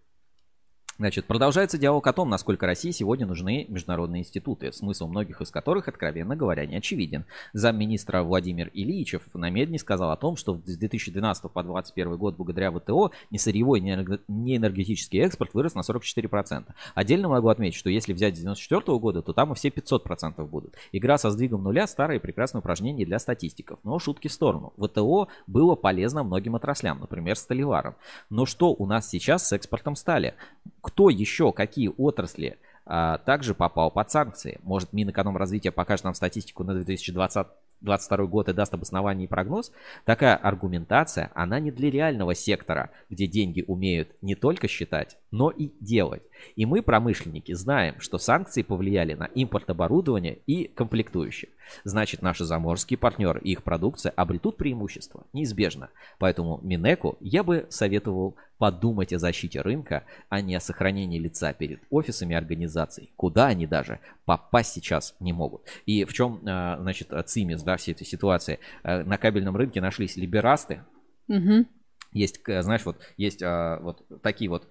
[0.99, 5.87] Значит, продолжается диалог о том, насколько России сегодня нужны международные институты, смысл многих из которых,
[5.87, 7.25] откровенно говоря, не очевиден.
[7.53, 12.71] Замминистра Владимир Ильичев на Медне сказал о том, что с 2012 по 2021 год благодаря
[12.71, 16.73] ВТО ни сырьевой, ни энерго- ни энергетический экспорт вырос на 44%.
[16.95, 20.73] Отдельно могу отметить, что если взять с 1994 года, то там и все 500% будут.
[20.91, 23.77] Игра со сдвигом нуля– старое прекрасное упражнение для статистиков.
[23.83, 24.73] Но шутки в сторону.
[24.77, 27.93] ВТО было полезно многим отраслям, например, сталеварам.
[28.31, 30.33] Но что у нас сейчас с экспортом стали?
[30.87, 34.57] Кто еще, какие отрасли а, также попал под санкции.
[34.63, 37.47] Может, Минэкономразвития покажет нам статистику на 2020
[37.81, 39.71] 2022 год и даст обоснование и прогноз,
[40.05, 45.71] такая аргументация, она не для реального сектора, где деньги умеют не только считать, но и
[45.79, 46.23] делать.
[46.55, 51.49] И мы, промышленники, знаем, что санкции повлияли на импорт оборудования и комплектующих.
[51.83, 55.89] Значит, наши заморские партнеры и их продукция обретут преимущество, неизбежно.
[56.19, 61.81] Поэтому Минеку я бы советовал подумать о защите рынка, а не о сохранении лица перед
[61.89, 65.61] офисами организаций, куда они даже попасть сейчас не могут.
[65.85, 68.59] И в чем, а, значит, цимис, да, всей этой ситуации?
[68.83, 70.83] Э, на кабельном рынке нашлись либерасты,
[71.29, 71.65] Мгм.
[72.11, 74.67] есть, э, знаешь, вот есть вот такие вот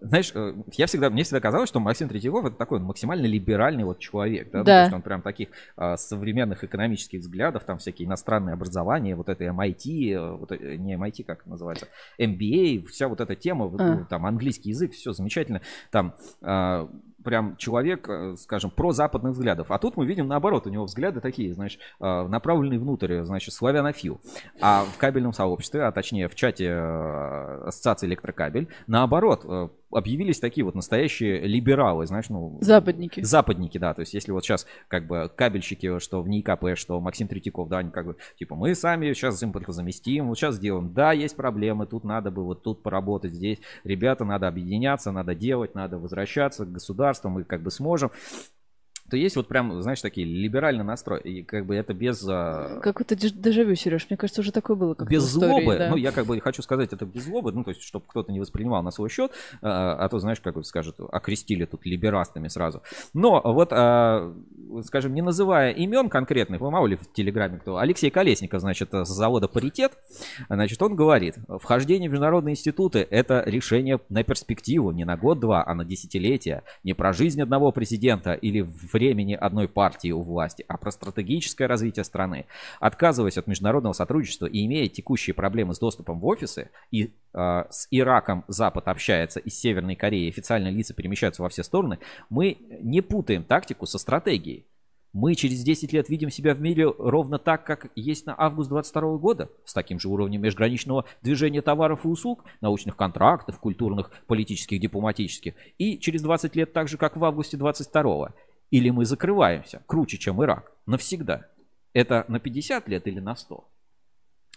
[0.00, 3.98] знаешь, э, я всегда, мне всегда казалось, что Максим Третьяков это такой максимально либеральный вот
[4.00, 4.76] человек, да, Ну, Да.
[4.76, 9.44] то есть он прям таких а, современных экономических взглядов, там всякие иностранные образования, вот это
[9.44, 11.88] MIT, э, вот, э, не MIT, как это называется,
[12.18, 13.94] MBA, вся вот эта тема, А.
[13.94, 16.90] ну, там английский язык, все замечательно, там а,
[17.24, 19.70] прям человек, э, скажем, про западных взглядов.
[19.70, 24.20] А тут мы видим наоборот, у него взгляды такие, знаешь, а, направленные внутрь, значит, славянофил.
[24.60, 30.64] А в кабельном сообществе, а точнее в чате э, Ассоциации Электрокабель, наоборот, э, объявились такие
[30.64, 32.58] вот настоящие либералы, знаешь, ну...
[32.60, 33.20] Западники.
[33.22, 37.28] Западники, да, то есть если вот сейчас как бы кабельщики, что в НИКП, что Максим
[37.28, 41.36] Третьяков, да, они как бы, типа, мы сами сейчас импортозаместим, вот сейчас сделаем, да, есть
[41.36, 46.64] проблемы, тут надо бы вот тут поработать, здесь, ребята, надо объединяться, надо делать, надо возвращаться
[46.64, 48.10] к государству, мы как бы сможем,
[49.14, 52.26] то есть вот прям, знаешь, такие либеральный настрой, и как бы это без...
[52.28, 54.08] а, Какой-то деж- дежавю, Сереж.
[54.10, 55.90] Мне кажется, уже такое было как-то без истории, злобы, да.
[55.90, 58.40] ну я как бы хочу сказать это без злобы, ну то есть чтобы кто-то не
[58.40, 59.30] воспринимал на свой счет,
[59.62, 62.82] а, а то знаешь, как вот скажут, окрестили тут либерастами сразу.
[63.12, 64.34] Но вот, а,
[64.82, 69.08] скажем, не называя имен конкретных, вы мало ли в Телеграме кто, Алексей Колесников, значит, с
[69.08, 69.92] завода «Паритет»,
[70.48, 75.72] значит, он говорит, вхождение в международные институты– это решение на перспективу, не на год-два, а
[75.74, 78.62] на десятилетия, не про жизнь одного президента или
[79.04, 82.46] времени одной партии у власти, а про стратегическое развитие страны.
[82.80, 87.86] Отказываясь от международного сотрудничества и имея текущие проблемы с доступом в офисы, и э, с
[87.90, 91.98] Ираком Запад общается, и с Северной Кореей официальные лица перемещаются во все стороны,
[92.30, 94.66] мы не путаем тактику со стратегией.
[95.14, 99.18] Мы через 10 лет видим себя в мире ровно так, как есть на август 22
[99.18, 105.54] года, с таким же уровнем межграничного движения товаров и услуг, научных контрактов, культурных, политических, дипломатических,
[105.78, 108.34] и через 20 лет так же, как в августе 22
[108.70, 111.46] Или мы закрываемся, круче, чем Ирак, навсегда.
[111.92, 113.54] Это на 50 лет или на 100?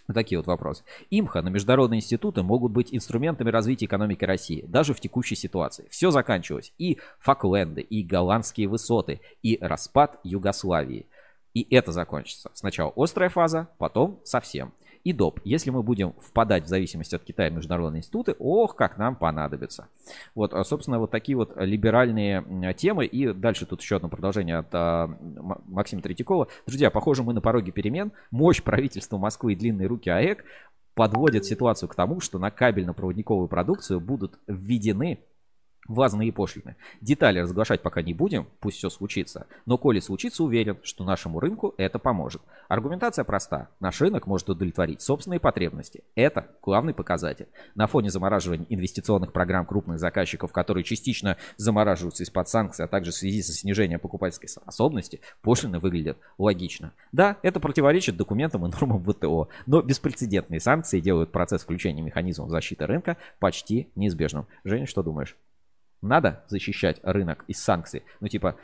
[0.08, 0.84] Вот Такие вот вопросы.
[1.10, 5.86] Имха на международные институты могут быть инструментами развития экономики России, даже в текущей ситуации.
[5.90, 6.72] Все заканчивалось.
[6.78, 11.06] И Факленды, и голландские высоты, и распад Югославии.
[11.52, 12.50] И это закончится.
[12.54, 14.72] Сначала острая фаза, потом совсем.
[15.04, 15.40] И доп.
[15.44, 19.88] Если мы будем впадать в зависимость от Китая международные институты, ох, как нам понадобится.
[20.34, 23.06] Вот, а, собственно, вот такие вот либеральные темы.
[23.06, 25.06] И дальше тут еще одно продолжение от а,
[25.66, 26.48] Максима Третьякова.
[26.66, 28.12] Друзья, похоже, мы на пороге перемен.
[28.30, 30.44] Мощь правительства Москвы и длинные руки АЭК
[30.94, 35.20] подводят ситуацию к тому, что на кабельно-проводниковую продукцию будут введены
[35.86, 36.76] ввозные пошлины.
[37.00, 39.46] Детали разглашать пока не будем, пусть все случится.
[39.66, 42.42] Но коли случится, уверен, что нашему рынку это поможет.
[42.68, 43.68] Аргументация проста.
[43.80, 46.04] Наш рынок может удовлетворить собственные потребности.
[46.14, 47.48] Это главный показатель.
[47.74, 53.14] На фоне замораживания инвестиционных программ крупных заказчиков, которые частично замораживаются из-под санкций, а также в
[53.14, 56.92] связи со снижением покупательской способности, пошлины выглядят логично.
[57.12, 62.86] Да, это противоречит документам и нормам ВТО, но беспрецедентные санкции делают процесс включения механизмов защиты
[62.86, 64.46] рынка почти неизбежным.
[64.64, 65.36] Женя, что думаешь?
[66.02, 68.02] Надо защищать рынок из санкций.
[68.20, 68.56] Ну, типа,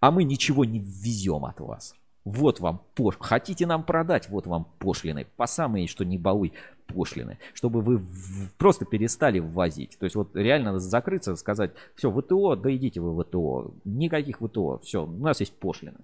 [0.00, 1.94] а мы ничего не ввезем от вас.
[2.24, 3.16] Вот вам пош...
[3.20, 5.26] Хотите нам продать, вот вам пошлины.
[5.36, 6.52] По самые, что не балуй,
[6.88, 7.38] пошлины.
[7.54, 9.96] Чтобы вы в- просто перестали ввозить.
[9.98, 13.74] То есть вот реально закрыться, сказать, все, ВТО, да идите вы в ВТО.
[13.84, 15.98] Никаких ВТО, все, у нас есть пошлины.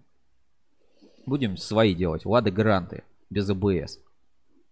[1.27, 3.99] Будем свои делать, лады гранты, без АБС.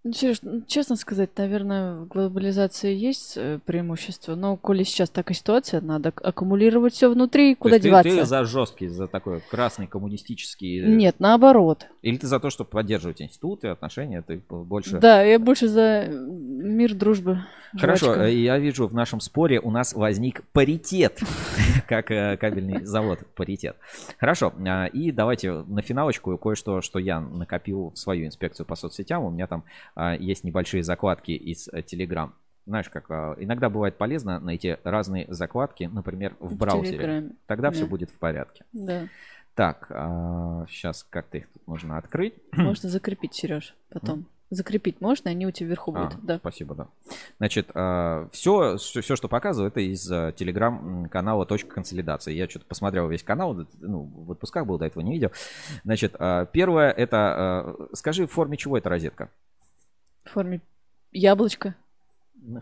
[0.03, 5.35] Ну, Сереж, ну, честно сказать, наверное, в глобализации есть э, преимущество, но коли сейчас такая
[5.35, 8.17] ситуация, надо аккумулировать все внутри, То куда ты- деваться.
[8.17, 10.81] Ты, за жесткий, за такой красный коммунистический...
[10.81, 11.87] э, Нет, наоборот.
[12.01, 14.99] Или ты за то, чтобы поддерживать институты, отношения, ты больше...
[14.99, 17.41] Да, я больше за э, мир, дружбы.
[17.79, 18.27] Хорошо, жвачка.
[18.27, 21.21] я вижу в нашем споре у нас возник паритет,
[21.87, 23.77] как кабельный завод паритет.
[24.19, 29.25] Хорошо, а, и давайте на финалочку кое-что, что я накопил в свою инспекцию по соцсетям.
[29.25, 29.63] У меня там
[30.19, 32.31] есть небольшие закладки из э, Telegram.
[32.67, 36.99] Знаешь, как а, иногда бывает полезно найти разные закладки, например, в В браузере.
[36.99, 37.31] Телеграме.
[37.47, 37.89] Тогда все Да.
[37.89, 38.65] будет в порядке.
[38.73, 39.09] Да.
[39.55, 39.87] Так,
[40.71, 42.35] сейчас как-то их тут нужно открыть.
[42.53, 44.27] Можно закрепить, Сереж, потом.
[44.53, 46.25] Закрепить можно, они у тебя вверху А, будут.
[46.25, 46.39] Да.
[46.39, 46.89] Спасибо, да.
[47.39, 52.33] Значит, все, все, что показываю, это из э, телеграм-канала «Точка консолидации».
[52.33, 55.31] Я что-то посмотрел весь канал, ну, в отпусках был, до этого не видел.
[55.85, 59.31] Значит, э, первое, это, э, скажи, в форме чего эта розетка?
[60.31, 60.61] В форме
[61.11, 61.75] яблочка.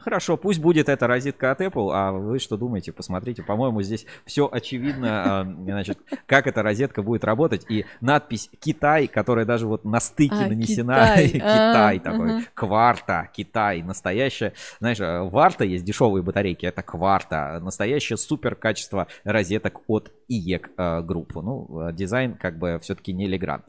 [0.01, 2.93] Хорошо, пусть будет эта розетка от Apple, а вы что думаете?
[2.93, 7.67] Посмотрите, по-моему, здесь все очевидно, а, значит, как эта розетка будет работать.
[7.69, 11.29] И надпись «Китай», которая даже вот на стыке А, нанесена, Китай.
[11.33, 14.55] Китай А, такой, кварта, Китай, настоящая.
[14.81, 21.03] Знаешь, э, Varta есть дешевые батарейки, это кварта, настоящее супер качество розеток от IEK э,
[21.03, 21.41] группы.
[21.41, 23.63] Ну, э, дизайн как бы все-таки не Legrand.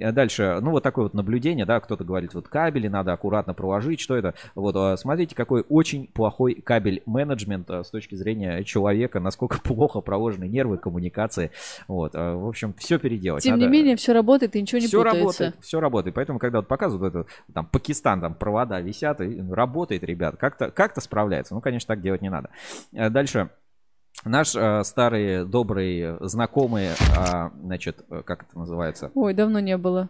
[0.00, 4.00] Э, Дальше, ну вот такое вот наблюдение, да, кто-то говорит, вот кабели надо аккуратно проложить,
[4.00, 4.34] что это?
[4.54, 10.48] Вот, э, смотрите, какой очень плохой cable management с точки зрения человека, насколько плохо проложены
[10.48, 11.50] нервы, коммуникации.
[11.86, 13.42] Вот, в общем, все переделать.
[13.44, 15.20] Тем не Надо- менее, все работает и ничего не все путается.
[15.44, 16.14] работает, все работает.
[16.14, 20.98] Поэтому, когда вот показывают это, там, Пакистан, там, провода висят, и работает, ребят, как-то как
[21.00, 21.54] справляется.
[21.54, 22.50] Ну, конечно, так делать не надо.
[22.92, 23.50] Э, Дальше.
[24.24, 29.12] Наш э, старый, добрый, знакомый, а, значит, э, как это называется?
[29.14, 30.08] Ой, давно не было.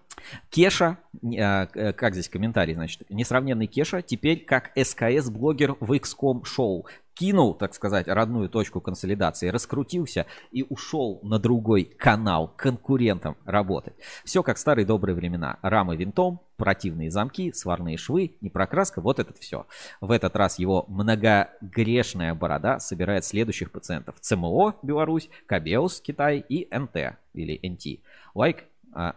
[0.49, 6.87] Кеша, а, э, как здесь комментарий, значит, несравненный Кеша, теперь как СКС-блогер в XCOM шоу.
[7.19, 13.95] Кинул, так сказать, родную точку консолидации, раскрутился и ушел на другой канал конкурентам работать.
[14.25, 15.59] Все как старые добрые времена.
[15.63, 19.67] Рамы винтом, противные замки, сварные швы, непрокраска, вот это все.
[20.01, 24.15] В этот раз его многогрешная борода собирает следующих пациентов.
[24.21, 28.01] ЦМО Беларусь, Кабеус Китай и НТ или НТ.
[28.35, 28.65] Лайк, а,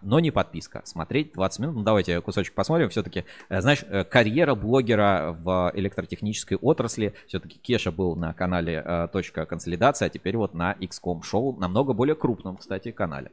[0.01, 0.81] но не подписка.
[0.85, 1.75] Смотреть 20 минут.
[1.75, 2.89] Ну, давайте кусочек посмотрим.
[2.89, 7.13] Все-таки, э, знаешь, э, карьера блогера в электротехнической отрасли.
[7.27, 11.93] Все-таки Кеша был на канале э, «Точка консолидации», а теперь вот на XCOM шоу, намного
[11.93, 13.31] более крупном, кстати, канале.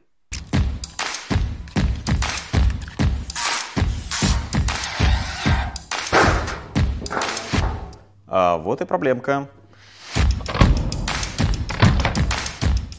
[8.27, 9.49] А вот и проблемка.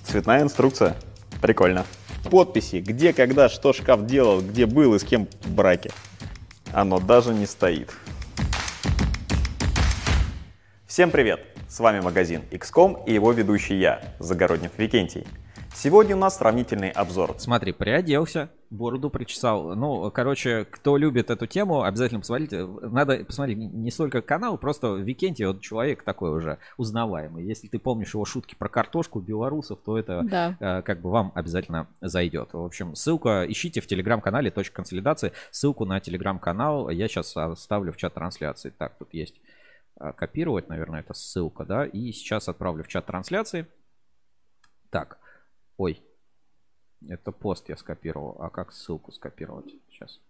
[0.04, 0.96] Цветная инструкция.
[1.40, 1.84] Прикольно.
[2.28, 5.90] Подписи, где, когда, что шкаф делал, где был и с кем в браке.
[6.72, 7.90] Оно даже не стоит.
[10.86, 11.40] Всем привет!
[11.68, 15.24] С вами магазин XCOM и его ведущий я, Загороднев Викентий.
[15.82, 17.36] Сегодня у нас сравнительный обзор.
[17.38, 19.74] Смотри, приоделся, бороду причесал.
[19.74, 22.66] Ну, короче, кто любит эту тему, обязательно посмотрите.
[22.66, 27.46] Надо посмотреть не- столько канал, просто Викентий, вот человек такой уже узнаваемый.
[27.46, 30.56] Если ты помнишь его шутки про картошку белорусов, то это Да.
[30.60, 32.52] э, как бы вам обязательно зайдет.
[32.52, 35.32] В общем, ссылка ищите в телеграм-канале «Точка консолидации».
[35.50, 38.68] Ссылку на телеграм-канал я сейчас оставлю в чат трансляции.
[38.76, 39.40] Так, тут есть
[39.98, 43.66] э, копировать, наверное, это ссылка, да, и сейчас отправлю в чат трансляции.
[44.90, 45.16] Так,
[45.80, 46.02] ой,
[47.08, 48.36] это пост я скопировал.
[48.40, 49.74] А как ссылку скопировать?
[49.88, 50.20] Сейчас.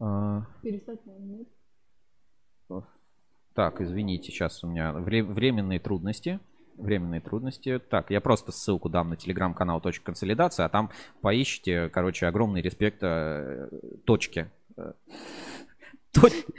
[0.00, 0.46] А,
[3.54, 6.38] Так, извините, сейчас у меня вре- временные трудности.
[6.76, 7.80] Временные трудности.
[7.80, 10.90] Так, я просто ссылку дам на телеграм-канал «Точка консолидации», а там
[11.20, 13.68] поищите, короче, огромный респект э,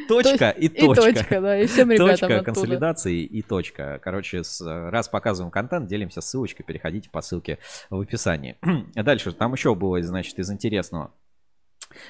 [0.08, 1.42] Точка и точка.
[1.42, 4.00] да, и всем ребятам Точка консолидации и точка.
[4.04, 7.60] Короче, раз показываем контент, делимся ссылочкой, переходите по ссылке
[7.90, 8.58] в описании.
[8.96, 11.12] Дальше, там еще было, значит, из интересного.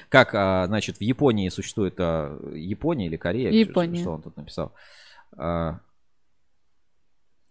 [0.08, 3.50] Как, а, значит, в Японии существует а, Япония или Корея?
[3.50, 4.00] Япония.
[4.00, 4.72] Что он тут написал?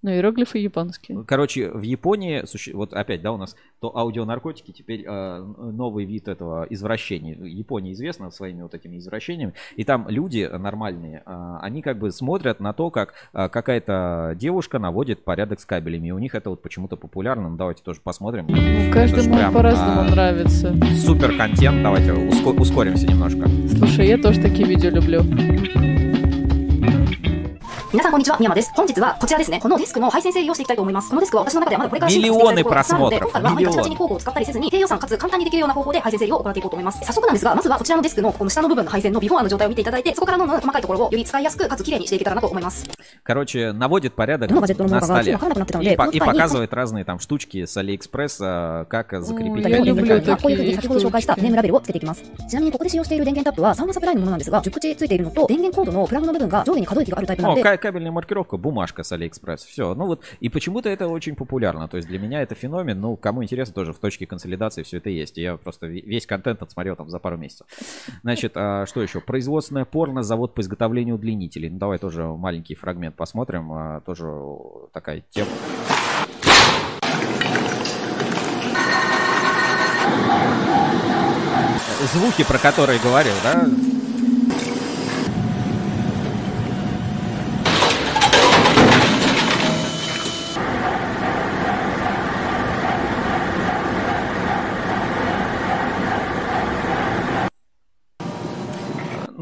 [0.02, 1.24] Ну, иероглифы японские.
[1.26, 2.44] Короче, в Японии,
[2.74, 7.36] вот опять, да, у нас то аудионаркотики, теперь э, новый вид этого извращения.
[7.36, 12.62] Япония известна своими вот этими извращениями, и там люди нормальные, э, они как бы смотрят
[12.62, 16.62] на то, как э, какая-то девушка наводит порядок с кабелями, и у них это вот
[16.62, 17.50] почему-то популярно.
[17.50, 18.48] Ну, давайте тоже посмотрим.
[18.48, 20.74] Ну, каждому по-разному а, нравится.
[20.96, 23.50] Супер контент, давайте уско- ускоримся немножко.
[23.78, 25.24] Слушай, я тоже такие видео люблю.
[27.92, 28.72] 皆さんこんにちは、宮間です。
[28.76, 31.10] 本日はこちらですね、このディスクの配線性利用していきたいと思います。
[31.10, 37.00] このディスクは私の中ではまだこれから進化していきたいところなので、今回はあまりガチガチに工具を使ったりせずに、低予算かつ簡単にできるような方法で配線整理を行っていこうと思います。
[37.04, 42.86] 早速なんですが、まずはこちらのディスクのこの下の部分の配線のビフォーの状態を見ていただいて、そこからの細かいところをより使いやすくかつ綺麗にしていけたらなと思います。
[43.24, 44.50] Короче, наводит порядок
[44.90, 45.38] на столе.
[45.94, 49.66] И, по- и показывает разные там штучки с Алиэкспресса, как закрепить.
[49.70, 50.36] Я люблю такие.
[57.50, 59.64] О, кабельная маркировка, бумажка с Алиэкспресс.
[59.64, 60.22] Все, ну вот.
[60.40, 61.88] И почему-то это очень популярно.
[61.88, 63.00] То есть для меня это феномен.
[63.00, 65.38] Ну, кому интересно, тоже в точке консолидации все это есть.
[65.38, 67.68] Я просто весь контент отсмотрел там за пару месяцев.
[68.24, 69.20] Значит, а что еще?
[69.22, 71.70] Производственное порно, завод по изготовлению удлинителей.
[71.70, 73.72] Ну, давай тоже маленький фрагмент посмотрим.
[73.72, 74.30] А, Тоже
[74.94, 75.50] такая тема.
[82.14, 83.66] звуки, про которые говорил, да?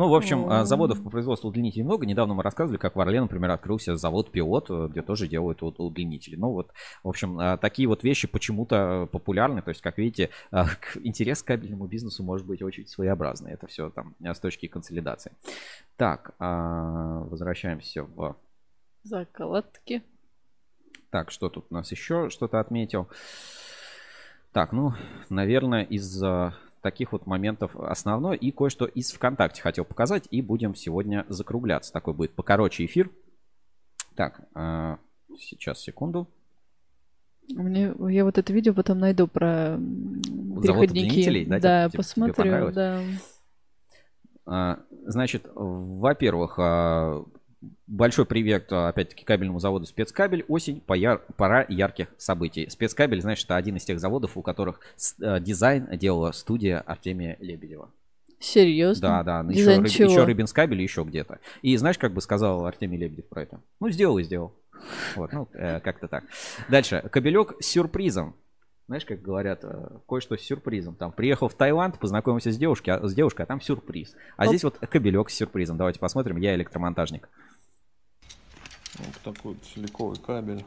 [0.08, 2.06] Ну, в общем, а, заводов по производству удлинителей много.
[2.06, 6.38] Недавно мы рассказывали, как в Орле, например, открылся завод Пилот, э, где тоже делают удлинители.
[6.38, 6.72] Ну, вот,
[7.04, 9.62] в общем, а, такие вот вещи почему-то популярны.
[9.62, 10.68] То есть, как видите, а,
[11.04, 13.52] интерес к кабельному бизнесу может быть очень своеобразный.
[13.52, 15.34] Это все там с точки консолидации.
[15.98, 18.38] Так, возвращаемся в...
[19.04, 20.04] Закладки.
[21.10, 23.10] Так, что тут у нас еще что-то отметил?
[24.54, 24.94] Так, ну,
[25.28, 26.24] наверное, из
[26.82, 28.38] таких вот моментов основной.
[28.38, 30.28] И кое-что из ВКонтакте хотел показать.
[30.32, 31.92] И будем сегодня закругляться.
[31.92, 33.10] Такой будет покороче эфир.
[34.16, 35.00] Так, а,
[35.38, 36.28] сейчас, секунду.
[37.50, 41.46] Мне, я вот это видео потом найду про переходники.
[41.46, 43.02] да, да тебе, посмотрю, да.
[44.46, 47.24] А, значит, во-первых, а,
[47.88, 50.46] Большой привет, а, опять-таки, кабельному заводу «Спецкабель».
[50.48, 51.24] Осень, пояр...
[51.38, 52.70] пора ярких событий.
[52.70, 54.80] «Спецкабель», значит, это один из тех заводов, у которых
[55.20, 57.90] э, дизайн делала студия Артемия Лебедева.
[58.40, 59.24] Серьезно?
[59.24, 59.52] Да, да.
[59.52, 61.40] Еще, рыб, еще Рыбинскабель, еще где-то.
[61.64, 63.62] И знаешь, как бы сказал Артемий Лебедев про это?
[63.80, 64.54] Ну, сделал и сделал.
[65.16, 66.26] Вот, ну, э, как-то так.
[66.70, 67.04] Дальше.
[67.12, 68.36] Кабелек с сюрпризом.
[68.88, 70.96] Знаешь, как говорят, э, кое-что с сюрпризом.
[70.96, 74.16] Там приехал в Таиланд, познакомился с девушкой, а, с девушкой, а там сюрприз.
[74.38, 74.50] А Оп.
[74.50, 75.78] здесь вот кабелек с сюрпризом.
[75.78, 76.38] Давайте посмотрим.
[76.38, 77.28] Я электромонтажник.
[78.98, 80.66] Вот такой вот силиковый кабель.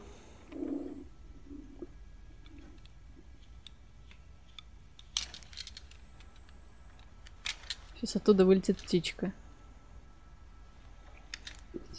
[7.97, 9.33] Сейчас оттуда вылетит птичка.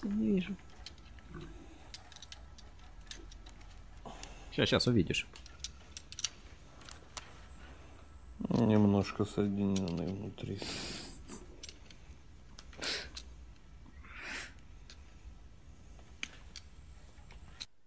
[0.03, 0.55] Не вижу.
[4.51, 5.27] Сейчас, сейчас увидишь.
[8.49, 10.59] Немножко соединенный внутри.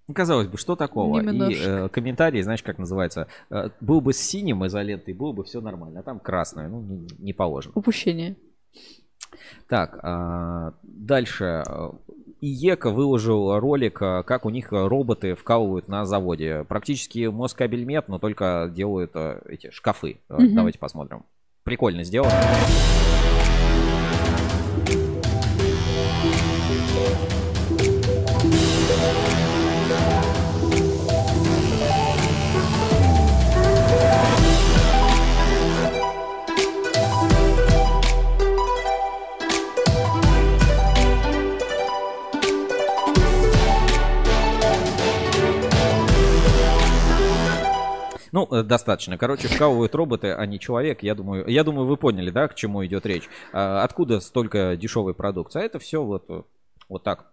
[0.07, 1.21] Ну, казалось бы, что такого?
[1.21, 3.27] И э, комментарий, знаешь, как называется?
[3.51, 6.01] Э, был бы с синим изолентой, было бы все нормально.
[6.01, 7.73] А там красное, ну, не, не положено.
[7.75, 8.37] Упущение.
[9.69, 11.65] Так, э, дальше.
[12.41, 16.65] ИЕКа выложил ролик, э, как у них роботы вкалывают на заводе.
[16.65, 20.21] Практически Москабельмет, но только делают э, эти шкафы.
[20.29, 20.49] Угу.
[20.55, 21.25] Давайте посмотрим.
[21.63, 22.33] Прикольно сделано.
[48.35, 49.17] Ну, э, достаточно.
[49.17, 51.05] Короче, вкалывают роботы, а не человек.
[51.05, 53.29] Я думаю, я думаю, вы поняли, да, к чему идет речь.
[53.53, 55.63] А, откуда столько дешевой продукции?
[55.63, 56.45] А это все вот,
[56.89, 57.27] вот так.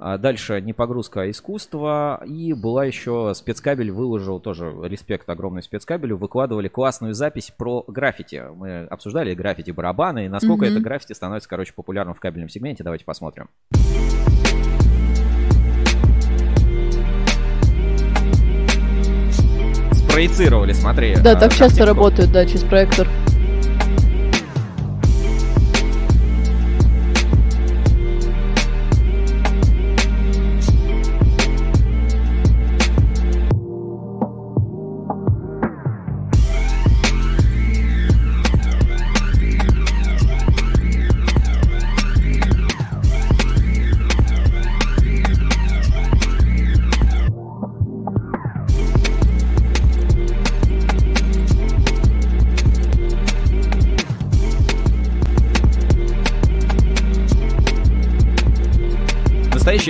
[0.00, 2.24] А дальше не погрузка, а искусство.
[2.26, 6.16] И была еще спецкабель, выложил тоже респект огромный спецкабелю.
[6.16, 8.42] Выкладывали классную запись про граффити.
[8.52, 10.72] Мы обсуждали граффити барабаны и насколько mm-hmm.
[10.72, 12.82] это граффити становится, короче, популярным в кабельном сегменте.
[12.82, 13.48] Давайте посмотрим.
[20.16, 21.14] Проецировали, смотри.
[21.22, 23.06] Да, так часто работают, да, через проектор.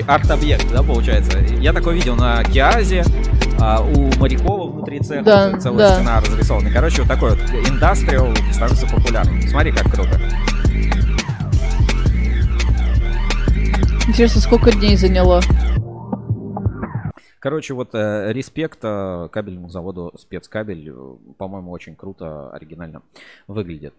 [0.06, 1.38] Арт-объект, да, получается.
[1.60, 3.04] Я такое видел на Киазе,
[3.60, 5.94] а, у Морякова внутри цеха да, целая да.
[5.96, 6.70] стена разрисована.
[6.70, 9.42] Короче, вот такой вот индастриал становится популярным.
[9.42, 10.20] Смотри, как круто.
[14.08, 15.42] Интересно, сколько дней заняло?
[17.38, 20.92] Короче, вот э, респект э, кабельному заводу спецкабель,
[21.38, 23.02] по-моему, очень круто, оригинально
[23.46, 23.94] выглядит.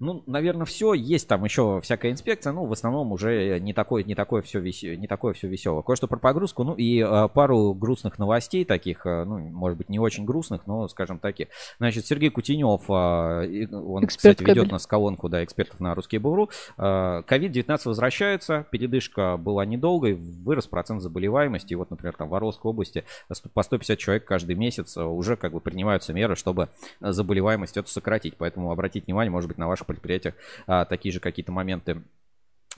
[0.00, 0.94] Ну, наверное, все.
[0.94, 2.52] Есть там еще всякая инспекция.
[2.52, 4.82] Ну, в основном уже не такое, не такое все вес...
[4.82, 5.82] не такое все веселое.
[5.82, 6.62] Кое-что про погрузку.
[6.62, 10.86] Ну и э, пару грустных новостей таких, э, ну, может быть, не очень грустных, но,
[10.86, 11.48] скажем, таких.
[11.78, 16.48] Значит, Сергей Кутенев, э, он, Эксперт кстати, ведет нас колонку, да, экспертов на русский Буру.
[16.76, 18.66] Ковид-19 возвращается.
[18.70, 20.14] Передышка была недолгой.
[20.14, 21.72] Вырос процент заболеваемости.
[21.72, 23.04] И вот, например, там в Орловской области
[23.52, 26.68] по 150 человек каждый месяц уже как бы принимаются меры, чтобы
[27.00, 28.36] заболеваемость эту сократить.
[28.36, 30.34] Поэтому обратите внимание, может быть, на ваших предприятиях
[30.66, 32.04] а, такие же какие-то моменты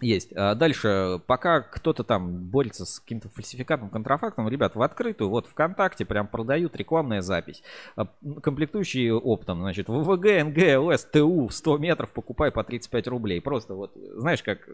[0.00, 0.32] есть.
[0.34, 6.04] А дальше, пока кто-то там борется с каким-то фальсификатом, контрафактом, ребят, в открытую, вот ВКонтакте
[6.04, 7.62] прям продают рекламная запись.
[7.96, 8.06] А,
[8.42, 13.40] комплектующие оптом, значит, ВВГ, НГ, ЛС, ТУ 100 метров покупай по 35 рублей.
[13.40, 14.68] Просто вот, знаешь, как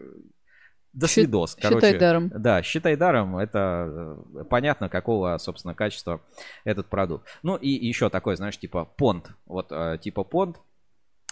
[0.97, 1.51] до свидос.
[1.53, 2.31] Щит, Короче, считай даром.
[2.35, 3.37] Да, считай даром.
[3.37, 6.21] Это э, понятно, какого, собственно, качества
[6.63, 7.27] этот продукт.
[7.43, 9.29] Ну и еще такой, знаешь, типа понт.
[9.45, 10.57] Вот э, типа понт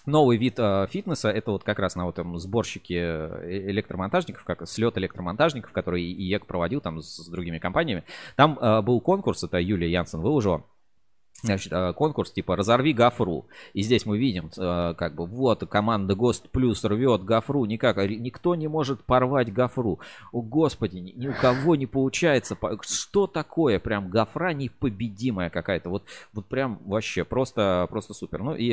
[0.06, 4.68] новый вид э, фитнеса, это вот как раз на вот этом сборщике э, электромонтажников, как
[4.68, 8.04] слет электромонтажников, который IEK проводил там с, с другими компаниями.
[8.36, 10.64] Там э, был конкурс, это Юлия Янсен выложила.
[11.44, 13.46] Значит, э, конкурс типа «Разорви Гафру».
[13.74, 17.66] И здесь мы видим, э, как бы, вот команда ГОСТ Плюс рвет Гафру.
[17.66, 20.00] Никак, никто не может порвать Гафру.
[20.32, 22.58] О, господи, ни у кого не получается.
[22.82, 23.80] Что такое?
[23.80, 25.90] Прям Гафра непобедимая какая-то.
[25.90, 28.42] Вот, вот прям вообще просто, просто супер.
[28.42, 28.72] Ну и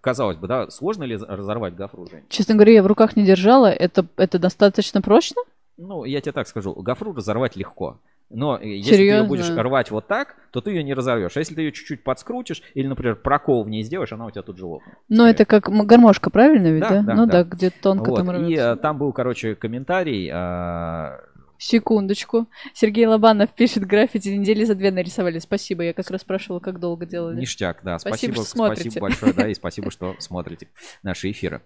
[0.00, 2.24] казалось бы, да, сложно ли разорвать гофру, Жень?
[2.28, 3.66] Честно говоря, я в руках не держала.
[3.66, 5.42] Это, это достаточно прочно?
[5.76, 7.98] Ну, я тебе так скажу, гофру разорвать легко.
[8.34, 9.18] Но если Серьезно?
[9.18, 11.36] ты ее будешь рвать вот так, то ты ее не разорвешь.
[11.36, 14.42] А если ты ее чуть-чуть подскрутишь или, например, прокол в ней сделаешь, она у тебя
[14.42, 14.94] тут же лопнет.
[15.10, 16.88] Ну, это как гармошка, правильно ведь, да?
[16.88, 17.02] да?
[17.02, 18.16] да ну да, да где тонко вот.
[18.16, 18.50] там рвется.
[18.50, 20.30] И а, там был, короче, комментарий.
[20.32, 21.20] А,
[21.62, 22.48] Секундочку.
[22.74, 25.38] Сергей Лобанов пишет, граффити недели за две нарисовали.
[25.38, 27.38] Спасибо, я как раз спрашивала, как долго делали.
[27.38, 28.00] Ништяк, да.
[28.00, 30.66] Спасибо, спасибо, спасибо большое, да, и спасибо, что смотрите
[31.04, 31.62] наши эфиры.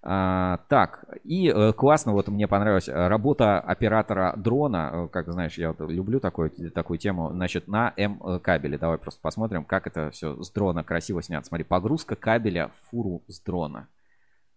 [0.00, 4.90] А, так, и э, классно, вот мне понравилась э, работа оператора дрона.
[4.92, 7.30] Э, как знаешь, я вот люблю такую, такую тему.
[7.30, 8.78] Значит, на М-кабеле.
[8.78, 11.46] Давай просто посмотрим, как это все с дрона красиво снято.
[11.46, 13.88] Смотри, погрузка кабеля в фуру с дрона.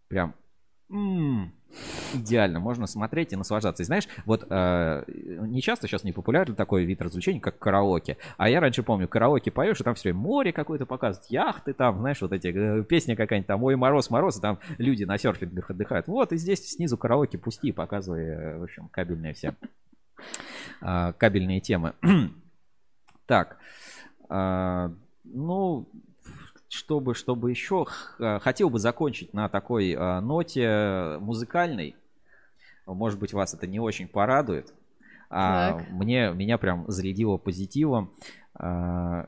[0.07, 0.35] Прям
[0.89, 1.51] м-м,
[2.13, 3.83] идеально, можно смотреть и наслаждаться.
[3.83, 8.17] И знаешь, вот э, не часто сейчас не популярен такой вид развлечений, как караоке.
[8.37, 11.99] А я раньше помню, караоке поешь, и там все время море какое-то показывают, яхты там,
[11.99, 15.69] знаешь, вот эти э, песни какая-нибудь там, ой, мороз, мороз, и там люди на серфингах
[15.69, 16.07] отдыхают.
[16.07, 19.55] Вот, и здесь снизу караоке пусти, показывай, э, в общем, кабельные все,
[20.81, 21.93] э, кабельные темы.
[23.25, 23.57] так,
[24.29, 24.89] э,
[25.23, 25.89] ну,
[26.69, 27.87] чтобы, чтобы еще
[28.19, 31.95] э, хотел бы закончить на такой э, ноте музыкальной.
[32.85, 34.73] Может быть, вас это не очень порадует.
[35.29, 38.11] А мне, меня прям зарядило позитивом.
[38.55, 39.27] А,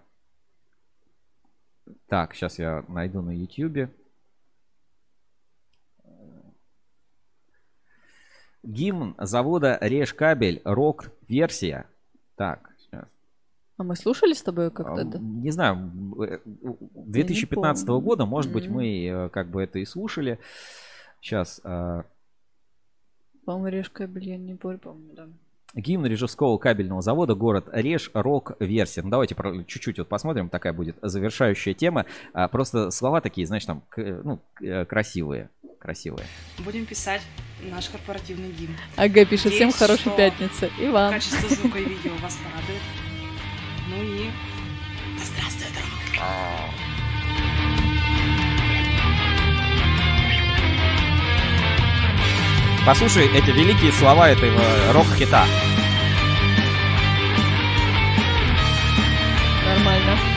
[2.07, 3.91] так, сейчас я найду на YouTube.
[8.63, 11.85] Гимн завода Режь кабель рок-версия.
[12.35, 12.70] Так,
[13.81, 15.03] а мы слушали с тобой как-то?
[15.03, 15.17] Да?
[15.19, 15.91] Не знаю,
[16.95, 18.53] 2015 не года, может mm-hmm.
[18.53, 20.39] быть, мы э, как бы это и слушали.
[21.19, 21.59] Сейчас.
[21.63, 22.05] А,
[23.43, 25.27] По-моему, Реж кабель, я не помню, да.
[25.73, 29.01] Гимн Режевского кабельного завода, город Реж, рок-версия.
[29.01, 29.35] Ну, давайте
[29.65, 32.05] чуть-чуть вот посмотрим, такая будет завершающая тема.
[32.33, 35.49] А, просто слова такие, знаешь, там, ну, э, красивые,
[35.79, 36.27] красивые.
[36.59, 37.21] Будем писать
[37.71, 38.75] наш корпоративный гимн.
[38.95, 40.69] Ага, пишет, всем хорошей пятницы.
[40.79, 41.13] И вам.
[41.13, 43.00] Качество звука и видео вас порадует.
[43.91, 44.31] Ну и...
[45.17, 46.23] Да здравствует рок!
[52.85, 54.61] Послушай эти великие слова этого
[54.93, 55.45] рок-хита.
[59.65, 60.30] Нормально.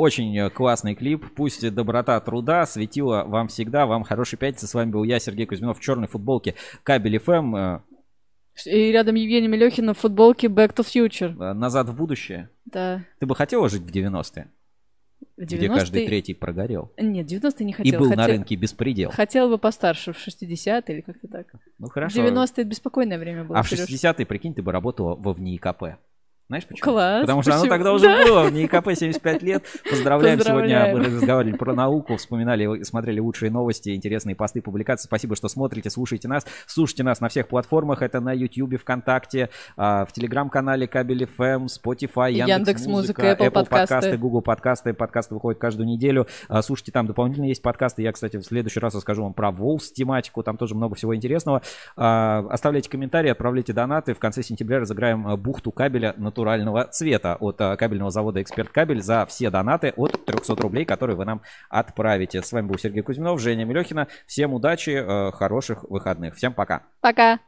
[0.00, 1.24] Очень э, классный клип.
[1.36, 3.86] Пусть доброта труда светила вам всегда.
[3.86, 4.66] Вам хорошей пятницы.
[4.66, 7.54] С вами был я, Сергей Кузьминов, в черной футболке Кабель ФМ.
[7.56, 7.80] э,
[8.66, 11.36] И рядом Евгений Мелехина в футболке Back to Future.
[11.40, 12.48] э, Назад в будущее.
[12.64, 13.02] Да.
[13.18, 14.48] Ты бы хотела жить в 90-е?
[15.36, 16.92] В Где 90-е каждый третий прогорел.
[16.98, 17.98] Нет, 90-е не И хотела.
[18.00, 19.10] был на Хотел- рынке беспредел.
[19.10, 21.46] Хотела бы постарше, в 60-е или как-то так.
[21.78, 22.20] Ну хорошо.
[22.20, 23.58] 90-е это беспокойное время было.
[23.58, 23.86] А в Серёж.
[23.88, 25.96] 60-е, прикинь, ты бы работала во ВНИИКП.
[26.50, 26.90] Знаешь почему?
[26.92, 27.74] Класс, Потому что оно почему?
[27.76, 28.24] тогда уже Да.
[28.26, 28.42] было.
[28.42, 29.64] В НИИКП 75 лет.
[29.88, 30.40] Поздравляем.
[30.40, 30.98] Сегодня Поздравляем.
[30.98, 35.04] мы разговаривали про науку, вспоминали, смотрели лучшие новости, интересные посты, публикации.
[35.04, 36.44] Спасибо, что смотрите, слушаете нас.
[36.66, 38.02] Слушайте нас на всех платформах.
[38.02, 44.16] Это на YouTube, ВКонтакте, а, в Телеграм-канале Кабель FM, Spotify, Яндекс.Музыка, Яндекс.Музыка, Apple подкасты.
[44.18, 44.92] Google подкасты.
[44.92, 46.26] Подкасты выходят каждую неделю.
[46.48, 48.02] А, Слушайте, там дополнительно есть подкасты.
[48.02, 50.42] Я, кстати, в следующий раз расскажу вам про Волс тематику.
[50.42, 51.62] Там тоже много всего интересного.
[51.96, 54.14] А, Оставляйте комментарии, отправляйте донаты.
[54.14, 59.26] В конце сентября разыграем бухту кабеля натурального цвета от а, кабельного завода «Эксперт Кабель» за
[59.26, 62.42] все донаты от 300 рублей, которые вы нам отправите.
[62.42, 64.08] С вами был Сергей Кузьминов, Женя Мелехина.
[64.26, 66.34] Всем удачи, э, хороших выходных.
[66.36, 66.82] Всем пока.
[67.00, 67.40] Пока.